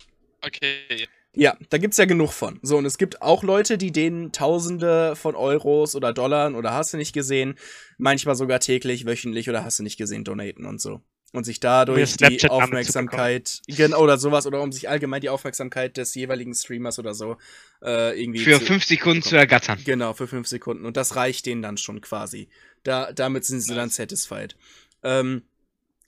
Okay, 0.41 1.07
ja. 1.35 1.57
Da 1.71 1.79
gibt's 1.79 1.97
ja 1.97 2.05
genug 2.05 2.33
von. 2.33 2.59
So, 2.63 2.77
und 2.77 2.85
es 2.85 2.99
gibt 2.99 3.23
auch 3.23 3.43
Leute, 3.43 3.79
die 3.79 3.93
denen 3.93 4.33
Tausende 4.33 5.17
von 5.17 5.35
Euros 5.35 5.95
oder 5.97 6.13
Dollar 6.13 6.55
oder 6.55 6.73
hast 6.73 6.93
du 6.93 6.97
nicht 6.97 7.13
gesehen, 7.13 7.55
manchmal 7.99 8.35
sogar 8.35 8.61
täglich, 8.61 9.07
wöchentlich 9.07 9.49
oder 9.49 9.65
hast 9.65 9.79
du 9.79 9.83
nicht 9.83 9.97
gesehen, 9.97 10.25
donaten 10.25 10.67
und 10.67 10.81
so. 10.81 11.01
Und 11.35 11.45
sich 11.45 11.61
dadurch 11.61 12.19
die 12.19 12.51
Aufmerksamkeit, 12.51 13.63
genau, 13.67 14.01
oder 14.01 14.19
sowas, 14.19 14.47
oder 14.47 14.61
um 14.61 14.71
sich 14.71 14.91
allgemein 14.91 15.23
die 15.23 15.31
Aufmerksamkeit 15.31 15.97
des 15.97 16.15
jeweiligen 16.15 16.55
Streamers 16.55 16.99
oder 16.99 17.15
so 17.15 17.39
äh, 17.83 18.21
irgendwie 18.21 18.41
Für 18.41 18.59
zu, 18.59 18.67
fünf 18.67 18.85
Sekunden 18.85 19.23
zu 19.23 19.37
ergattern. 19.37 19.79
Genau, 19.83 20.13
für 20.13 20.29
fünf 20.29 20.47
Sekunden. 20.47 20.85
Und 20.85 20.99
das 20.99 21.17
reicht 21.17 21.47
denen 21.47 21.63
dann 21.63 21.79
schon 21.79 22.03
quasi. 22.03 22.51
Da, 22.83 23.13
damit 23.15 23.47
sind 23.47 23.61
sie 23.61 23.75
dann 23.75 23.87
Nice. 23.87 23.97
satisfied. 23.97 24.57
Ähm, 25.03 25.43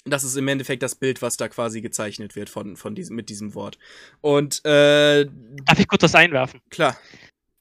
das 0.04 0.22
ist 0.24 0.36
im 0.36 0.46
Endeffekt 0.48 0.82
das 0.82 0.94
Bild, 0.94 1.22
was 1.22 1.36
da 1.36 1.48
quasi 1.48 1.80
gezeichnet 1.80 2.36
wird 2.36 2.50
von, 2.50 2.76
von 2.76 2.94
diesem, 2.94 3.16
mit 3.16 3.28
diesem 3.30 3.54
Wort. 3.54 3.78
Und 4.20 4.64
äh, 4.64 5.24
Darf 5.64 5.78
ich 5.78 5.88
kurz 5.88 6.02
was 6.02 6.14
einwerfen? 6.14 6.60
klar, 6.70 6.96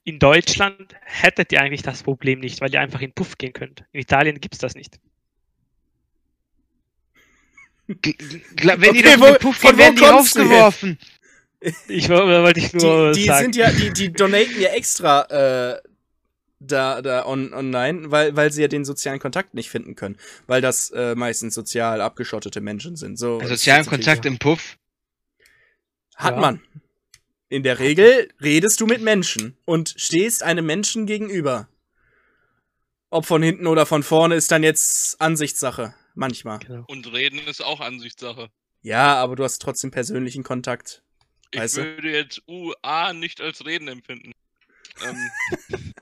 In 0.04 0.18
Deutschland 0.18 0.94
hättet 1.02 1.52
ihr 1.52 1.60
eigentlich 1.62 1.82
das 1.82 2.02
Problem 2.02 2.40
nicht, 2.40 2.60
weil 2.60 2.72
ihr 2.72 2.80
einfach 2.80 3.00
in 3.00 3.12
Puff 3.14 3.38
gehen 3.38 3.52
könnt. 3.54 3.84
In 3.92 4.00
Italien 4.00 4.40
gibt's 4.40 4.58
das 4.58 4.74
nicht. 4.74 4.98
G- 7.88 8.14
Wenn 8.62 8.80
die 8.94 9.00
Okay, 9.04 9.16
doch 9.16 9.20
wo- 9.20 9.38
Puff 9.38 9.56
von 9.56 9.70
gehen, 9.70 9.76
wo 9.76 9.82
werden 9.82 9.96
die 9.96 10.02
kommst 10.02 10.36
du 10.36 10.40
jetzt? 10.42 10.50
rausgeworfen. 10.50 10.98
Ich 11.88 12.08
wo- 12.10 12.14
wollte 12.14 12.60
ich 12.60 12.72
nur 12.74 13.12
die, 13.12 13.20
die 13.20 13.26
sagen. 13.26 13.42
sind 13.44 13.56
ja, 13.56 13.70
die, 13.72 13.90
die 13.90 14.12
donaten 14.12 14.60
ja 14.60 14.70
extra 14.70 15.22
äh, 15.76 15.80
da, 16.60 17.02
da 17.02 17.26
on, 17.26 17.52
online, 17.52 18.10
weil, 18.10 18.34
weil 18.36 18.52
sie 18.52 18.62
ja 18.62 18.68
den 18.68 18.84
sozialen 18.84 19.18
Kontakt 19.20 19.54
nicht 19.54 19.70
finden 19.70 19.94
können. 19.96 20.16
Weil 20.46 20.60
das 20.60 20.90
äh, 20.90 21.14
meistens 21.14 21.54
sozial 21.54 22.00
abgeschottete 22.00 22.60
Menschen 22.60 22.96
sind. 22.96 23.18
So, 23.18 23.40
Sozialen 23.40 23.86
Kontakt 23.86 24.24
im 24.26 24.38
Puff. 24.38 24.76
Hat 26.16 26.34
Ja. 26.34 26.40
man. 26.40 26.62
In 27.48 27.62
der 27.62 27.78
Regel 27.78 28.32
redest 28.40 28.80
du 28.80 28.86
mit 28.86 29.02
Menschen 29.02 29.56
und 29.64 29.94
stehst 29.96 30.42
einem 30.42 30.66
Menschen 30.66 31.06
gegenüber. 31.06 31.68
Ob 33.10 33.26
von 33.26 33.42
hinten 33.42 33.66
oder 33.66 33.86
von 33.86 34.02
vorne 34.02 34.34
ist 34.34 34.50
dann 34.50 34.62
jetzt 34.62 35.20
Ansichtssache. 35.20 35.94
Manchmal. 36.14 36.58
Genau. 36.60 36.84
Und 36.88 37.12
reden 37.12 37.38
ist 37.46 37.62
auch 37.62 37.80
Ansichtssache. 37.80 38.48
Ja, 38.82 39.14
aber 39.16 39.36
du 39.36 39.44
hast 39.44 39.60
trotzdem 39.60 39.90
persönlichen 39.90 40.42
Kontakt. 40.42 41.02
Ich 41.50 41.60
Weißt 41.60 41.76
du? 41.76 41.82
würde 41.84 42.10
jetzt 42.10 42.42
UA 42.48 43.12
nicht 43.12 43.40
als 43.40 43.64
Reden 43.64 43.88
empfinden. 43.88 44.32
Ähm, 45.04 45.30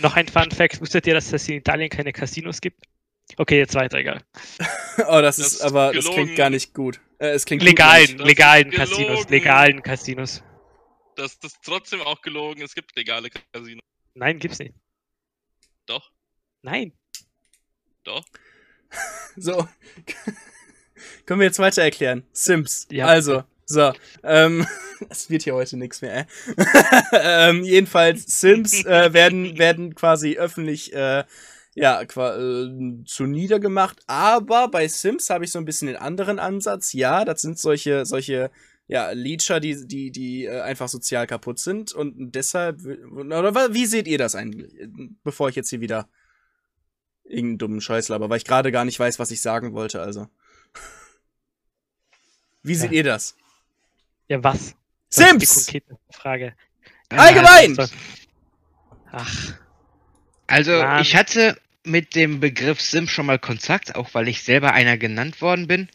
Noch 0.00 0.16
ein 0.16 0.28
Fun 0.28 0.50
Fact: 0.50 0.80
Wusstet 0.80 1.06
ihr, 1.06 1.14
dass 1.14 1.32
es 1.32 1.48
in 1.48 1.56
Italien 1.56 1.88
keine 1.90 2.12
Casinos 2.12 2.60
gibt? 2.60 2.84
Okay, 3.36 3.58
jetzt 3.58 3.74
weiter, 3.74 3.98
egal. 3.98 4.22
oh, 5.08 5.20
das, 5.20 5.36
Das 5.36 5.52
ist 5.54 5.60
aber, 5.62 5.92
das 5.92 6.04
gelogen. 6.04 6.24
klingt 6.24 6.36
gar 6.38 6.50
nicht 6.50 6.74
gut. 6.74 7.00
Äh, 7.18 7.28
es 7.28 7.44
klingt 7.46 7.62
gut, 7.62 7.68
Legalen, 7.70 8.18
das 8.18 8.26
legalen 8.26 8.70
ist 8.70 8.76
Casinos, 8.76 9.06
gelogen. 9.08 9.30
legalen 9.30 9.82
Casinos. 9.82 10.42
das 11.16 11.34
ist 11.42 11.58
trotzdem 11.64 12.02
auch 12.02 12.20
gelogen. 12.20 12.62
Es 12.62 12.74
gibt 12.74 12.94
legale 12.96 13.30
Casinos. 13.52 13.82
Nein, 14.14 14.38
gibt's 14.38 14.58
nicht. 14.58 14.74
Doch, 15.86 16.10
Nein. 16.62 16.92
doch. 18.04 18.24
So. 19.36 19.66
Können 21.26 21.40
wir 21.40 21.46
jetzt 21.46 21.58
weiter 21.58 21.82
erklären? 21.82 22.24
Sims. 22.32 22.86
Ja. 22.90 23.06
Also, 23.06 23.42
so. 23.66 23.92
Ähm, 24.22 24.66
es 25.10 25.30
wird 25.30 25.42
hier 25.42 25.54
heute 25.54 25.76
nichts 25.76 26.02
mehr, 26.02 26.20
äh. 26.20 26.24
ähm, 27.12 27.64
jedenfalls, 27.64 28.40
Sims 28.40 28.84
äh, 28.84 29.12
werden, 29.12 29.58
werden 29.58 29.94
quasi 29.94 30.36
öffentlich, 30.36 30.92
äh, 30.94 31.24
ja, 31.74 32.04
qua 32.04 32.36
äh, 32.36 33.04
zu 33.04 33.24
niedergemacht. 33.24 34.00
Aber 34.06 34.68
bei 34.68 34.86
Sims 34.86 35.30
habe 35.30 35.44
ich 35.44 35.50
so 35.50 35.58
ein 35.58 35.64
bisschen 35.64 35.88
den 35.88 35.96
anderen 35.96 36.38
Ansatz. 36.38 36.92
Ja, 36.92 37.24
das 37.24 37.42
sind 37.42 37.58
solche, 37.58 38.06
solche, 38.06 38.50
ja, 38.86 39.10
Leecher, 39.10 39.60
die, 39.60 39.86
die, 39.86 40.12
die 40.12 40.44
äh, 40.44 40.60
einfach 40.60 40.88
sozial 40.88 41.26
kaputt 41.26 41.58
sind. 41.58 41.92
Und 41.92 42.32
deshalb, 42.32 42.80
oder 43.12 43.74
wie 43.74 43.86
seht 43.86 44.06
ihr 44.06 44.18
das 44.18 44.34
eigentlich? 44.34 44.72
Bevor 45.24 45.48
ich 45.48 45.56
jetzt 45.56 45.70
hier 45.70 45.80
wieder 45.80 46.08
irgendeinen 47.24 47.58
dummen 47.58 47.80
Scheiß 47.80 48.08
laber, 48.08 48.28
weil 48.28 48.36
ich 48.36 48.44
gerade 48.44 48.70
gar 48.70 48.84
nicht 48.84 49.00
weiß, 49.00 49.18
was 49.18 49.30
ich 49.30 49.40
sagen 49.40 49.72
wollte, 49.72 50.00
also. 50.00 50.28
Wie 52.62 52.74
seht 52.74 52.92
Ja. 52.92 52.98
ihr 52.98 53.04
das? 53.04 53.36
Ja, 54.28 54.42
was? 54.42 54.74
Das 55.14 55.28
Sims! 55.28 55.66
konkrete 55.66 55.98
Frage. 56.10 56.54
Allgemein! 57.10 57.76
Ach, 59.12 59.52
Also, 60.46 60.72
Mann. 60.72 61.02
ich 61.02 61.14
hatte 61.14 61.56
mit 61.84 62.14
dem 62.14 62.40
Begriff 62.40 62.80
Sim 62.80 63.06
schon 63.08 63.26
mal 63.26 63.38
Kontakt, 63.38 63.94
auch 63.94 64.14
weil 64.14 64.28
ich 64.28 64.42
selber 64.42 64.72
einer 64.72 64.96
genannt 64.96 65.40
worden 65.40 65.66
bin. 65.66 65.88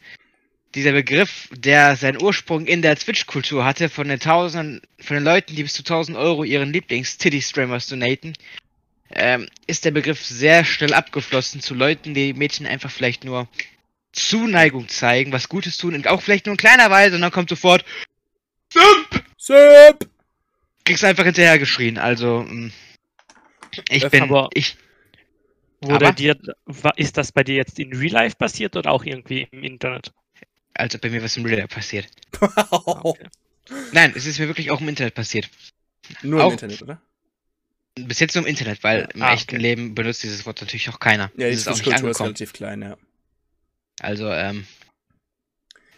Dieser 0.76 0.92
Begriff, 0.92 1.48
der 1.52 1.96
seinen 1.96 2.22
Ursprung 2.22 2.64
in 2.66 2.80
der 2.80 2.94
Twitch-Kultur 2.96 3.64
hatte, 3.64 3.88
von 3.88 4.06
den 4.06 4.20
Tausenden, 4.20 4.80
von 5.00 5.16
den 5.16 5.24
Leuten, 5.24 5.56
die 5.56 5.64
bis 5.64 5.72
zu 5.74 5.82
1000 5.82 6.16
Euro 6.16 6.44
ihren 6.44 6.72
Lieblings-Titty-Streamers 6.72 7.88
donaten, 7.88 8.34
ähm, 9.12 9.48
ist 9.66 9.84
der 9.84 9.90
Begriff 9.90 10.24
sehr 10.24 10.64
schnell 10.64 10.94
abgeflossen 10.94 11.60
zu 11.60 11.74
Leuten, 11.74 12.14
die 12.14 12.32
Mädchen 12.32 12.66
einfach 12.66 12.92
vielleicht 12.92 13.24
nur 13.24 13.48
Zuneigung 14.12 14.88
zeigen, 14.88 15.32
was 15.32 15.48
Gutes 15.48 15.76
tun 15.76 15.94
und 15.94 16.06
auch 16.06 16.22
vielleicht 16.22 16.46
nur 16.46 16.52
in 16.52 16.56
kleiner 16.58 16.90
Weise 16.90 17.16
und 17.16 17.22
dann 17.22 17.32
kommt 17.32 17.48
sofort 17.50 17.84
Simp! 18.72 19.24
Simp! 19.36 20.08
Kriegst 20.84 21.04
einfach 21.04 21.24
hinterher 21.24 21.58
geschrien, 21.58 21.98
also 21.98 22.44
mh, 22.48 22.70
ich 23.90 24.04
Äh, 24.04 24.08
bin, 24.08 24.22
aber- 24.24 24.48
ich, 24.54 24.76
wurde 25.80 26.06
Aber- 26.06 26.14
dir, 26.14 26.36
ist 26.96 27.16
das 27.16 27.32
bei 27.32 27.44
dir 27.44 27.56
jetzt 27.56 27.78
in 27.78 27.92
Real 27.94 28.12
Life 28.12 28.36
passiert 28.36 28.76
oder 28.76 28.90
auch 28.90 29.04
irgendwie 29.04 29.46
im 29.50 29.62
Internet? 29.64 30.12
also 30.74 30.98
bei 30.98 31.10
mir 31.10 31.22
was 31.22 31.36
im 31.36 31.44
Real 31.44 31.58
Life 31.58 31.74
passiert. 31.74 32.06
Okay. 32.70 33.26
Nein, 33.92 34.12
es 34.16 34.26
ist 34.26 34.38
mir 34.38 34.48
wirklich 34.48 34.70
auch 34.70 34.80
im 34.80 34.88
Internet 34.88 35.14
passiert. 35.14 35.48
Nur 36.22 36.42
Auch- 36.42 36.48
im 36.48 36.52
Internet, 36.54 36.82
oder? 36.82 37.00
bis 37.96 38.18
jetzt 38.20 38.34
nur 38.34 38.44
im 38.44 38.48
Internet, 38.50 38.82
weil 38.82 39.08
im 39.14 39.22
Ah, 39.22 39.34
echten 39.34 39.56
okay. 39.56 39.62
Leben 39.62 39.94
benutzt 39.94 40.22
dieses 40.22 40.46
Wort 40.46 40.60
natürlich 40.60 40.88
auch 40.88 40.98
keiner. 41.00 41.30
Ja, 41.36 41.46
die 41.48 41.52
das 41.52 41.60
ist 41.60 41.68
auch 41.68 41.76
nicht 41.76 41.86
angekommen. 41.92 42.14
relativ 42.28 42.52
klein, 42.52 42.82
ja. 42.82 42.96
Also, 44.00 44.30
ähm. 44.32 44.66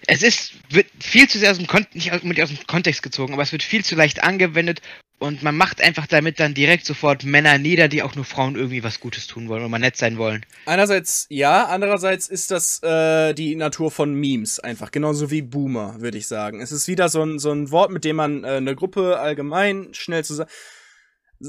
Es 0.07 0.23
ist, 0.23 0.53
wird 0.71 0.87
viel 1.01 1.29
zu 1.29 1.39
sehr 1.39 1.51
aus 1.51 1.59
dem, 1.59 1.67
Kon 1.67 1.87
nicht 1.93 2.13
aus, 2.13 2.21
aus 2.23 2.49
dem 2.49 2.67
Kontext 2.67 3.03
gezogen, 3.03 3.35
aber 3.35 3.43
es 3.43 3.53
wird 3.53 3.63
viel 3.63 3.85
zu 3.85 3.95
leicht 3.95 4.23
angewendet 4.23 4.83
und 5.23 5.43
man 5.45 5.57
macht 5.57 5.81
einfach 5.81 6.09
damit 6.09 6.41
dann 6.41 6.53
direkt 6.53 6.85
sofort 6.85 7.25
Männer 7.25 7.57
nieder, 7.57 7.87
die 7.87 8.03
auch 8.03 8.17
nur 8.17 8.25
Frauen 8.25 8.57
irgendwie 8.57 8.83
was 8.83 8.99
Gutes 8.99 9.29
tun 9.29 9.49
wollen 9.49 9.65
und 9.65 9.71
mal 9.71 9.79
nett 9.79 9.97
sein 9.97 10.19
wollen. 10.19 10.45
Einerseits 10.67 11.27
ja, 11.31 11.67
andererseits 11.67 12.29
ist 12.29 12.51
das 12.51 12.83
äh, 12.83 13.33
die 13.33 13.55
Natur 13.55 13.93
von 13.93 14.15
Memes 14.15 14.59
einfach, 14.59 14.91
genauso 14.91 15.31
wie 15.31 15.43
Boomer, 15.43 16.01
würde 16.01 16.19
ich 16.19 16.27
sagen. 16.27 16.61
Es 16.61 16.73
ist 16.73 16.89
wieder 16.89 17.09
so 17.09 17.23
ein, 17.23 17.39
so 17.39 17.53
ein 17.53 17.71
Wort, 17.71 17.93
mit 17.93 18.05
dem 18.05 18.17
man 18.17 18.43
äh, 18.43 18.49
eine 18.49 18.75
Gruppe 18.75 19.21
allgemein 19.21 19.89
schnell 19.93 20.25
zusammen. 20.25 20.51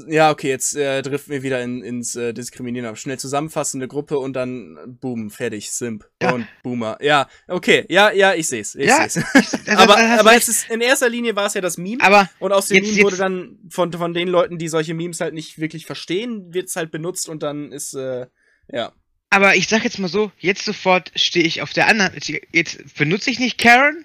Ja, 0.08 0.30
okay, 0.32 0.48
jetzt 0.48 0.74
äh, 0.74 1.02
driften 1.02 1.32
wir 1.32 1.42
wieder 1.44 1.62
in, 1.62 1.82
ins 1.84 2.16
äh, 2.16 2.32
Diskriminieren 2.34 2.88
ab. 2.88 2.98
Schnell 2.98 3.18
zusammenfassen, 3.18 3.80
eine 3.80 3.86
Gruppe 3.86 4.18
und 4.18 4.32
dann 4.32 4.76
boom, 5.00 5.30
fertig, 5.30 5.70
Simp 5.70 6.04
Ja. 6.20 6.32
und 6.32 6.48
Boomer. 6.64 6.98
Ja, 7.00 7.28
okay, 7.46 7.84
ja, 7.88 8.10
ja, 8.10 8.34
ich 8.34 8.48
seh's. 8.48 8.74
Ich 8.74 8.86
Ja, 8.88 9.08
seh's. 9.08 9.24
Also, 9.34 9.56
aber 9.82 9.94
das 9.94 10.18
aber 10.20 10.34
es 10.36 10.48
ist 10.48 10.68
in 10.68 10.80
erster 10.80 11.08
Linie 11.08 11.36
war 11.36 11.46
es 11.46 11.54
ja 11.54 11.60
das 11.60 11.78
Meme. 11.78 12.02
aber 12.02 12.28
Und 12.40 12.52
aus 12.52 12.66
dem 12.68 12.78
Jetzt- 12.78 12.86
Meme 12.86 12.96
jetzt- 12.96 13.04
wurde 13.04 13.16
dann 13.18 13.58
von, 13.70 13.92
von 13.92 14.12
den 14.14 14.26
Leuten, 14.28 14.58
die 14.58 14.66
solche 14.68 14.94
Memes 14.94 15.20
halt 15.20 15.32
nicht 15.32 15.58
wirklich 15.60 15.86
verstehen, 15.86 16.52
wird 16.52 16.68
es 16.68 16.74
halt 16.76 16.90
benutzt 16.90 17.28
und 17.28 17.44
dann 17.44 17.70
ist, 17.70 17.94
äh, 17.94 18.26
ja. 18.72 18.92
Aber 19.30 19.54
ich 19.54 19.68
sag 19.68 19.84
jetzt 19.84 19.98
mal 20.00 20.08
so, 20.08 20.32
jetzt 20.38 20.64
sofort 20.64 21.12
stehe 21.14 21.44
ich 21.46 21.62
auf 21.62 21.72
der 21.72 21.86
anderen. 21.88 22.12
Jetzt 22.52 22.96
benutze 22.96 23.30
ich 23.30 23.38
nicht 23.38 23.58
Karen. 23.58 24.04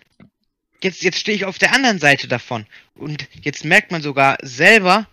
Jetzt, 0.83 1.03
jetzt 1.03 1.19
stehe 1.19 1.35
ich 1.35 1.45
auf 1.45 1.57
der 1.59 1.73
anderen 1.73 1.99
Seite 1.99 2.27
davon. 2.27 2.65
Und 2.95 3.27
jetzt 3.41 3.65
merkt 3.65 3.91
man 3.91 4.01
sogar 4.01 4.37
selber, 4.41 5.07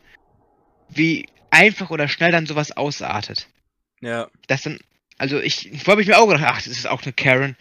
wie 0.88 1.28
einfach 1.50 1.90
oder 1.90 2.08
schnell 2.08 2.32
dann 2.32 2.46
sowas 2.46 2.72
ausartet. 2.72 3.48
Ja. 4.00 4.28
Das 4.46 4.62
dann, 4.62 4.78
also 5.18 5.40
ich, 5.40 5.70
vorher 5.78 5.92
habe 5.92 6.02
ich 6.02 6.08
mir 6.08 6.18
auch 6.18 6.26
gedacht, 6.26 6.44
ach, 6.46 6.56
das 6.62 6.66
ist 6.68 6.86
auch 6.86 7.02
eine 7.02 7.12
Karen. 7.12 7.56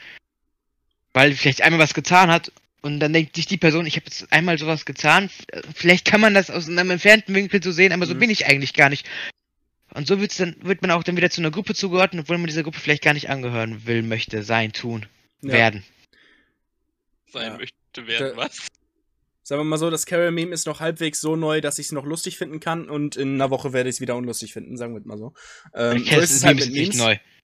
Weil 1.13 1.33
vielleicht 1.33 1.61
einmal 1.61 1.79
was 1.79 1.93
getan 1.93 2.29
hat 2.29 2.51
und 2.81 2.99
dann 2.99 3.13
denkt 3.13 3.35
sich 3.35 3.45
die 3.45 3.57
Person, 3.57 3.85
ich 3.85 3.95
habe 3.95 4.05
jetzt 4.07 4.31
einmal 4.33 4.57
sowas 4.57 4.85
getan, 4.85 5.29
vielleicht 5.73 6.05
kann 6.05 6.19
man 6.21 6.33
das 6.33 6.49
aus 6.51 6.67
einem 6.67 6.91
entfernten 6.91 7.33
Winkel 7.33 7.63
so 7.63 7.71
sehen, 7.71 7.93
aber 7.93 8.05
so 8.05 8.15
Mhm. 8.15 8.19
bin 8.19 8.29
ich 8.29 8.45
eigentlich 8.47 8.73
gar 8.73 8.89
nicht. 8.89 9.07
Und 9.93 10.07
so 10.07 10.19
wird's 10.19 10.35
dann, 10.35 10.57
wird 10.61 10.81
man 10.81 10.91
auch 10.91 11.03
dann 11.03 11.15
wieder 11.15 11.29
zu 11.29 11.39
einer 11.39 11.51
Gruppe 11.51 11.73
zugeordnet, 11.73 12.23
obwohl 12.23 12.37
man 12.37 12.47
dieser 12.47 12.63
Gruppe 12.63 12.79
vielleicht 12.81 13.01
gar 13.03 13.13
nicht 13.13 13.29
angehören 13.29 13.85
will, 13.85 14.01
möchte, 14.03 14.43
sein, 14.43 14.73
tun, 14.73 15.05
ja. 15.41 15.53
werden. 15.53 15.83
Sein 17.31 17.51
Ja. 17.53 17.57
möchte 17.57 18.07
werden, 18.07 18.31
Da- 18.31 18.37
was? 18.37 18.67
Sagen 19.47 19.59
wir 19.59 19.63
mal 19.65 19.77
so, 19.77 19.91
das 19.91 20.07
Carol-Meme 20.07 20.51
ist 20.51 20.65
noch 20.65 20.79
halbwegs 20.79 21.21
so 21.21 21.35
neu, 21.35 21.61
dass 21.61 21.77
ich 21.77 21.85
es 21.85 21.91
noch 21.91 22.03
lustig 22.03 22.35
finden 22.35 22.59
kann 22.59 22.89
und 22.89 23.15
in 23.15 23.35
einer 23.35 23.51
Woche 23.51 23.73
werde 23.73 23.87
ich 23.89 23.97
es 23.97 24.01
wieder 24.01 24.15
unlustig 24.15 24.53
finden, 24.53 24.75
sagen 24.75 24.95
wir 24.95 25.01
mal 25.05 25.19
so. 25.19 25.33
Ähm, 25.75 25.99
so 25.99 26.15
das 26.15 26.23
ist 26.23 26.29
es 26.31 26.31
ist 26.37 26.43
halt 26.45 26.57
nicht 26.71 26.95
Memes. 26.95 26.97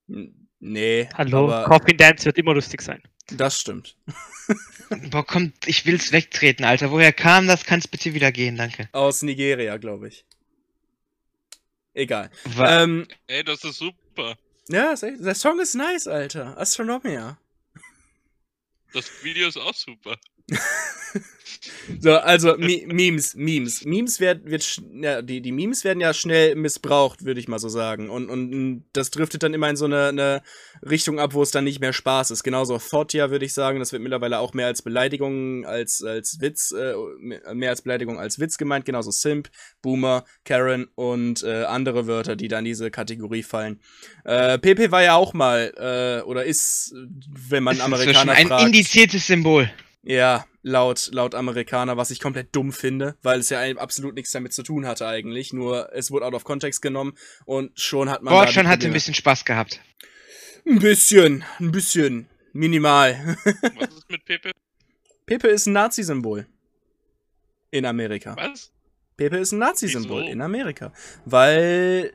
neu. 0.07 0.31
Nee, 0.59 1.07
Hallo, 1.13 1.51
aber 1.51 1.65
Coffin 1.65 1.97
Dance 1.97 2.25
wird 2.25 2.39
immer 2.39 2.55
lustig 2.55 2.81
sein. 2.81 3.03
das 3.29 3.59
stimmt. 3.59 3.95
Boah, 5.11 5.23
kommt, 5.23 5.67
ich 5.67 5.85
will's 5.85 6.11
wegtreten, 6.11 6.65
Alter. 6.65 6.89
Woher 6.89 7.13
kam 7.13 7.45
das? 7.47 7.65
Kann's 7.65 7.87
bitte 7.87 8.15
wieder 8.15 8.31
gehen, 8.31 8.55
danke. 8.57 8.89
Aus 8.93 9.21
Nigeria, 9.21 9.77
glaube 9.77 10.07
ich. 10.07 10.25
Egal. 11.93 12.31
Wa- 12.45 12.81
Ähm, 12.83 13.07
Ey, 13.27 13.43
das 13.43 13.63
ist 13.63 13.77
super. 13.77 14.37
ja, 14.69 14.95
der 14.95 15.35
Song 15.35 15.59
ist 15.59 15.75
nice, 15.75 16.07
Alter. 16.07 16.57
Astronomia. 16.57 17.37
Das 18.91 19.09
Video 19.23 19.47
ist 19.47 19.57
auch 19.57 19.75
super. 19.75 20.17
So, 21.99 22.13
also 22.13 22.55
Mi 22.57 22.85
Memes, 22.87 23.35
Memes. 23.35 23.85
Memes 23.85 24.19
wird, 24.19 24.45
wird 24.45 24.81
ja, 24.93 25.21
die, 25.21 25.41
die 25.41 25.51
Memes 25.51 25.83
werden 25.83 25.99
ja 25.99 26.13
schnell 26.13 26.55
missbraucht, 26.55 27.25
würde 27.25 27.39
ich 27.39 27.47
mal 27.47 27.59
so 27.59 27.69
sagen. 27.69 28.09
Und, 28.09 28.29
und 28.29 28.85
das 28.93 29.11
driftet 29.11 29.43
dann 29.43 29.53
immer 29.53 29.69
in 29.69 29.75
so 29.75 29.85
eine, 29.85 30.07
eine 30.07 30.41
Richtung 30.87 31.19
ab, 31.19 31.33
wo 31.33 31.41
es 31.41 31.51
dann 31.51 31.63
nicht 31.63 31.79
mehr 31.79 31.93
Spaß 31.93 32.31
ist. 32.31 32.43
Genauso 32.43 32.77
Thotia, 32.77 33.29
würde 33.31 33.45
ich 33.45 33.53
sagen. 33.53 33.79
Das 33.79 33.91
wird 33.91 34.01
mittlerweile 34.01 34.39
auch 34.39 34.53
mehr 34.53 34.67
als 34.67 34.81
Beleidigung 34.81 35.65
als, 35.65 36.03
als 36.03 36.39
Witz, 36.39 36.71
äh, 36.71 36.93
mehr 37.53 37.69
als 37.69 37.81
Beleidigung 37.81 38.19
als 38.19 38.39
Witz 38.39 38.57
gemeint. 38.57 38.85
Genauso 38.85 39.11
Simp, 39.11 39.49
Boomer, 39.81 40.25
Karen 40.45 40.87
und 40.95 41.43
äh, 41.43 41.63
andere 41.63 42.07
Wörter, 42.07 42.35
die 42.35 42.47
da 42.47 42.59
in 42.59 42.65
diese 42.65 42.91
Kategorie 42.91 43.43
fallen. 43.43 43.79
Äh, 44.23 44.57
PP 44.57 44.91
war 44.91 45.03
ja 45.03 45.15
auch 45.15 45.33
mal, 45.33 45.73
äh, 45.77 46.25
oder 46.25 46.45
ist, 46.45 46.93
wenn 47.49 47.63
man 47.63 47.77
das 47.77 47.85
ist 47.85 47.89
so 47.89 47.95
Amerikaner 47.95 48.31
ein 48.33 48.47
fragt. 48.47 48.65
indiziertes 48.65 49.27
Symbol. 49.27 49.69
Ja, 50.03 50.45
laut, 50.63 51.09
laut 51.13 51.35
Amerikaner, 51.35 51.95
was 51.95 52.09
ich 52.09 52.19
komplett 52.19 52.55
dumm 52.55 52.71
finde, 52.73 53.15
weil 53.21 53.39
es 53.39 53.49
ja 53.49 53.61
absolut 53.77 54.15
nichts 54.15 54.31
damit 54.31 54.53
zu 54.53 54.63
tun 54.63 54.87
hatte 54.87 55.07
eigentlich. 55.07 55.53
Nur 55.53 55.93
es 55.93 56.09
wurde 56.09 56.25
out 56.25 56.33
of 56.33 56.43
context 56.43 56.81
genommen 56.81 57.13
und 57.45 57.79
schon 57.79 58.09
hat 58.09 58.23
man. 58.23 58.33
Boah, 58.33 58.47
schon 58.47 58.67
hatte 58.67 58.87
ein 58.87 58.93
bisschen 58.93 59.13
Spaß 59.13 59.45
gehabt. 59.45 59.79
Ein 60.65 60.79
bisschen, 60.79 61.43
ein 61.59 61.71
bisschen. 61.71 62.27
Minimal. 62.53 63.37
Was 63.45 63.95
ist 63.95 64.09
mit 64.09 64.25
Pepe? 64.25 64.51
Pepe 65.25 65.47
ist 65.47 65.67
ein 65.67 65.73
Nazi-Symbol. 65.73 66.47
In 67.71 67.85
Amerika. 67.85 68.35
Was? 68.35 68.71
Pepe 69.15 69.37
ist 69.37 69.53
ein 69.53 69.59
Nazi-Symbol 69.59 70.23
in 70.23 70.41
Amerika. 70.41 70.91
Weil 71.25 72.13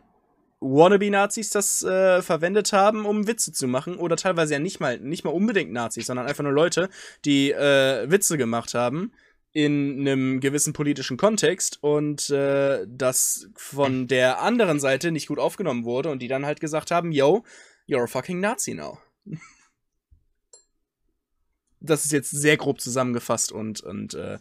Wannabe-Nazis 0.60 1.50
das 1.50 1.82
äh, 1.82 2.22
verwendet 2.22 2.72
haben, 2.72 3.04
um 3.04 3.26
Witze 3.26 3.52
zu 3.52 3.66
machen. 3.66 3.96
Oder 3.96 4.16
teilweise 4.16 4.54
ja 4.54 4.58
nicht 4.58 4.80
mal, 4.80 4.98
nicht 4.98 5.24
mal 5.24 5.30
unbedingt 5.30 5.72
Nazis, 5.72 6.06
sondern 6.06 6.26
einfach 6.26 6.44
nur 6.44 6.52
Leute, 6.52 6.88
die 7.24 7.52
äh, 7.52 8.10
Witze 8.10 8.38
gemacht 8.38 8.74
haben 8.74 9.12
in 9.52 10.00
einem 10.00 10.40
gewissen 10.40 10.74
politischen 10.74 11.16
Kontext 11.16 11.82
und 11.82 12.28
äh, 12.28 12.86
das 12.86 13.48
von 13.56 14.06
der 14.06 14.42
anderen 14.42 14.80
Seite 14.80 15.10
nicht 15.10 15.28
gut 15.28 15.38
aufgenommen 15.38 15.84
wurde 15.84 16.10
und 16.10 16.20
die 16.20 16.28
dann 16.28 16.44
halt 16.44 16.60
gesagt 16.60 16.90
haben, 16.90 17.10
yo, 17.10 17.42
you're 17.88 18.04
a 18.04 18.06
fucking 18.06 18.40
Nazi 18.40 18.74
now. 18.74 18.98
Das 21.78 22.04
ist 22.04 22.10
jetzt 22.10 22.30
sehr 22.30 22.56
grob 22.56 22.80
zusammengefasst 22.80 23.52
und, 23.52 23.80
und 23.82 24.14
äh, 24.14 24.38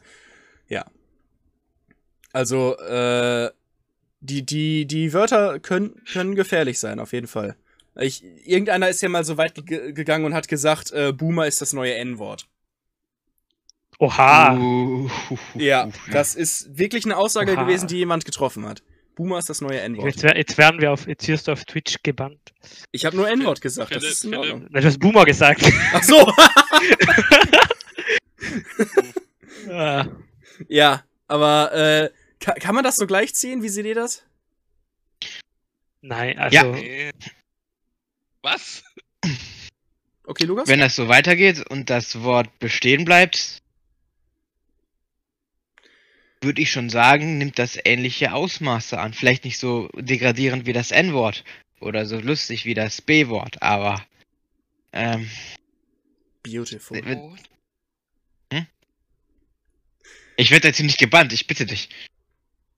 ja. 0.67 0.85
Also, 2.31 2.75
äh, 2.79 3.51
die, 4.25 4.45
die, 4.45 4.85
die 4.85 5.13
Wörter 5.13 5.59
können, 5.59 6.01
können 6.11 6.35
gefährlich 6.35 6.79
sein, 6.79 6.99
auf 6.99 7.13
jeden 7.13 7.27
Fall. 7.27 7.55
Ich, 7.97 8.23
irgendeiner 8.45 8.89
ist 8.89 9.01
ja 9.01 9.09
mal 9.09 9.23
so 9.23 9.37
weit 9.37 9.65
ge 9.65 9.93
gegangen 9.93 10.25
und 10.25 10.33
hat 10.33 10.47
gesagt, 10.47 10.91
äh, 10.91 11.13
Boomer 11.13 11.47
ist 11.47 11.61
das 11.61 11.71
neue 11.73 11.95
N-Wort. 11.95 12.47
Oha. 13.99 14.57
Uh, 14.57 15.09
Ja, 15.55 15.89
das 16.11 16.35
ist 16.35 16.77
wirklich 16.77 17.05
eine 17.05 17.15
Aussage 17.15 17.53
Oha. 17.53 17.63
gewesen, 17.63 17.87
die 17.87 17.95
jemand 17.95 18.25
getroffen 18.25 18.67
hat. 18.67 18.83
Boomer 19.15 19.39
ist 19.39 19.49
das 19.49 19.61
neue 19.61 19.79
N-Wort. 19.79 20.07
Jetzt, 20.07 20.23
jetzt 20.23 20.57
werden 20.57 20.81
wir 20.81 20.91
auf, 20.91 21.07
jetzt 21.07 21.25
wirst 21.29 21.47
du 21.47 21.53
auf 21.53 21.63
Twitch 21.63 22.03
gebannt. 22.03 22.53
Ich 22.91 23.05
habe 23.05 23.15
nur 23.15 23.29
N-Wort 23.29 23.61
gesagt, 23.61 23.95
das 23.95 24.03
ist 24.03 24.25
in. 24.25 24.35
Ordnung. 24.35 24.67
Du 24.69 24.83
hast 24.83 24.99
Boomer 24.99 25.23
gesagt. 25.23 25.63
Ach 25.93 26.03
so! 26.03 26.29
Ja, 30.67 31.03
aber 31.27 31.73
äh, 31.73 32.09
kann, 32.45 32.55
kann 32.59 32.75
man 32.75 32.83
das 32.83 32.95
so 32.95 33.07
gleichziehen? 33.07 33.63
Wie 33.63 33.69
seht 33.69 33.85
ihr 33.85 33.95
das? 33.95 34.23
Nein, 36.01 36.37
also. 36.37 36.55
Ja. 36.55 36.63
Nee. 36.63 37.11
Was? 38.41 38.83
Okay, 40.27 40.45
Lukas? 40.45 40.67
Wenn 40.67 40.79
das 40.79 40.95
so 40.95 41.07
weitergeht 41.07 41.69
und 41.69 41.89
das 41.89 42.21
Wort 42.21 42.59
bestehen 42.59 43.05
bleibt, 43.05 43.59
würde 46.41 46.61
ich 46.61 46.71
schon 46.71 46.89
sagen, 46.89 47.37
nimmt 47.37 47.57
das 47.57 47.77
ähnliche 47.83 48.33
Ausmaße 48.33 48.99
an. 48.99 49.13
Vielleicht 49.13 49.45
nicht 49.45 49.57
so 49.57 49.87
degradierend 49.93 50.65
wie 50.65 50.73
das 50.73 50.91
N-Wort 50.91 51.43
oder 51.79 52.05
so 52.05 52.19
lustig 52.19 52.65
wie 52.65 52.73
das 52.73 53.01
B-Wort, 53.01 53.61
aber 53.61 54.05
ähm, 54.93 55.29
Beautiful. 56.43 57.01
Oh, 57.05 57.35
ich 60.37 60.51
werde 60.51 60.67
dazu 60.67 60.83
nicht 60.83 60.99
gebannt, 60.99 61.33
ich 61.33 61.47
bitte 61.47 61.65
dich. 61.65 61.89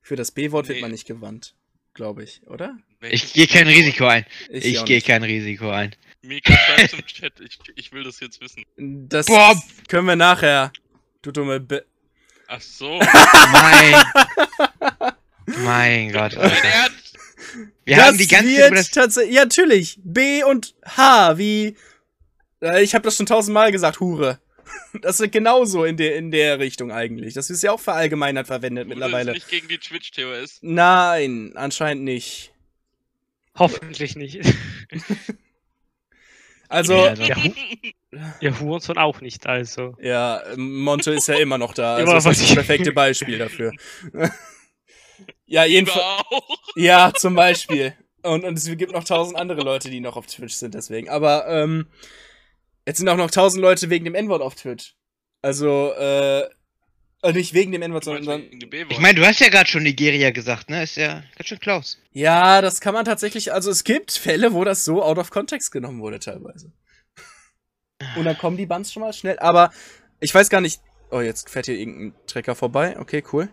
Für 0.07 0.15
das 0.15 0.31
B-Wort 0.31 0.69
wird 0.69 0.77
Nee. 0.77 0.81
man 0.83 0.91
nicht 0.91 1.05
gewandt, 1.05 1.53
glaube 1.93 2.23
ich, 2.23 2.41
oder? 2.47 2.77
Ich 3.01 3.33
gehe 3.33 3.45
kein? 3.45 3.67
Risiko 3.67 4.07
ein. 4.07 4.23
auch 4.23 4.53
Ich 4.53 4.85
gehe 4.85 5.01
kein 5.01 5.21
Risiko 5.21 5.69
ein. 5.69 5.93
Mika 6.21 6.53
schreibt 6.53 6.93
im 6.93 7.05
Chat, 7.05 7.33
ich, 7.41 7.59
ich 7.75 7.91
will 7.91 8.05
das 8.05 8.21
jetzt 8.21 8.39
wissen. 8.39 8.63
Das 9.09 9.25
Boah. 9.25 9.61
können 9.89 10.07
wir 10.07 10.15
nachher. 10.15 10.71
Du 11.21 11.31
dumme 11.33 11.59
Be 11.59 11.85
Ach 12.47 12.61
so. 12.61 12.99
Mein, 13.51 14.03
mein 15.65 16.13
Gott. 16.13 16.37
Alter. 16.37 16.55
Ernst? 16.63 17.17
Wir 17.83 17.97
das 17.97 18.05
haben 18.05 18.17
die 18.17 18.27
ganze 18.27 18.55
Zeit 18.55 18.71
wird 18.71 18.91
tatsächlich. 18.93 19.35
Ja, 19.35 19.43
natürlich. 19.43 19.99
B 20.01 20.41
und 20.45 20.73
H, 20.85 21.37
wie. 21.37 21.75
Äh, 22.61 22.81
Ich 22.81 22.95
habe 22.95 23.03
das 23.03 23.17
schon 23.17 23.25
tausendmal 23.25 23.73
gesagt, 23.73 23.99
Hure. 23.99 24.39
Das 25.01 25.19
ist 25.19 25.31
genauso 25.31 25.83
in 25.85 25.97
der, 25.97 26.15
in 26.15 26.31
der 26.31 26.59
Richtung 26.59 26.91
eigentlich. 26.91 27.33
Das 27.33 27.49
ist 27.49 27.61
ja 27.63 27.71
auch 27.71 27.79
verallgemeinert 27.79 28.47
verwendet 28.47 28.87
Wurde 28.87 28.95
mittlerweile. 28.99 29.31
es 29.31 29.35
nicht 29.35 29.49
gegen 29.49 29.67
die 29.67 29.77
Twitch-TOS. 29.77 30.59
Nein, 30.61 31.51
anscheinend 31.55 32.03
nicht. 32.03 32.51
Hoffentlich 33.57 34.15
nicht. 34.15 34.39
Also, 36.69 36.93
Ja, 36.93 37.13
ja, 37.13 37.35
also- 37.35 37.53
Ja, 38.11 38.33
ja, 38.41 38.59
Hurensohn 38.59 38.97
auch 38.97 39.21
nicht, 39.21 39.47
also. 39.47 39.95
Monte 40.57 41.11
ist 41.11 41.27
ja 41.27 41.35
immer 41.35 41.57
noch 41.57 41.73
da. 41.73 41.93
Also 41.95 42.03
Immer 42.03 42.13
das 42.15 42.25
ist 42.25 42.41
das 42.41 42.53
perfekte 42.55 42.91
Beispiel 42.91 43.37
dafür. 43.37 43.71
Ja, 45.45 45.63
jedenfalls. 45.63 46.03
Ja, 46.75 47.13
zum 47.15 47.35
Beispiel. 47.35 47.93
Und, 48.21 48.43
und 48.43 48.57
es 48.57 48.65
gibt 48.77 48.91
noch 48.91 49.05
tausend 49.05 49.37
andere 49.37 49.61
Leute, 49.61 49.89
die 49.89 50.01
noch 50.01 50.17
auf 50.17 50.27
Twitch 50.27 50.55
sind, 50.55 50.73
deswegen. 50.73 51.07
Aber 51.07 51.47
ähm, 51.47 51.87
jetzt 52.87 52.97
sind 52.97 53.09
auch 53.09 53.17
noch 53.17 53.29
tausend 53.29 53.61
Leute 53.61 53.91
wegen 53.91 54.05
dem 54.05 54.15
N-Wort 54.15 54.41
auf 54.41 54.55
Twitch. 54.55 54.95
Also, 55.43 55.93
äh, 55.93 56.41
äh, 57.21 57.33
nicht 57.33 57.53
wegen 57.53 57.71
dem 57.71 57.81
N-Wort, 57.81 58.05
sondern. 58.05 58.41
wegen 58.41 58.59
dem 58.59 58.69
B-Wort. 58.69 58.91
Ich 58.91 58.99
meine, 58.99 59.19
du 59.19 59.25
hast 59.25 59.39
ja 59.39 59.49
gerade 59.49 59.69
schon 59.69 59.83
Nigeria 59.83 60.31
gesagt, 60.31 60.69
ne? 60.69 60.83
Ist 60.83 60.97
ja 60.97 61.23
ganz 61.35 61.47
schön 61.47 61.59
Klaus. 61.59 61.99
Ja, 62.11 62.61
das 62.61 62.81
kann 62.81 62.93
man 62.93 63.05
tatsächlich. 63.05 63.53
Also, 63.53 63.69
es 63.69 63.83
gibt 63.83 64.11
Fälle, 64.11 64.53
wo 64.53 64.63
das 64.63 64.83
so 64.83 65.03
out 65.03 65.17
of 65.17 65.29
context 65.29 65.71
genommen 65.71 66.01
wurde, 66.01 66.19
teilweise. 66.19 66.71
Und 68.15 68.25
dann 68.25 68.37
kommen 68.37 68.57
die 68.57 68.65
Bands 68.65 68.91
schon 68.91 69.01
mal 69.01 69.13
schnell. 69.13 69.37
Aber 69.39 69.71
ich 70.19 70.33
weiß 70.33 70.49
gar 70.49 70.61
nicht. 70.61 70.81
Oh, 71.09 71.21
jetzt 71.21 71.49
fährt 71.49 71.65
hier 71.67 71.75
irgendein 71.75 72.13
Trecker 72.25 72.55
vorbei. 72.55 72.97
Okay, 72.99 73.23
cool. 73.31 73.49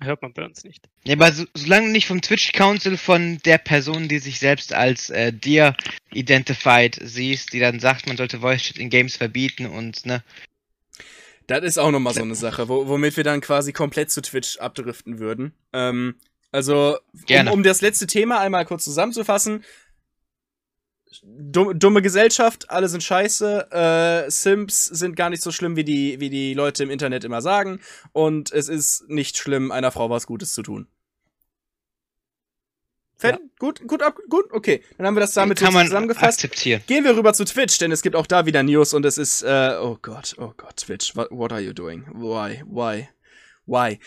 Hört 0.00 0.22
man 0.22 0.32
bei 0.32 0.44
uns 0.44 0.64
nicht. 0.64 0.88
Ja, 1.04 1.14
aber 1.14 1.32
so, 1.32 1.44
solange 1.54 1.90
nicht 1.90 2.06
vom 2.06 2.20
Twitch 2.20 2.52
Council 2.52 2.96
von 2.96 3.38
der 3.44 3.58
Person, 3.58 4.08
die 4.08 4.18
sich 4.18 4.38
selbst 4.38 4.72
als 4.72 5.10
äh, 5.10 5.32
dir 5.32 5.76
identified 6.12 6.98
siehst, 7.02 7.52
die 7.52 7.60
dann 7.60 7.80
sagt, 7.80 8.06
man 8.06 8.16
sollte 8.16 8.40
Voice 8.40 8.62
Chat 8.62 8.78
in 8.78 8.90
Games 8.90 9.16
verbieten 9.16 9.66
und 9.66 10.04
ne. 10.06 10.22
Das 11.46 11.62
ist 11.62 11.78
auch 11.78 11.90
nochmal 11.90 12.14
so 12.14 12.22
eine 12.22 12.34
Sache, 12.34 12.68
wo, 12.68 12.88
womit 12.88 13.16
wir 13.16 13.24
dann 13.24 13.40
quasi 13.40 13.72
komplett 13.72 14.10
zu 14.10 14.22
Twitch 14.22 14.58
abdriften 14.58 15.18
würden. 15.18 15.52
Ähm, 15.72 16.16
also, 16.52 16.98
um, 17.12 17.20
Gerne. 17.26 17.52
um 17.52 17.62
das 17.62 17.80
letzte 17.80 18.06
Thema 18.06 18.40
einmal 18.40 18.64
kurz 18.64 18.84
zusammenzufassen. 18.84 19.64
Dumme, 21.22 21.74
dumme 21.74 22.02
Gesellschaft, 22.02 22.70
alle 22.70 22.88
sind 22.88 23.02
scheiße, 23.02 23.70
äh, 23.70 24.30
Simps 24.30 24.86
sind 24.86 25.16
gar 25.16 25.30
nicht 25.30 25.42
so 25.42 25.52
schlimm, 25.52 25.76
wie 25.76 25.84
die, 25.84 26.20
wie 26.20 26.30
die 26.30 26.54
Leute 26.54 26.82
im 26.82 26.90
Internet 26.90 27.24
immer 27.24 27.42
sagen. 27.42 27.80
Und 28.12 28.52
es 28.52 28.68
ist 28.68 29.08
nicht 29.08 29.36
schlimm, 29.36 29.70
einer 29.70 29.90
Frau 29.90 30.10
was 30.10 30.26
Gutes 30.26 30.54
zu 30.54 30.62
tun. 30.62 30.88
Fan? 33.16 33.50
Gut, 33.58 33.86
gut, 33.86 34.02
ab, 34.02 34.18
gut, 34.28 34.46
okay. 34.52 34.82
Dann 34.98 35.06
haben 35.06 35.14
wir 35.14 35.20
das 35.20 35.34
damit 35.34 35.58
kann 35.58 35.72
man 35.72 35.86
zusammengefasst. 35.86 36.44
akzeptieren. 36.44 36.82
Gehen 36.86 37.04
wir 37.04 37.16
rüber 37.16 37.32
zu 37.32 37.44
Twitch, 37.44 37.78
denn 37.78 37.92
es 37.92 38.02
gibt 38.02 38.16
auch 38.16 38.26
da 38.26 38.44
wieder 38.44 38.62
News 38.62 38.92
und 38.92 39.04
es 39.06 39.18
ist, 39.18 39.42
äh, 39.42 39.76
oh 39.80 39.98
Gott, 40.02 40.34
oh 40.38 40.52
Gott, 40.56 40.76
Twitch, 40.76 41.14
what, 41.16 41.28
what 41.30 41.52
are 41.52 41.60
you 41.60 41.72
doing? 41.72 42.04
Why, 42.12 42.62
why, 42.66 43.08
why? 43.66 43.98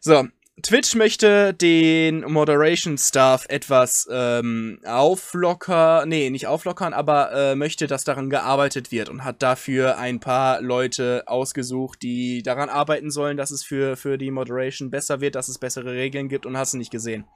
So, 0.00 0.28
Twitch 0.62 0.94
möchte 0.94 1.52
den 1.52 2.22
Moderation 2.32 2.96
Staff 2.96 3.44
etwas 3.50 4.08
ähm, 4.10 4.80
auflockern, 4.86 6.08
nee, 6.08 6.30
nicht 6.30 6.46
auflockern, 6.46 6.94
aber 6.94 7.30
äh, 7.32 7.54
möchte, 7.54 7.86
dass 7.86 8.04
daran 8.04 8.30
gearbeitet 8.30 8.90
wird 8.90 9.10
und 9.10 9.22
hat 9.22 9.42
dafür 9.42 9.98
ein 9.98 10.18
paar 10.18 10.62
Leute 10.62 11.24
ausgesucht, 11.26 12.00
die 12.02 12.42
daran 12.42 12.70
arbeiten 12.70 13.10
sollen, 13.10 13.36
dass 13.36 13.50
es 13.50 13.64
für, 13.64 13.96
für 13.96 14.16
die 14.16 14.30
Moderation 14.30 14.90
besser 14.90 15.20
wird, 15.20 15.34
dass 15.34 15.48
es 15.48 15.58
bessere 15.58 15.92
Regeln 15.92 16.30
gibt 16.30 16.46
und 16.46 16.56
hast 16.56 16.72
du 16.72 16.78
nicht 16.78 16.90
gesehen. 16.90 17.26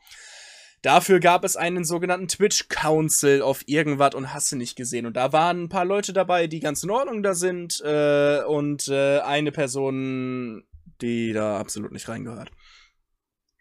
Dafür 0.81 1.21
gab 1.21 1.45
es 1.45 1.57
einen 1.57 1.85
sogenannten 1.85 2.29
Twitch 2.29 2.68
Council 2.71 3.43
auf 3.43 3.61
irgendwas 3.66 4.14
und 4.14 4.33
hast 4.33 4.51
du 4.51 4.57
nicht 4.57 4.77
gesehen. 4.77 5.05
Und 5.05 5.14
da 5.14 5.31
waren 5.35 5.64
ein 5.64 5.68
paar 5.68 5.85
Leute 5.85 6.14
dabei, 6.14 6.47
die 6.47 6.61
ganz 6.61 6.83
in 6.83 6.91
Ordnung 6.91 7.23
da 7.23 7.35
sind 7.35 7.83
äh, 7.85 8.41
und 8.45 8.89
äh, 8.89 9.21
eine 9.21 9.53
Person, 9.53 10.64
die 11.03 11.35
da 11.35 11.59
absolut 11.59 11.93
nicht 11.93 12.09
reingehört. 12.09 12.51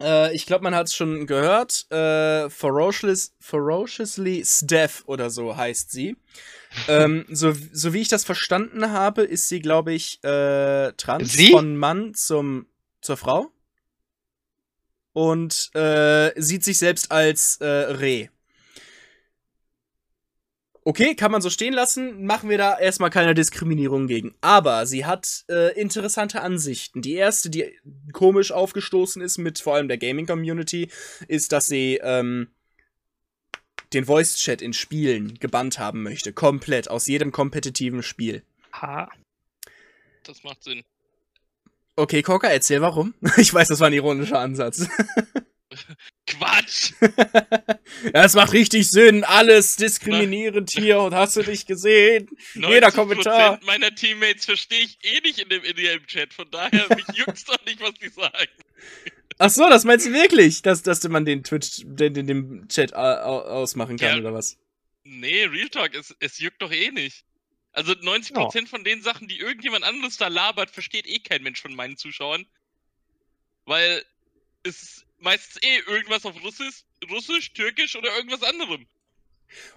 Äh, 0.02 0.34
ich 0.36 0.46
glaube, 0.46 0.64
man 0.64 0.76
hat 0.76 0.88
es 0.88 0.96
schon 0.96 1.28
gehört. 1.28 1.90
Äh, 1.92 2.50
Ferocious, 2.50 3.34
Ferociously 3.40 4.44
Steph 4.46 5.04
oder 5.06 5.30
so 5.30 5.56
heißt 5.56 5.92
sie. 5.92 6.16
ähm, 6.88 7.26
so, 7.30 7.54
so 7.74 7.94
wie 7.94 8.02
ich 8.02 8.08
das 8.10 8.24
verstanden 8.24 8.92
habe, 8.92 9.24
ist 9.24 9.50
sie, 9.50 9.60
glaube 9.60 9.94
ich, 9.94 10.24
äh, 10.24 10.92
trans 10.94 11.34
Sie? 11.34 11.52
von 11.52 11.76
Mann 11.76 12.14
zum, 12.14 12.68
zur 13.02 13.18
Frau. 13.18 13.52
Und 15.14 15.72
äh, 15.76 16.32
sieht 16.40 16.64
sich 16.64 16.78
selbst 16.78 17.12
als 17.12 17.58
äh, 17.58 17.66
Reh. 17.66 18.30
Okay, 20.90 21.14
kann 21.14 21.32
man 21.32 21.44
so 21.44 21.52
stehen 21.52 21.76
lassen, 21.76 22.26
machen 22.26 22.50
wir 22.50 22.58
da 22.58 22.76
erstmal 22.76 23.12
keine 23.12 23.36
Diskriminierung 23.36 24.08
gegen. 24.08 24.34
Aber 24.42 24.88
sie 24.88 25.06
hat 25.06 25.46
äh, 25.48 25.80
interessante 25.80 26.42
Ansichten. 26.42 27.04
Die 27.04 27.14
erste, 27.14 27.52
die 27.52 27.78
komisch 28.12 28.52
aufgestoßen 28.52 29.22
ist 29.22 29.38
mit 29.38 29.60
vor 29.60 29.76
allem 29.76 29.88
der 29.88 30.00
Gaming-Community, 30.00 30.90
ist, 31.28 31.52
dass 31.52 31.68
sie 31.68 32.00
ähm, 32.02 32.48
den 33.94 34.06
Voice-Chat 34.06 34.64
in 34.64 34.74
Spielen 34.74 35.36
gebannt 35.36 35.78
haben 35.78 36.02
möchte. 36.02 36.34
Komplett, 36.34 36.90
aus 36.90 37.06
jedem 37.06 37.32
kompetitiven 37.32 38.02
Spiel. 38.02 38.42
Ha. 38.74 39.12
Das 40.24 40.44
macht 40.44 40.64
Sinn. 40.64 40.84
Okay, 41.98 42.24
Coca, 42.24 42.48
erzähl 42.48 42.82
warum. 42.82 43.14
Ich 43.38 43.54
weiß, 43.54 43.68
das 43.68 43.80
war 43.80 43.90
ein 43.90 43.94
ironischer 43.94 44.40
Ansatz. 44.40 44.88
Quatsch! 46.28 46.94
ja, 48.14 48.24
es 48.24 48.34
macht 48.34 48.54
richtig 48.54 48.90
Sinn. 48.90 49.24
Alles 49.24 49.76
diskriminierend 49.76 50.72
hier 50.72 51.00
und 51.00 51.14
hast 51.14 51.36
du 51.36 51.44
dich 51.44 51.66
gesehen? 51.66 52.28
Jeder 52.54 52.88
90% 52.90 52.92
Kommentar. 52.96 53.60
meiner 53.66 53.94
Teammates 53.94 54.46
verstehe 54.46 54.80
ich 54.84 54.98
eh 55.04 55.20
nicht 55.22 55.40
in 55.40 55.50
dem 55.50 55.64
IDM-Chat, 55.64 56.34
von 56.34 56.50
daher 56.52 56.88
mich 56.96 57.06
juckt's 57.18 57.46
doch 57.46 57.64
nicht, 57.66 57.80
was 57.82 57.94
die 57.96 58.10
sagen. 58.10 58.52
Ach 59.38 59.50
so, 59.50 59.70
das 59.70 59.86
meinst 59.86 60.06
du 60.06 60.14
wirklich, 60.14 60.62
dass, 60.62 60.84
dass 60.84 61.04
man 61.08 61.26
den 61.26 61.44
Twitch, 61.44 61.82
den, 61.86 62.14
den, 62.14 62.28
den 62.28 62.68
Chat 62.68 62.94
au- 62.94 63.00
au- 63.00 63.42
ausmachen 63.44 63.98
kann 63.98 64.16
Ja. 64.16 64.18
oder 64.22 64.34
was? 64.34 64.58
Nee, 65.04 65.46
Real 65.46 65.70
Talk, 65.70 65.96
es, 65.96 66.16
es 66.20 66.40
juckt 66.40 66.62
doch 66.62 66.72
eh 66.72 66.92
nicht. 66.92 67.24
Also 67.72 67.94
90% 67.94 68.68
von 68.68 68.84
den 68.84 69.02
Sachen, 69.02 69.28
die 69.28 69.40
irgendjemand 69.40 69.84
anderes 69.86 70.18
da 70.18 70.28
labert, 70.28 70.72
versteht 70.72 71.08
eh 71.08 71.20
kein 71.20 71.42
Mensch 71.44 71.62
von 71.62 71.74
meinen 71.76 71.96
Zuschauern. 71.98 72.46
Weil 73.66 74.04
es 74.64 75.06
meistens 75.20 75.62
eh 75.64 75.80
irgendwas 75.92 76.26
auf 76.26 76.36
Russisch, 76.44 76.84
Russisch, 77.10 77.54
Türkisch 77.54 77.96
oder 77.96 78.10
irgendwas 78.16 78.44
anderem. 78.44 78.86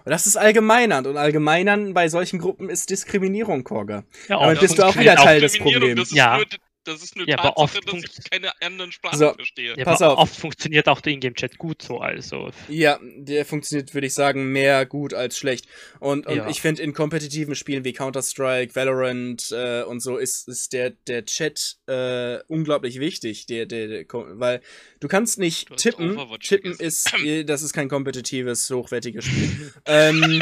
Und 0.05 0.11
das 0.11 0.27
ist 0.27 0.35
allgemeinernd 0.37 1.07
und 1.07 1.17
allgemeinern 1.17 1.93
bei 1.93 2.07
solchen 2.07 2.39
Gruppen 2.39 2.69
ist 2.69 2.89
Diskriminierung, 2.89 3.63
Korga. 3.63 4.03
Ja, 4.27 4.37
Aber 4.37 4.51
oft 4.51 4.61
bist 4.61 4.77
du 4.77 4.83
auch 4.83 4.95
wieder 4.95 5.15
Teil 5.15 5.41
des 5.41 5.57
Problems. 5.57 5.99
Das 5.99 6.09
ist 6.09 6.15
Ja. 6.15 6.37
nur, 6.37 6.45
das 6.83 7.01
ist 7.03 7.15
nur 7.15 7.27
Ja, 7.27 7.37
aber 7.39 7.49
Tatsache, 7.55 7.79
oft 7.79 7.87
dass 7.87 8.03
ich 8.17 8.29
keine 8.29 8.51
anderen 8.61 8.91
Sprachen 8.91 9.17
So. 9.17 9.33
verstehe. 9.33 9.75
Ja, 9.77 9.85
Pass 9.85 10.01
aber 10.01 10.13
auf. 10.13 10.19
oft 10.29 10.35
funktioniert 10.39 10.87
auch 10.87 11.01
der 11.01 11.13
Ingame-Chat 11.13 11.57
gut 11.57 11.81
so, 11.81 11.99
also. 11.99 12.51
Ja, 12.67 12.99
der 13.01 13.45
funktioniert, 13.45 13.93
würde 13.93 14.07
ich 14.07 14.13
sagen, 14.13 14.51
mehr 14.51 14.85
gut 14.85 15.13
als 15.13 15.37
schlecht. 15.37 15.67
Und, 15.99 16.27
und 16.27 16.35
Ja. 16.35 16.47
ich 16.49 16.61
finde, 16.61 16.81
in 16.83 16.93
kompetitiven 16.93 17.55
Spielen 17.55 17.83
wie 17.85 17.93
Counter-Strike, 17.93 18.75
Valorant 18.75 19.51
äh, 19.51 19.83
und 19.83 19.99
so 20.01 20.17
ist, 20.17 20.47
ist 20.47 20.73
der, 20.73 20.91
der 20.91 21.25
Chat 21.25 21.77
äh, 21.87 22.39
unglaublich 22.47 22.99
wichtig. 22.99 23.45
Der, 23.47 23.65
der, 23.65 23.87
der, 23.87 24.05
weil 24.11 24.61
du 24.99 25.07
kannst 25.07 25.39
nicht 25.39 25.69
Du 25.69 25.75
tippen. 25.75 26.19
Tippen 26.39 26.73
ist, 26.73 27.13
äh, 27.23 27.43
das 27.43 27.61
ist 27.61 27.73
kein 27.73 27.89
kompetitives, 27.89 28.69
hochwertiges 28.69 29.25
Spiel. 29.25 29.73
ähm, 29.85 30.41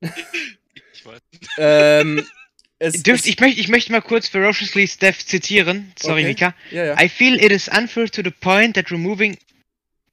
Ich 0.00 1.04
weiß. 1.04 1.20
ähm, 1.58 2.26
es, 2.78 3.02
Dürft, 3.02 3.24
es, 3.24 3.30
ich, 3.30 3.40
möchte, 3.40 3.60
ich 3.60 3.68
möchte 3.68 3.92
mal 3.92 4.02
kurz 4.02 4.28
Ferociously 4.28 4.86
Steph 4.86 5.24
zitieren. 5.24 5.92
Sorry, 5.98 6.22
Okay. 6.22 6.28
Mika. 6.28 6.54
ja, 6.70 6.84
ja. 6.84 7.00
I 7.00 7.08
feel 7.08 7.34
it 7.42 7.52
is 7.52 7.68
unfair 7.68 8.08
to 8.10 8.22
the 8.22 8.30
point 8.30 8.74
that 8.76 8.90
removing 8.90 9.38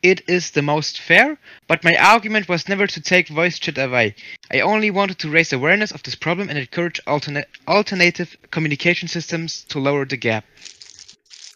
it 0.02 0.22
is 0.28 0.52
the 0.52 0.62
most 0.62 1.00
fair, 1.00 1.38
but 1.68 1.84
my 1.84 1.96
argument 1.98 2.50
was 2.50 2.68
never 2.68 2.88
to 2.88 3.00
take 3.02 3.30
voice 3.30 3.58
chat 3.58 3.78
away. 3.78 4.14
I 4.52 4.60
only 4.62 4.92
wanted 4.92 5.18
to 5.20 5.30
raise 5.30 5.54
awareness 5.54 5.94
of 5.94 6.04
this 6.04 6.16
problem 6.16 6.50
and 6.50 6.58
encourage 6.58 7.00
alternate, 7.08 7.48
alternative 7.68 8.36
communication 8.52 9.08
systems 9.08 9.64
to 9.70 9.80
lower 9.80 10.06
the 10.06 10.18
gap. 10.18 10.44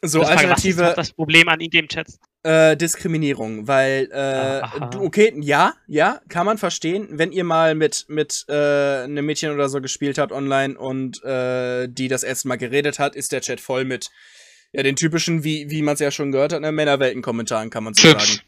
so 0.05 0.20
Das, 0.22 0.30
alternative 0.30 0.93
das 0.95 1.12
Problem 1.12 1.49
an 1.49 1.60
Ingame-Chats? 1.60 2.20
Äh, 2.48 2.78
Diskriminierung, 2.78 3.68
weil, 3.68 4.10
äh, 4.10 4.62
du, 4.91 5.02
okay, 5.02 5.34
ja, 5.41 5.74
ja, 5.86 6.22
kann 6.30 6.45
man 6.45 6.58
verstehen, 6.58 7.10
wenn 7.12 7.34
ihr 7.34 7.43
mal 7.43 7.76
mit, 7.76 8.06
mit, 8.08 8.45
äh, 8.48 9.04
einem 9.04 9.26
Mädchen 9.26 9.52
oder 9.52 9.68
so 9.68 9.82
gespielt 9.82 10.18
habt 10.18 10.32
online 10.32 10.78
und, 10.78 11.22
äh, 11.26 11.89
die 11.89 12.08
das 12.08 12.24
erste 12.24 12.48
Mal 12.48 12.56
geredet 12.56 13.00
hat, 13.00 13.18
ist 13.18 13.34
der 13.34 13.41
Chat 13.41 13.60
voll 13.60 13.84
mit, 13.84 14.12
ja, 14.72 14.82
den 14.82 14.95
typischen, 14.95 15.43
wie, 15.43 15.70
wie 15.70 15.82
man 15.82 15.95
es 15.95 16.00
ja 16.00 16.10
schon 16.10 16.32
gehört 16.32 16.54
hat, 16.54 16.62
ne, 16.62 16.72
Männerwelten-Kommentaren, 16.72 17.70
kann 17.70 17.84
man 17.84 17.93
so 17.93 18.08
sagen. 18.08 18.39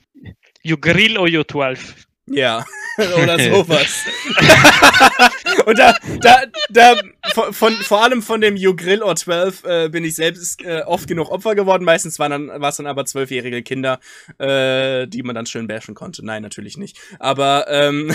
You 0.64 0.78
grill 0.78 1.18
or 1.18 1.28
you 1.28 1.44
12? 1.44 2.08
Ja, 2.30 2.66
oder 2.98 3.40
sowas. 3.40 4.06
und 5.66 5.80
da, 5.80 5.96
da, 6.22 6.44
da, 6.70 6.96
von, 7.34 7.54
von, 7.54 7.74
vor 7.74 8.04
allem 8.04 8.22
von 8.22 8.42
dem 8.42 8.56
You 8.56 8.76
Grill 8.76 9.02
or 9.02 9.16
12 9.16 9.64
äh, 9.64 9.90
bin 9.90 10.04
ich 10.04 10.16
selbst 10.16 10.64
äh, 10.64 10.82
oft 10.86 11.08
genug 11.08 11.32
Opfer 11.32 11.56
geworden. 11.56 11.84
Meistens 11.84 12.20
waren 12.20 12.32
dann, 12.32 12.62
war 12.62 12.70
es 12.70 12.78
dann 12.78 12.88
aber 12.88 13.06
zwölfjährige 13.06 13.64
Kinder, 13.64 14.00
äh, 14.38 15.08
die 15.08 15.24
man 15.24 15.36
dann 15.36 15.46
schön 15.46 15.68
bashen 15.68 15.96
konnte. 15.96 16.26
Nein, 16.26 16.44
natürlich 16.44 16.78
nicht. 16.78 17.00
Aber, 17.20 17.66
ähm, 17.70 18.14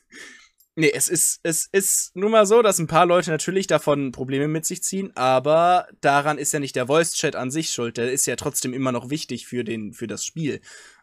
nee, 0.76 0.92
es 0.92 1.08
ist, 1.08 1.40
es 1.42 1.68
ist 1.72 2.14
nun 2.14 2.32
mal 2.32 2.46
so, 2.46 2.62
dass 2.62 2.78
ein 2.78 2.86
paar 2.86 3.06
Leute 3.06 3.30
natürlich 3.30 3.66
davon 3.66 4.12
Probleme 4.12 4.48
mit 4.48 4.66
sich 4.66 4.82
ziehen, 4.82 5.12
aber 5.16 5.88
daran 6.00 6.38
ist 6.38 6.52
ja 6.52 6.60
nicht 6.60 6.76
der 6.76 6.86
Voice-Chat 6.86 7.36
an 7.36 7.50
sich 7.50 7.70
schuld. 7.70 7.96
Der 7.96 8.12
ist 8.12 8.26
ja 8.26 8.36
trotzdem 8.36 8.74
immer 8.74 8.92
noch 8.92 9.10
wichtig 9.10 9.46
für 9.46 9.64
den, 9.64 9.92
für 9.92 10.06
das 10.06 10.24
Spiel. 10.24 10.60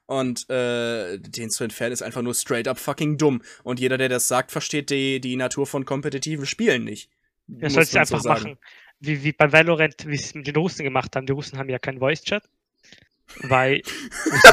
Und 0.09 0.49
äh, 0.49 1.19
den 1.19 1.51
zu 1.51 1.63
entfernen 1.63 1.93
ist 1.93 2.01
einfach 2.01 2.23
nur 2.23 2.33
straight 2.33 2.67
up 2.67 2.79
fucking 2.79 3.19
dumm. 3.19 3.43
Und 3.61 3.79
jeder, 3.79 3.95
der 3.99 4.09
das 4.09 4.27
sagt, 4.27 4.51
versteht 4.51 4.89
die, 4.89 5.21
die 5.21 5.35
Natur 5.35 5.67
von 5.67 5.85
kompetitiven 5.85 6.47
Spielen 6.47 6.83
nicht. 6.83 7.11
Er 7.47 7.65
Muss 7.65 7.73
soll 7.73 7.83
es 7.83 7.93
man 7.93 8.05
so 8.07 8.15
einfach 8.15 8.23
sagen. 8.23 8.43
machen, 8.43 8.57
wie, 9.01 9.23
wie 9.23 9.33
bei 9.33 9.51
Valorant, 9.51 10.07
wie 10.07 10.15
es 10.15 10.33
mit 10.33 10.47
den 10.47 10.55
Russen 10.55 10.83
gemacht 10.83 11.15
haben. 11.15 11.27
Die 11.27 11.31
Russen 11.33 11.59
haben 11.59 11.69
ja 11.69 11.77
keinen 11.77 11.99
Voice-Chat. 11.99 12.41
Weil. 13.41 13.83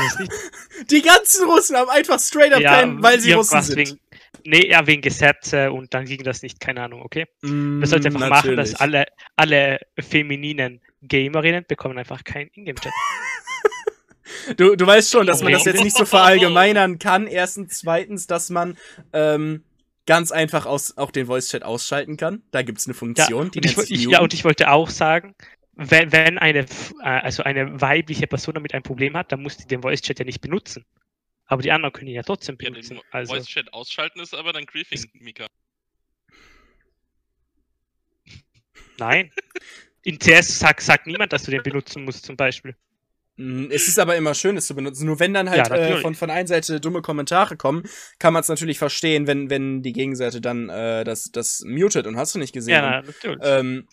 Die 0.90 1.00
ganzen 1.00 1.46
Russen 1.48 1.74
haben 1.76 1.88
einfach 1.88 2.20
straight 2.20 2.52
up 2.52 2.62
keinen, 2.62 3.02
weil 3.02 3.18
sie 3.18 3.32
Russen 3.32 3.62
sind. 3.62 3.78
Wegen, 3.78 4.00
nee, 4.44 4.68
ja, 4.68 4.86
wegen 4.86 5.00
Gesetze 5.00 5.72
und 5.72 5.94
dann 5.94 6.04
ging 6.04 6.22
das 6.22 6.42
nicht, 6.42 6.60
keine 6.60 6.82
Ahnung, 6.82 7.00
okay? 7.00 7.24
Mm, 7.40 7.80
Wir 7.80 7.86
sollten 7.86 8.08
einfach 8.08 8.28
machen, 8.28 8.56
dass 8.56 8.72
natürlich. 8.72 8.80
alle, 8.80 9.06
alle 9.36 9.78
femininen 9.98 10.82
Gamerinnen 11.00 11.64
bekommen 11.66 11.96
einfach 11.96 12.24
keinen 12.24 12.50
Ingame-Chat. 12.52 12.92
Du, 14.56 14.76
du 14.76 14.86
weißt 14.86 15.10
schon, 15.12 15.26
dass 15.26 15.42
man 15.42 15.52
das 15.52 15.64
jetzt 15.64 15.82
nicht 15.82 15.96
so 15.96 16.04
verallgemeinern 16.04 16.98
kann. 16.98 17.26
Erstens, 17.26 17.78
zweitens, 17.78 18.26
dass 18.26 18.50
man 18.50 18.76
ähm, 19.12 19.64
ganz 20.06 20.32
einfach 20.32 20.66
aus, 20.66 20.96
auch 20.96 21.10
den 21.10 21.26
Voice-Chat 21.26 21.62
ausschalten 21.62 22.16
kann. 22.16 22.42
Da 22.50 22.62
gibt 22.62 22.78
es 22.78 22.86
eine 22.86 22.94
Ja, 23.16 23.28
Funktion, 23.28 23.50
die 23.50 23.60
und 23.60 23.64
ich, 23.64 23.76
ich, 23.90 24.04
ja, 24.06 24.20
und 24.20 24.34
ich 24.34 24.44
wollte 24.44 24.70
auch 24.70 24.90
sagen, 24.90 25.34
wenn, 25.74 26.12
wenn 26.12 26.38
eine, 26.38 26.60
äh, 26.60 26.66
also 27.02 27.42
eine 27.42 27.80
weibliche 27.80 28.26
Person 28.26 28.54
damit 28.54 28.74
ein 28.74 28.82
Problem 28.82 29.16
hat, 29.16 29.32
dann 29.32 29.42
muss 29.42 29.56
die 29.56 29.66
den 29.66 29.82
Voice-Chat 29.82 30.18
ja 30.18 30.24
nicht 30.24 30.40
benutzen. 30.40 30.84
Aber 31.46 31.62
die 31.62 31.72
anderen 31.72 31.92
können 31.92 32.08
ihn 32.08 32.16
ja 32.16 32.22
trotzdem 32.22 32.56
Ja, 32.60 32.70
benutzen. 32.70 32.94
den 32.94 33.02
also, 33.10 33.34
Voice-Chat 33.34 33.72
ausschalten 33.72 34.20
ist 34.20 34.34
aber 34.34 34.52
dann 34.52 34.66
Griefing, 34.66 35.06
Mika. 35.14 35.46
nein. 38.98 39.32
In 40.04 40.18
CS 40.18 40.58
sagt, 40.58 40.82
sagt 40.82 41.06
niemand, 41.06 41.32
dass 41.32 41.44
du 41.44 41.50
den 41.50 41.62
benutzen 41.62 42.04
musst, 42.04 42.26
zum 42.26 42.36
Beispiel. 42.36 42.76
Mm, 43.36 43.66
Es 43.70 43.88
ist 43.88 43.98
aber 43.98 44.16
immer 44.16 44.34
schön, 44.34 44.56
es 44.56 44.66
zu 44.66 44.74
benutzen. 44.74 45.06
Nur 45.06 45.20
wenn 45.20 45.34
dann 45.34 45.50
halt 45.50 45.68
Ja, 45.68 45.74
äh, 45.76 45.96
von, 45.98 46.14
von 46.14 46.30
einer 46.30 46.46
Seite 46.48 46.80
dumme 46.80 47.02
Kommentare 47.02 47.56
kommen, 47.56 47.82
kann 48.18 48.32
man 48.32 48.40
es 48.40 48.48
natürlich 48.48 48.78
verstehen, 48.78 49.26
wenn, 49.26 49.50
wenn 49.50 49.82
die 49.82 49.92
Gegenseite 49.92 50.40
dann 50.40 50.68
äh, 50.68 51.04
das, 51.04 51.30
das 51.32 51.62
mutet 51.66 52.06
und 52.06 52.16
hast 52.16 52.34
du 52.34 52.38
nicht 52.38 52.52
gesehen. 52.52 52.74
Ja, 52.74 53.02
natürlich. 53.02 53.38
ähm, 53.42 53.88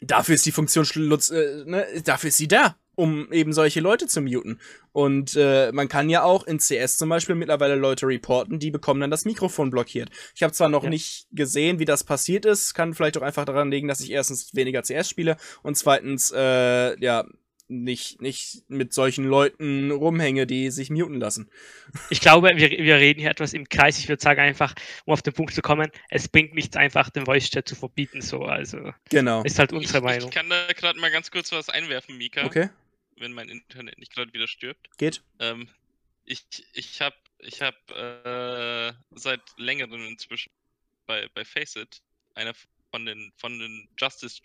dafür 0.00 0.34
ist 0.34 0.46
die 0.46 0.52
Funktion 0.52 0.84
Schlutz, 0.84 1.30
äh, 1.30 1.64
ne, 1.66 1.86
dafür 2.04 2.28
ist 2.28 2.36
sie 2.36 2.48
da, 2.48 2.76
um 2.96 3.32
eben 3.32 3.52
solche 3.52 3.80
Leute 3.80 4.06
zu 4.06 4.20
muten. 4.20 4.60
Und 4.92 5.34
äh, 5.36 5.72
man 5.72 5.88
kann 5.88 6.10
ja 6.10 6.22
auch 6.22 6.44
in 6.44 6.58
CS 6.58 6.96
zum 6.96 7.08
Beispiel 7.08 7.34
mittlerweile 7.34 7.74
Leute 7.76 8.06
reporten, 8.06 8.58
die 8.58 8.70
bekommen 8.70 9.00
dann 9.00 9.10
das 9.10 9.24
Mikrofon 9.24 9.70
blockiert. 9.70 10.10
Ich 10.34 10.42
habe 10.42 10.52
zwar 10.52 10.68
noch 10.68 10.84
Ja. 10.84 10.90
nicht 10.90 11.26
gesehen, 11.32 11.78
wie 11.78 11.84
das 11.84 12.04
passiert 12.04 12.44
ist, 12.44 12.74
kann 12.74 12.94
vielleicht 12.94 13.16
auch 13.18 13.22
einfach 13.22 13.44
daran 13.44 13.70
liegen, 13.70 13.88
dass 13.88 14.00
ich 14.00 14.10
erstens 14.10 14.54
weniger 14.54 14.82
CS 14.82 15.08
spiele 15.08 15.36
und 15.62 15.76
zweitens, 15.76 16.32
äh, 16.36 16.98
ja, 17.00 17.24
nicht, 17.68 18.20
nicht 18.20 18.68
mit 18.68 18.92
solchen 18.92 19.24
Leuten 19.24 19.90
rumhänge, 19.90 20.46
die 20.46 20.70
sich 20.70 20.90
muten 20.90 21.18
lassen. 21.20 21.50
Ich 22.10 22.20
glaube, 22.20 22.50
wir, 22.54 22.70
wir 22.70 22.96
reden 22.96 23.20
hier 23.20 23.30
etwas 23.30 23.52
im 23.54 23.68
Kreis. 23.68 23.98
Ich 23.98 24.08
würde 24.08 24.22
sagen, 24.22 24.40
einfach, 24.40 24.74
um 25.06 25.12
auf 25.14 25.22
den 25.22 25.32
Punkt 25.32 25.54
zu 25.54 25.62
kommen, 25.62 25.90
es 26.10 26.28
bringt 26.28 26.54
nichts 26.54 26.76
einfach, 26.76 27.10
den 27.10 27.24
Voice-Chat 27.24 27.66
zu 27.68 27.74
verbieten. 27.74 28.20
So, 28.20 28.44
also 28.44 28.92
Genau. 29.10 29.42
ist 29.44 29.58
halt 29.58 29.72
unsere 29.72 29.98
ich, 29.98 30.04
Meinung. 30.04 30.28
Ich 30.28 30.34
kann 30.34 30.50
da 30.50 30.66
gerade 30.74 30.98
mal 31.00 31.10
ganz 31.10 31.30
kurz 31.30 31.52
was 31.52 31.68
einwerfen, 31.68 32.18
Mika, 32.18 32.44
Okay, 32.44 32.68
wenn 33.16 33.32
mein 33.32 33.48
Internet 33.48 33.98
nicht 33.98 34.12
gerade 34.12 34.32
wieder 34.32 34.46
stirbt. 34.48 34.90
geht. 34.98 35.22
Ähm, 35.38 35.68
ich 36.24 36.44
ich 36.74 37.00
habe 37.00 37.16
ich 37.38 37.60
hab, 37.62 37.74
äh, 37.90 38.92
seit 39.14 39.40
längerem 39.56 40.06
inzwischen 40.06 40.50
bei, 41.06 41.28
bei 41.34 41.44
Faceit 41.44 42.00
einer 42.34 42.54
von 42.90 43.04
den, 43.06 43.32
von 43.36 43.58
den 43.58 43.88
Justice 43.98 44.40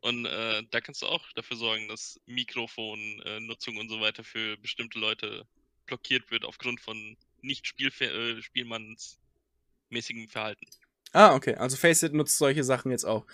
und 0.00 0.26
äh, 0.26 0.62
da 0.70 0.80
kannst 0.80 1.02
du 1.02 1.06
auch 1.06 1.24
dafür 1.34 1.56
sorgen, 1.56 1.88
dass 1.88 2.20
Mikrofonnutzung 2.26 3.76
äh, 3.76 3.80
und 3.80 3.88
so 3.88 4.00
weiter 4.00 4.24
für 4.24 4.56
bestimmte 4.58 4.98
Leute 4.98 5.46
blockiert 5.86 6.30
wird 6.30 6.44
aufgrund 6.44 6.80
von 6.80 7.16
nicht 7.42 7.74
äh, 8.00 8.40
spielmannsmäßigem 8.42 10.28
Verhalten. 10.28 10.66
Ah, 11.12 11.34
okay. 11.34 11.54
Also 11.56 11.76
Faceit 11.76 12.12
nutzt 12.12 12.38
solche 12.38 12.62
Sachen 12.64 12.90
jetzt 12.92 13.04
auch. 13.04 13.26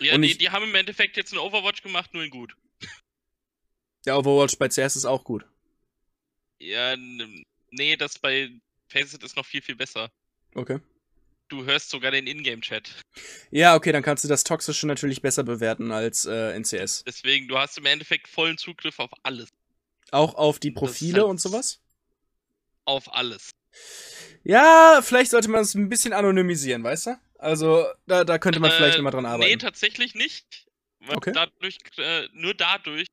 Ja, 0.00 0.14
Und 0.14 0.22
die, 0.22 0.28
ich- 0.32 0.38
die 0.38 0.50
haben 0.50 0.64
im 0.64 0.74
Endeffekt 0.74 1.16
jetzt 1.16 1.32
eine 1.32 1.40
Overwatch 1.42 1.82
gemacht, 1.82 2.12
nur 2.12 2.22
in 2.24 2.30
gut. 2.30 2.54
Der 4.06 4.18
Overwatch 4.18 4.58
bei 4.58 4.68
CS 4.68 4.96
ist 4.96 5.04
auch 5.06 5.24
gut. 5.24 5.46
Ja, 6.60 6.96
nee, 6.96 7.96
das 7.96 8.18
bei 8.18 8.50
Faceit 8.88 9.22
ist 9.22 9.36
noch 9.36 9.46
viel, 9.46 9.62
viel 9.62 9.76
besser. 9.76 10.12
Okay. 10.54 10.78
Du 11.48 11.64
hörst 11.64 11.90
sogar 11.90 12.10
den 12.10 12.26
Ingame-Chat. 12.26 12.94
Ja, 13.50 13.74
okay, 13.76 13.92
dann 13.92 14.02
kannst 14.02 14.24
du 14.24 14.28
das 14.28 14.44
Toxische 14.44 14.86
natürlich 14.86 15.22
besser 15.22 15.44
bewerten 15.44 15.92
als 15.92 16.24
äh, 16.24 16.56
in 16.56 16.64
CS. 16.64 17.04
Deswegen, 17.06 17.48
du 17.48 17.58
hast 17.58 17.78
im 17.78 17.86
Endeffekt 17.86 18.28
vollen 18.28 18.58
Zugriff 18.58 18.98
auf 18.98 19.10
alles. 19.22 19.48
Auch 20.10 20.34
auf 20.34 20.58
die 20.58 20.70
Profile 20.70 21.20
halt- 21.20 21.30
und 21.30 21.40
sowas? 21.40 21.80
Auf 22.86 23.12
alles. 23.12 23.50
Ja, 24.42 25.00
vielleicht 25.02 25.30
sollte 25.30 25.48
man 25.48 25.62
es 25.62 25.74
ein 25.74 25.88
bisschen 25.88 26.12
anonymisieren, 26.12 26.82
weißt 26.84 27.06
du? 27.06 27.20
Also, 27.38 27.86
da, 28.06 28.24
da 28.24 28.38
könnte 28.38 28.60
man 28.60 28.70
vielleicht 28.70 28.94
Äh, 28.94 28.98
nochmal 28.98 29.12
dran 29.12 29.24
Nee, 29.24 29.32
arbeiten. 29.32 29.58
tatsächlich 29.58 30.14
nicht. 30.14 30.66
Weil 31.00 31.16
Okay. 31.16 31.32
dadurch, 31.34 31.78
äh, 31.98 32.28
nur 32.32 32.54
dadurch 32.54 33.06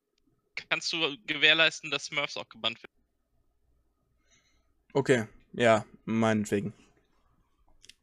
kannst 0.69 0.91
du 0.93 1.17
gewährleisten, 1.25 1.91
dass 1.91 2.05
Smurfs 2.05 2.37
auch 2.37 2.47
gebannt 2.49 2.81
werden. 2.81 2.93
Okay, 4.93 5.25
ja, 5.53 5.85
meinetwegen. 6.05 6.73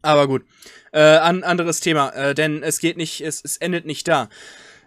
Aber 0.03 0.27
gut. 0.27 0.45
Äh, 0.93 1.01
an, 1.01 1.43
anderes 1.43 1.81
Thema, 1.81 2.11
äh, 2.11 2.35
denn 2.35 2.63
es 2.63 2.79
geht 2.79 2.97
nicht, 2.97 3.21
es, 3.21 3.45
es 3.45 3.57
endet 3.59 3.85
nicht 3.85 4.09
da. 4.09 4.29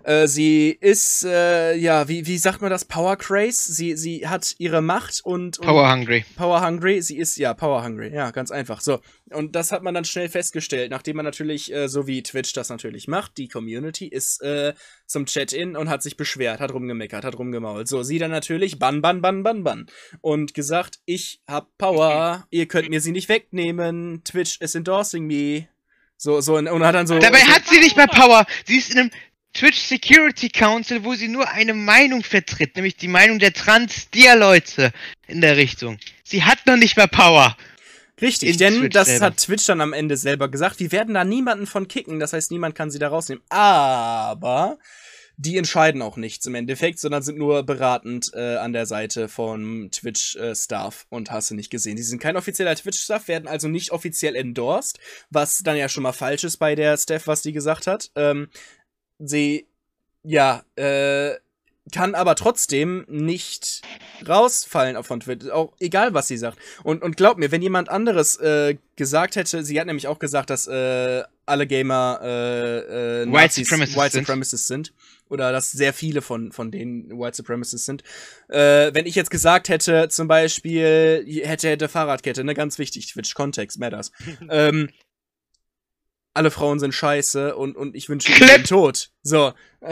Äh, 0.03 0.27
sie 0.27 0.69
ist, 0.69 1.23
äh, 1.23 1.75
ja, 1.75 2.07
wie, 2.07 2.25
wie 2.25 2.37
sagt 2.37 2.61
man 2.61 2.69
das? 2.69 2.85
Power 2.85 3.15
Craze? 3.15 3.71
Sie, 3.73 3.95
sie 3.95 4.27
hat 4.27 4.55
ihre 4.57 4.81
Macht 4.81 5.21
und, 5.23 5.59
und 5.59 5.65
Power 5.65 5.91
Hungry. 5.91 6.25
Power 6.35 6.65
Hungry, 6.65 7.01
sie 7.01 7.17
ist 7.17 7.37
ja 7.37 7.53
Power 7.53 7.83
Hungry, 7.83 8.13
ja, 8.13 8.31
ganz 8.31 8.51
einfach. 8.51 8.81
So, 8.81 8.99
und 9.31 9.55
das 9.55 9.71
hat 9.71 9.83
man 9.83 9.93
dann 9.93 10.05
schnell 10.05 10.29
festgestellt, 10.29 10.91
nachdem 10.91 11.17
man 11.17 11.25
natürlich, 11.25 11.73
äh, 11.73 11.87
so 11.87 12.07
wie 12.07 12.23
Twitch 12.23 12.53
das 12.53 12.69
natürlich 12.69 13.07
macht, 13.07 13.37
die 13.37 13.47
Community 13.47 14.07
ist 14.07 14.41
äh, 14.41 14.73
zum 15.05 15.25
Chat-In 15.25 15.75
und 15.75 15.89
hat 15.89 16.03
sich 16.03 16.17
beschwert, 16.17 16.59
hat 16.59 16.73
rumgemeckert, 16.73 17.23
hat 17.23 17.37
rumgemault. 17.37 17.87
So, 17.87 18.03
sie 18.03 18.19
dann 18.19 18.31
natürlich 18.31 18.79
bann, 18.79 19.01
bann, 19.01 19.21
bann, 19.21 19.43
bann, 19.43 19.63
bann. 19.63 19.85
Und 20.21 20.53
gesagt, 20.53 20.99
ich 21.05 21.41
hab 21.47 21.77
Power, 21.77 22.45
ihr 22.49 22.67
könnt 22.67 22.89
mir 22.89 23.01
sie 23.01 23.11
nicht 23.11 23.29
wegnehmen, 23.29 24.23
Twitch 24.23 24.59
is 24.61 24.75
endorsing 24.75 25.25
me. 25.25 25.67
So, 26.17 26.39
so, 26.39 26.55
und 26.55 26.83
hat 26.83 26.93
dann 26.93 27.07
so. 27.07 27.17
Dabei 27.17 27.39
so, 27.39 27.47
hat 27.47 27.65
sie 27.65 27.79
nicht 27.79 27.97
mal 27.97 28.07
Power. 28.07 28.45
Sie 28.65 28.77
ist 28.77 28.91
in 28.91 28.99
einem 28.99 29.11
Twitch 29.53 29.79
Security 29.79 30.49
Council, 30.49 31.03
wo 31.03 31.13
sie 31.13 31.27
nur 31.27 31.49
eine 31.49 31.73
Meinung 31.73 32.23
vertritt, 32.23 32.75
nämlich 32.75 32.95
die 32.95 33.07
Meinung 33.07 33.39
der 33.39 33.53
Trans-Dia-Leute 33.53 34.91
in 35.27 35.41
der 35.41 35.57
Richtung. 35.57 35.97
Sie 36.23 36.43
hat 36.43 36.65
noch 36.65 36.77
nicht 36.77 36.95
mal 36.97 37.07
Power. 37.07 37.57
Richtig, 38.21 38.51
in 38.51 38.57
denn 38.57 38.79
Twitch 38.79 38.93
das 38.93 39.07
selber. 39.07 39.25
hat 39.25 39.37
Twitch 39.37 39.65
dann 39.65 39.81
am 39.81 39.93
Ende 39.93 40.15
selber 40.15 40.47
gesagt. 40.47 40.79
Wir 40.79 40.91
werden 40.91 41.15
da 41.15 41.23
niemanden 41.23 41.65
von 41.67 41.87
kicken, 41.87 42.19
das 42.19 42.33
heißt, 42.33 42.51
niemand 42.51 42.75
kann 42.75 42.91
sie 42.91 42.99
da 42.99 43.09
rausnehmen. 43.09 43.43
Aber 43.49 44.77
die 45.37 45.57
entscheiden 45.57 46.03
auch 46.03 46.17
nichts 46.17 46.45
im 46.45 46.53
Endeffekt, 46.53 46.99
sondern 46.99 47.23
sind 47.23 47.39
nur 47.39 47.63
beratend 47.63 48.31
äh, 48.35 48.57
an 48.57 48.73
der 48.73 48.85
Seite 48.85 49.27
von 49.27 49.89
Twitch-Staff 49.91 51.07
und 51.09 51.31
hast 51.31 51.49
du 51.49 51.55
nicht 51.55 51.71
gesehen. 51.71 51.95
Die 51.95 52.03
sind 52.03 52.21
kein 52.21 52.37
offizieller 52.37 52.75
Twitch-Staff, 52.75 53.27
werden 53.27 53.47
also 53.47 53.67
nicht 53.67 53.91
offiziell 53.91 54.35
endorsed, 54.35 54.99
was 55.31 55.59
dann 55.59 55.77
ja 55.77 55.89
schon 55.89 56.03
mal 56.03 56.11
falsch 56.11 56.43
ist 56.43 56.57
bei 56.57 56.75
der 56.75 56.95
Steph, 56.95 57.25
was 57.25 57.41
die 57.41 57.53
gesagt 57.53 57.87
hat. 57.87 58.11
Ähm, 58.15 58.49
sie, 59.23 59.67
ja, 60.23 60.63
äh, 60.75 61.35
kann 61.91 62.15
aber 62.15 62.35
trotzdem 62.35 63.05
nicht 63.07 63.81
rausfallen 64.27 65.03
von 65.03 65.19
Twitch, 65.19 65.49
auch 65.49 65.73
egal 65.79 66.13
was 66.13 66.27
sie 66.27 66.37
sagt. 66.37 66.57
Und, 66.83 67.01
und 67.01 67.17
glaub 67.17 67.37
mir, 67.37 67.51
wenn 67.51 67.61
jemand 67.61 67.89
anderes 67.89 68.37
äh, 68.37 68.77
gesagt 68.95 69.35
hätte, 69.35 69.63
sie 69.63 69.79
hat 69.79 69.87
nämlich 69.87 70.07
auch 70.07 70.19
gesagt, 70.19 70.49
dass 70.49 70.67
äh, 70.67 71.23
alle 71.45 71.67
Gamer 71.67 72.19
äh, 72.23 73.23
äh, 73.23 73.25
White 73.25 73.31
Nazis, 73.31 73.67
Supremacists 73.67 73.97
White 73.97 74.11
sind. 74.11 74.27
Supremacists 74.27 74.67
sind. 74.67 74.93
Oder 75.29 75.51
dass 75.51 75.71
sehr 75.71 75.93
viele 75.93 76.21
von, 76.21 76.51
von 76.51 76.71
denen 76.71 77.09
White 77.17 77.37
Supremacists 77.37 77.85
sind. 77.85 78.03
Äh, 78.49 78.93
wenn 78.93 79.05
ich 79.05 79.15
jetzt 79.15 79.31
gesagt 79.31 79.69
hätte, 79.69 80.07
zum 80.09 80.27
Beispiel, 80.27 81.25
hätte, 81.43 81.69
hätte 81.69 81.89
Fahrradkette, 81.89 82.43
ne, 82.43 82.53
ganz 82.53 82.77
wichtig, 82.77 83.11
Twitch, 83.11 83.33
Kontext, 83.33 83.79
matters. 83.79 84.11
ähm, 84.49 84.89
alle 86.33 86.51
Frauen 86.51 86.79
sind 86.79 86.93
scheiße 86.93 87.55
und, 87.55 87.75
und 87.75 87.95
ich 87.95 88.09
wünsche 88.09 88.31
ihnen 88.31 88.47
den 88.47 88.63
Tod. 88.63 89.09
So, 89.21 89.53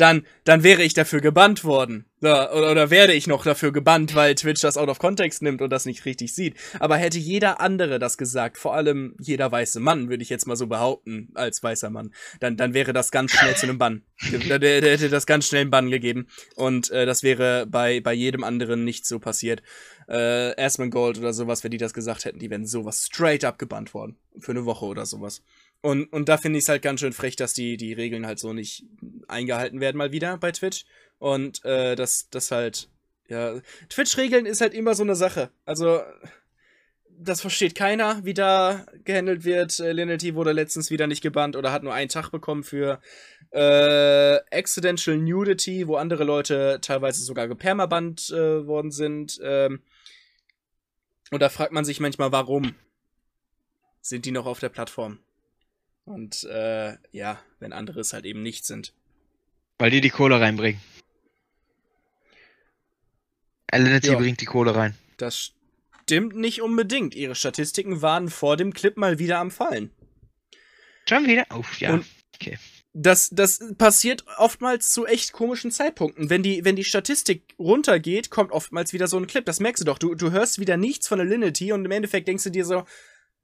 dann, 0.00 0.26
dann 0.44 0.62
wäre 0.62 0.82
ich 0.82 0.94
dafür 0.94 1.20
gebannt 1.20 1.64
worden. 1.64 2.06
So, 2.20 2.28
oder, 2.28 2.70
oder 2.70 2.90
werde 2.90 3.12
ich 3.12 3.26
noch 3.26 3.44
dafür 3.44 3.72
gebannt, 3.72 4.14
weil 4.14 4.34
Twitch 4.34 4.60
das 4.60 4.76
out 4.76 4.88
of 4.88 4.98
context 4.98 5.42
nimmt 5.42 5.62
und 5.62 5.70
das 5.70 5.86
nicht 5.86 6.04
richtig 6.04 6.34
sieht. 6.34 6.54
Aber 6.78 6.96
hätte 6.96 7.18
jeder 7.18 7.60
andere 7.60 7.98
das 7.98 8.18
gesagt, 8.18 8.58
vor 8.58 8.74
allem 8.74 9.14
jeder 9.20 9.50
weiße 9.50 9.80
Mann, 9.80 10.08
würde 10.08 10.22
ich 10.22 10.28
jetzt 10.28 10.46
mal 10.46 10.56
so 10.56 10.66
behaupten, 10.66 11.30
als 11.34 11.62
weißer 11.62 11.90
Mann, 11.90 12.12
dann, 12.40 12.56
dann 12.56 12.74
wäre 12.74 12.92
das 12.92 13.10
ganz 13.10 13.32
schnell 13.32 13.56
zu 13.56 13.66
einem 13.66 13.78
Bann. 13.78 14.02
Der, 14.30 14.58
der, 14.58 14.80
der 14.80 14.92
hätte 14.92 15.08
das 15.08 15.26
ganz 15.26 15.46
schnell 15.46 15.62
einen 15.62 15.70
Bann 15.70 15.90
gegeben. 15.90 16.26
Und 16.56 16.90
äh, 16.90 17.06
das 17.06 17.22
wäre 17.22 17.66
bei, 17.66 18.00
bei 18.00 18.12
jedem 18.12 18.44
anderen 18.44 18.84
nicht 18.84 19.06
so 19.06 19.18
passiert. 19.18 19.62
Äh, 20.08 20.60
Asmon 20.62 20.90
Gold 20.90 21.18
oder 21.18 21.32
sowas, 21.32 21.64
wenn 21.64 21.70
die 21.70 21.78
das 21.78 21.94
gesagt 21.94 22.24
hätten, 22.24 22.38
die 22.38 22.50
wären 22.50 22.66
sowas 22.66 23.06
straight 23.06 23.44
up 23.44 23.58
gebannt 23.58 23.94
worden. 23.94 24.16
Für 24.38 24.52
eine 24.52 24.66
Woche 24.66 24.84
oder 24.84 25.06
sowas. 25.06 25.42
Und, 25.82 26.12
und 26.12 26.28
da 26.28 26.36
finde 26.36 26.58
ich 26.58 26.64
es 26.64 26.68
halt 26.68 26.82
ganz 26.82 27.00
schön 27.00 27.12
frech, 27.12 27.36
dass 27.36 27.54
die, 27.54 27.76
die 27.76 27.94
Regeln 27.94 28.26
halt 28.26 28.38
so 28.38 28.52
nicht 28.52 28.84
eingehalten 29.28 29.80
werden, 29.80 29.96
mal 29.96 30.12
wieder 30.12 30.36
bei 30.36 30.52
Twitch. 30.52 30.84
Und 31.18 31.64
äh, 31.64 31.96
das, 31.96 32.28
das 32.30 32.50
halt, 32.50 32.88
ja. 33.28 33.60
Twitch-Regeln 33.88 34.46
ist 34.46 34.60
halt 34.60 34.74
immer 34.74 34.94
so 34.94 35.02
eine 35.02 35.14
Sache. 35.14 35.50
Also, 35.64 36.02
das 37.08 37.40
versteht 37.40 37.74
keiner, 37.74 38.24
wie 38.24 38.34
da 38.34 38.86
gehandelt 39.04 39.44
wird. 39.44 39.78
Äh, 39.80 39.92
Linity 39.92 40.34
wurde 40.34 40.52
letztens 40.52 40.90
wieder 40.90 41.06
nicht 41.06 41.22
gebannt 41.22 41.56
oder 41.56 41.72
hat 41.72 41.82
nur 41.82 41.94
einen 41.94 42.08
Tag 42.08 42.30
bekommen 42.30 42.64
für 42.64 43.00
äh, 43.50 44.36
Accidental 44.50 45.16
Nudity, 45.16 45.86
wo 45.86 45.96
andere 45.96 46.24
Leute 46.24 46.78
teilweise 46.82 47.22
sogar 47.22 47.48
gepermabannt 47.48 48.30
äh, 48.30 48.66
worden 48.66 48.90
sind. 48.90 49.40
Ähm, 49.42 49.82
und 51.30 51.40
da 51.40 51.48
fragt 51.48 51.72
man 51.72 51.84
sich 51.84 52.00
manchmal, 52.00 52.32
warum 52.32 52.74
sind 54.00 54.24
die 54.24 54.32
noch 54.32 54.46
auf 54.46 54.60
der 54.60 54.68
Plattform? 54.68 55.20
Und 56.04 56.44
äh, 56.44 56.96
ja, 57.12 57.40
wenn 57.60 57.72
andere 57.72 58.00
es 58.00 58.12
halt 58.12 58.24
eben 58.24 58.42
nicht 58.42 58.64
sind. 58.64 58.92
Weil 59.78 59.90
die 59.90 60.00
die 60.00 60.10
Kohle 60.10 60.40
reinbringen. 60.40 60.80
Alinity 63.70 64.08
bringt 64.16 64.40
die 64.40 64.46
Kohle 64.46 64.74
rein. 64.74 64.96
Das 65.16 65.52
stimmt 66.02 66.34
nicht 66.36 66.60
unbedingt. 66.62 67.14
Ihre 67.14 67.34
Statistiken 67.34 68.02
waren 68.02 68.28
vor 68.28 68.56
dem 68.56 68.72
Clip 68.74 68.96
mal 68.96 69.18
wieder 69.18 69.38
am 69.38 69.50
Fallen. 69.50 69.90
Schon 71.08 71.26
wieder? 71.26 71.46
Oh, 71.54 71.62
ja. 71.78 71.94
Und- 71.94 72.06
Das, 72.92 73.30
das 73.30 73.60
passiert 73.78 74.24
oftmals 74.38 74.90
zu 74.90 75.06
echt 75.06 75.32
komischen 75.32 75.70
Zeitpunkten. 75.70 76.28
Wenn 76.30 76.42
die, 76.42 76.64
wenn 76.64 76.74
die 76.74 76.82
Statistik 76.84 77.54
runtergeht, 77.58 78.30
kommt 78.30 78.50
oftmals 78.50 78.92
wieder 78.92 79.06
so 79.06 79.16
ein 79.16 79.28
Clip. 79.28 79.44
Das 79.44 79.60
merkst 79.60 79.82
du 79.82 79.84
doch. 79.84 79.98
Du, 79.98 80.16
du 80.16 80.32
hörst 80.32 80.58
wieder 80.58 80.76
nichts 80.76 81.06
von 81.06 81.20
Alinity 81.20 81.70
und 81.72 81.84
im 81.84 81.90
Endeffekt 81.92 82.26
denkst 82.26 82.42
du 82.44 82.50
dir 82.50 82.64
so, 82.64 82.84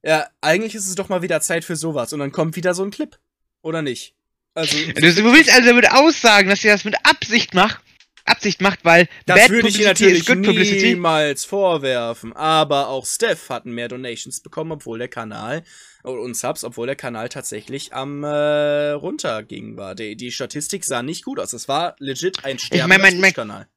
ja, 0.06 0.26
eigentlich 0.40 0.74
ist 0.74 0.88
es 0.88 0.94
doch 0.94 1.08
mal 1.08 1.22
wieder 1.22 1.40
Zeit 1.40 1.64
für 1.64 1.76
sowas. 1.76 2.12
Und 2.12 2.20
dann 2.20 2.32
kommt 2.32 2.56
wieder 2.56 2.72
so 2.74 2.82
ein 2.84 2.90
Clip. 2.90 3.18
Oder 3.62 3.82
nicht? 3.82 4.14
Also, 4.54 4.76
Du, 4.78 4.92
du 5.14 5.32
willst 5.34 5.50
also 5.52 5.68
damit 5.68 5.90
aussagen, 5.90 6.48
dass 6.48 6.60
sie 6.60 6.68
das 6.68 6.84
mit 6.84 6.94
Absicht 7.02 7.52
macht, 7.52 7.80
Absicht 8.24 8.60
macht, 8.60 8.84
weil 8.84 9.08
das 9.26 9.38
Bad 9.40 9.50
würde 9.50 9.68
ich 9.68 9.78
ihr 9.80 9.86
natürlich 9.86 10.20
is 10.20 10.26
Good 10.26 10.42
Publicity. 10.42 10.94
niemals 10.94 11.44
vorwerfen. 11.44 12.32
Aber 12.34 12.88
auch 12.88 13.04
Steph 13.06 13.50
hatten 13.50 13.72
mehr 13.72 13.88
Donations 13.88 14.40
bekommen, 14.40 14.72
obwohl 14.72 14.98
der 14.98 15.08
Kanal 15.08 15.62
und 16.02 16.36
Subs, 16.36 16.64
obwohl 16.64 16.86
der 16.86 16.96
Kanal 16.96 17.28
tatsächlich 17.28 17.92
am 17.92 18.24
äh, 18.24 18.90
runterging 18.90 19.76
war. 19.76 19.94
Die, 19.94 20.16
die 20.16 20.30
Statistik 20.32 20.84
sah 20.84 21.02
nicht 21.02 21.24
gut 21.24 21.38
aus. 21.40 21.52
Es 21.52 21.68
war 21.68 21.94
legit 21.98 22.44
ein 22.44 22.58
sterbender 22.58 22.98
mein- 22.98 23.00
mein- 23.20 23.20
Twitch-Kanal. 23.32 23.68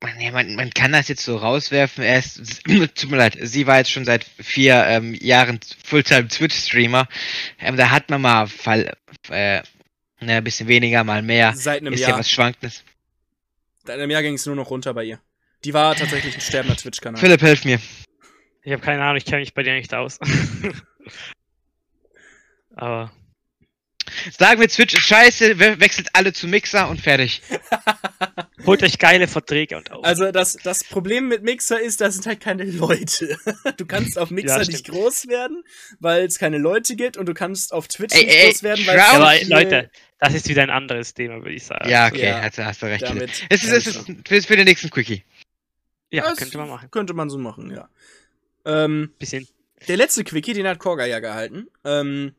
Man, 0.00 0.20
ja, 0.20 0.30
man, 0.30 0.54
man 0.54 0.70
kann 0.70 0.92
das 0.92 1.08
jetzt 1.08 1.24
so 1.24 1.36
rauswerfen. 1.36 2.04
Er 2.04 2.18
ist, 2.18 2.64
tut 2.94 3.10
mir 3.10 3.16
leid, 3.16 3.36
sie 3.40 3.66
war 3.66 3.78
jetzt 3.78 3.90
schon 3.90 4.04
seit 4.04 4.24
vier 4.24 4.84
ähm, 4.86 5.14
Jahren 5.14 5.58
Fulltime 5.84 6.28
Twitch-Streamer. 6.28 7.08
Ähm, 7.58 7.76
da 7.76 7.90
hat 7.90 8.08
man 8.08 8.20
mal 8.20 8.46
Fall, 8.46 8.96
äh, 9.28 9.62
ne, 10.20 10.36
ein 10.36 10.44
bisschen 10.44 10.68
weniger, 10.68 11.02
mal 11.02 11.22
mehr. 11.22 11.52
Seit 11.54 11.80
einem 11.80 11.94
ist 11.94 12.00
ja 12.00 12.10
Jahr. 12.10 12.18
was 12.18 12.30
Schwankendes. 12.30 12.84
Seit 13.84 13.98
einem 13.98 14.10
Jahr 14.10 14.22
ging 14.22 14.34
es 14.34 14.46
nur 14.46 14.56
noch 14.56 14.70
runter 14.70 14.94
bei 14.94 15.04
ihr. 15.04 15.20
Die 15.64 15.74
war 15.74 15.96
tatsächlich 15.96 16.34
ein 16.34 16.40
sterbender 16.40 16.76
Twitch-Kanal. 16.76 17.20
Philipp, 17.20 17.40
hilf 17.40 17.64
mir. 17.64 17.80
Ich 18.62 18.72
habe 18.72 18.82
keine 18.82 19.02
Ahnung, 19.02 19.16
ich 19.16 19.24
kenne 19.24 19.40
mich 19.40 19.54
bei 19.54 19.62
dir 19.62 19.74
nicht 19.74 19.94
aus. 19.94 20.18
Aber 22.74 23.12
Sagen 24.38 24.60
wir, 24.60 24.68
Twitch 24.68 24.94
ist 24.94 25.06
scheiße, 25.06 25.58
we 25.58 25.80
wechselt 25.80 26.08
alle 26.12 26.32
zu 26.32 26.46
Mixer 26.46 26.88
und 26.88 27.00
fertig. 27.00 27.42
holt 28.66 28.82
euch 28.82 28.98
geile 28.98 29.28
Verträge 29.28 29.76
und 29.76 29.90
auf. 29.92 30.04
Also 30.04 30.32
das, 30.32 30.54
das 30.62 30.84
Problem 30.84 31.28
mit 31.28 31.42
Mixer 31.42 31.80
ist, 31.80 32.00
da 32.00 32.10
sind 32.10 32.26
halt 32.26 32.40
keine 32.40 32.64
Leute. 32.64 33.38
Du 33.76 33.86
kannst 33.86 34.18
auf 34.18 34.30
Mixer 34.30 34.62
Ja, 34.62 34.66
nicht 34.66 34.88
groß 34.88 35.28
werden, 35.28 35.62
weil 36.00 36.24
es 36.24 36.38
keine 36.38 36.58
Leute 36.58 36.96
gibt 36.96 37.16
und 37.16 37.26
du 37.26 37.34
kannst 37.34 37.72
auf 37.72 37.88
Twitch 37.88 38.14
Ey, 38.14 38.24
nicht 38.26 38.36
ey, 38.36 38.46
groß 38.50 38.62
werden, 38.62 38.86
weil 38.86 38.98
es 38.98 39.04
aber 39.08 39.44
Leute, 39.44 39.90
das 40.18 40.34
ist 40.34 40.48
wieder 40.48 40.62
ein 40.62 40.70
anderes 40.70 41.14
Thema, 41.14 41.36
würde 41.36 41.54
ich 41.54 41.64
sagen. 41.64 41.88
Ja, 41.88 42.08
okay, 42.08 42.26
Ja. 42.28 42.42
Hast, 42.42 42.58
hast 42.58 42.82
du 42.82 42.86
recht. 42.86 43.02
Damit 43.02 43.30
Es 43.48 43.64
ist, 43.64 43.72
es 43.72 43.86
ist 43.86 44.06
für, 44.26 44.42
für 44.42 44.56
den 44.56 44.64
nächsten 44.64 44.90
Quickie. 44.90 45.24
Ja, 46.10 46.22
Das 46.24 46.38
könnte 46.38 46.58
man 46.58 46.68
machen. 46.68 46.90
Könnte 46.90 47.14
man 47.14 47.30
so 47.30 47.38
machen, 47.38 47.70
ja. 47.70 47.88
Ähm, 48.64 49.12
Bisschen. 49.18 49.46
der 49.88 49.96
letzte 49.96 50.24
Quickie, 50.24 50.54
den 50.54 50.66
hat 50.66 50.78
Korga 50.78 51.04
ja 51.04 51.20
gehalten. 51.20 51.68
Ähm, 51.84 52.34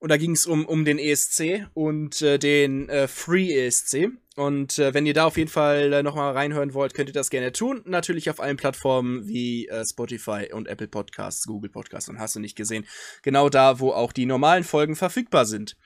und 0.00 0.08
da 0.08 0.16
ging 0.16 0.32
es 0.32 0.46
um, 0.46 0.64
um 0.64 0.84
den 0.84 0.98
ESC 0.98 1.68
und 1.74 2.22
äh, 2.22 2.38
den 2.38 2.88
äh, 2.88 3.06
Free 3.06 3.52
ESC. 3.52 4.08
Und 4.34 4.78
äh, 4.78 4.94
wenn 4.94 5.04
ihr 5.04 5.12
da 5.12 5.26
auf 5.26 5.36
jeden 5.36 5.50
Fall 5.50 5.92
äh, 5.92 6.02
nochmal 6.02 6.32
reinhören 6.32 6.72
wollt, 6.72 6.94
könnt 6.94 7.10
ihr 7.10 7.14
das 7.14 7.28
gerne 7.28 7.52
tun. 7.52 7.82
Natürlich 7.84 8.30
auf 8.30 8.40
allen 8.40 8.56
Plattformen 8.56 9.28
wie 9.28 9.68
äh, 9.68 9.84
Spotify 9.84 10.48
und 10.52 10.68
Apple 10.68 10.88
Podcasts, 10.88 11.46
Google 11.46 11.70
Podcasts 11.70 12.08
und 12.08 12.18
hast 12.18 12.34
du 12.34 12.40
nicht 12.40 12.56
gesehen. 12.56 12.86
Genau 13.22 13.50
da, 13.50 13.78
wo 13.78 13.90
auch 13.90 14.12
die 14.12 14.24
normalen 14.24 14.64
Folgen 14.64 14.96
verfügbar 14.96 15.44
sind. 15.44 15.76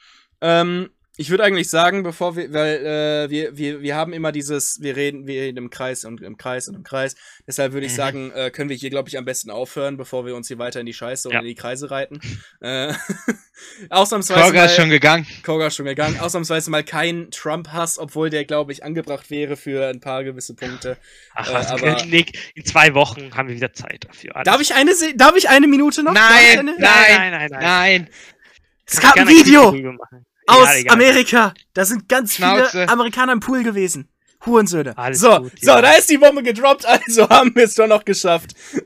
Ähm, 0.41 0.91
ich 1.17 1.31
würde 1.31 1.45
eigentlich 1.45 1.71
sagen, 1.71 2.03
bevor 2.03 2.35
wir, 2.37 2.53
weil 2.53 2.77
äh, 3.27 3.31
wir, 3.31 3.57
wir, 3.57 3.83
wir 3.83 3.95
haben 3.95 4.13
immer 4.13 4.33
dieses, 4.33 4.81
wir 4.81 4.97
reden, 4.97 5.27
wir 5.27 5.43
reden 5.43 5.59
im 5.59 5.71
Kreis 5.71 6.05
und 6.05 6.21
im 6.21 6.37
Kreis 6.37 6.67
und 6.69 6.75
im 6.75 6.83
Kreis. 6.83 7.15
Deshalb 7.47 7.73
würde 7.73 7.87
ich 7.87 7.93
Mhm. 7.93 7.97
sagen, 7.97 8.31
äh, 8.33 8.51
können 8.51 8.69
wir 8.69 8.77
hier, 8.77 8.91
glaube 8.91 9.09
ich, 9.09 9.17
am 9.17 9.25
besten 9.25 9.51
aufhören, 9.51 9.97
bevor 9.97 10.27
wir 10.27 10.35
uns 10.35 10.49
hier 10.49 10.59
weiter 10.59 10.81
in 10.81 10.87
die 10.87 10.93
Scheiße 10.95 11.29
und 11.29 11.35
Ja. 11.35 11.41
in 11.41 11.47
die 11.47 11.55
Kreise 11.55 11.91
reiten. 11.91 12.21
äh, 12.61 12.93
ausnahmsweise 13.91 14.41
Korga 14.41 14.61
mal, 14.61 14.65
ist 14.67 14.77
schon 14.77 14.91
gegangen. 14.91 15.27
Koga 15.45 15.69
ist 15.69 15.77
schon 15.77 15.87
gegangen. 15.87 16.19
Ausnahmsweise 16.19 16.71
mal 16.71 16.83
kein 16.85 17.31
Trump-Hass, 17.31 17.99
obwohl 17.99 18.31
der, 18.31 18.45
glaube 18.45 18.73
ich, 18.73 18.83
angebracht 18.85 19.31
wäre 19.31 19.57
für 19.57 19.87
ein 19.89 20.01
paar 20.01 20.25
gewisse 20.25 20.55
Punkte. 20.55 20.97
Ach, 21.35 21.49
Äh, 21.49 21.55
was, 21.55 21.71
aber- 21.71 22.05
Nick, 22.07 22.53
in 22.57 22.65
zwei 22.65 22.95
Wochen 22.95 23.35
haben 23.37 23.49
wir 23.49 23.55
wieder 23.57 23.73
Zeit 23.73 24.05
dafür. 24.09 24.35
Alles 24.37 24.47
Darf 24.47 24.61
ich 24.61 24.75
eine, 24.75 24.93
darf 25.17 25.37
ich 25.37 25.49
eine 25.49 25.67
Minute 25.69 26.03
noch? 26.03 26.13
Nein, 26.13 26.59
eine? 26.59 26.73
nein, 26.73 26.81
nein, 26.81 27.31
nein, 27.31 27.51
nein. 27.53 27.61
Nein. 27.63 28.09
Es 28.87 29.01
gab 29.01 29.17
ein 29.17 29.29
Video. 29.29 29.73
Aus 30.47 30.59
Egal, 30.63 30.77
egal. 30.79 30.95
Amerika. 30.95 31.55
Da 31.73 31.85
sind 31.85 32.09
ganz 32.09 32.35
Schnauze. 32.35 32.71
viele 32.71 32.89
Amerikaner 32.89 33.33
im 33.33 33.41
Pool 33.41 33.63
gewesen. 33.63 34.09
Hurensöhne. 34.45 34.97
Alles 34.99 35.21
so, 35.21 35.39
gut, 35.41 35.53
so, 35.61 35.71
ja. 35.71 35.81
da 35.81 35.93
ist 35.93 36.11
die 36.11 36.19
Bombe 36.19 36.43
gedroppt, 36.43 36.85
also 37.07 37.29
haben 37.29 37.55
wir 37.55 37.65
es 37.65 37.75
doch 37.75 37.87
noch 37.87 38.05
geschafft. 38.05 38.55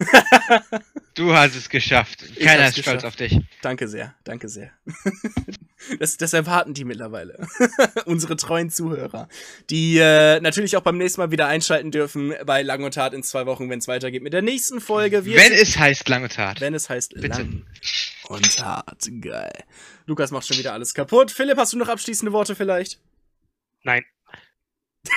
Du 1.19 1.35
hast 1.35 1.57
es 1.57 1.69
geschafft. 1.69 2.25
Keiner 2.41 2.69
ist 2.69 2.75
stolz 2.79 3.03
geschafft. 3.03 3.05
auf 3.05 3.17
dich. 3.17 3.41
Danke 3.61 3.89
sehr, 3.89 4.15
danke 4.23 4.49
sehr. 4.49 4.71
das, 5.99 6.17
das 6.17 6.33
erwarten 6.33 6.75
die 6.75 6.85
mittlerweile. 6.85 7.45
Unsere 8.05 8.37
treuen 8.37 8.71
Zuhörer. 8.71 9.29
Die 9.69 9.99
äh, 9.99 10.39
natürlich 10.39 10.77
auch 10.77 10.83
beim 10.83 10.97
nächsten 10.97 11.21
Mal 11.21 11.33
wieder 11.33 11.49
einschalten 11.49 11.91
dürfen 11.91 12.35
bei 12.47 12.63
Lang 12.63 12.85
und 12.85 12.97
Hart 12.97 13.15
in 13.15 13.25
zwei 13.25 13.47
Wochen, 13.47 13.69
wenn 13.69 13.81
es 13.81 13.89
weitergeht 13.89 14.23
mit 14.23 14.33
der 14.33 14.43
nächsten 14.43 14.81
Folge. 14.81 15.25
Wir 15.25 15.39
Wenn 15.39 15.53
es 15.53 15.77
heißt 15.77 16.09
lange 16.09 16.29
Tat. 16.29 16.61
wenn 16.61 16.73
es 16.73 16.89
heißt 16.89 17.15
Bitte. 17.15 17.27
Lang 17.39 17.67
und 18.29 18.65
Hart. 18.65 19.09
Geil. 19.21 19.65
Lukas 20.07 20.31
macht 20.31 20.47
schon 20.47 20.59
wieder 20.59 20.73
alles 20.73 20.95
kaputt. 20.95 21.33
Philipp, 21.33 21.59
hast 21.59 21.73
du 21.73 21.79
noch 21.79 21.89
abschließende 21.89 22.33
Worte 22.33 22.55
vielleicht? 22.55 23.01
Nein. 23.83 24.05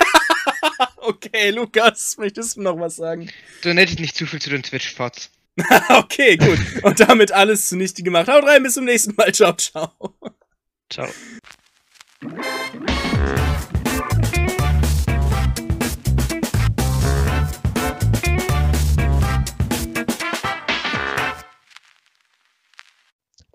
Okay, 0.97 1.49
Lukas, 1.51 2.17
möchtest 2.17 2.57
du 2.57 2.61
noch 2.61 2.79
was 2.79 2.95
sagen? 2.95 3.29
Du 3.61 3.73
nettest 3.73 3.99
nicht 3.99 4.15
zu 4.15 4.25
viel 4.25 4.41
zu 4.41 4.49
den 4.49 4.63
Twitch-Pots. 4.63 5.29
okay, 5.89 6.37
gut. 6.37 6.59
Und 6.83 6.99
damit 6.99 7.31
alles 7.31 7.65
zunichte 7.67 8.03
gemacht. 8.03 8.27
Haut 8.27 8.43
rein, 8.45 8.63
bis 8.63 8.75
zum 8.75 8.85
nächsten 8.85 9.15
Mal. 9.15 9.33
Ciao, 9.33 9.53
ciao. 9.53 9.91
Ciao. 10.89 11.07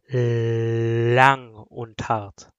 Lang 0.09 1.55
und 1.55 2.09
hart. 2.09 2.51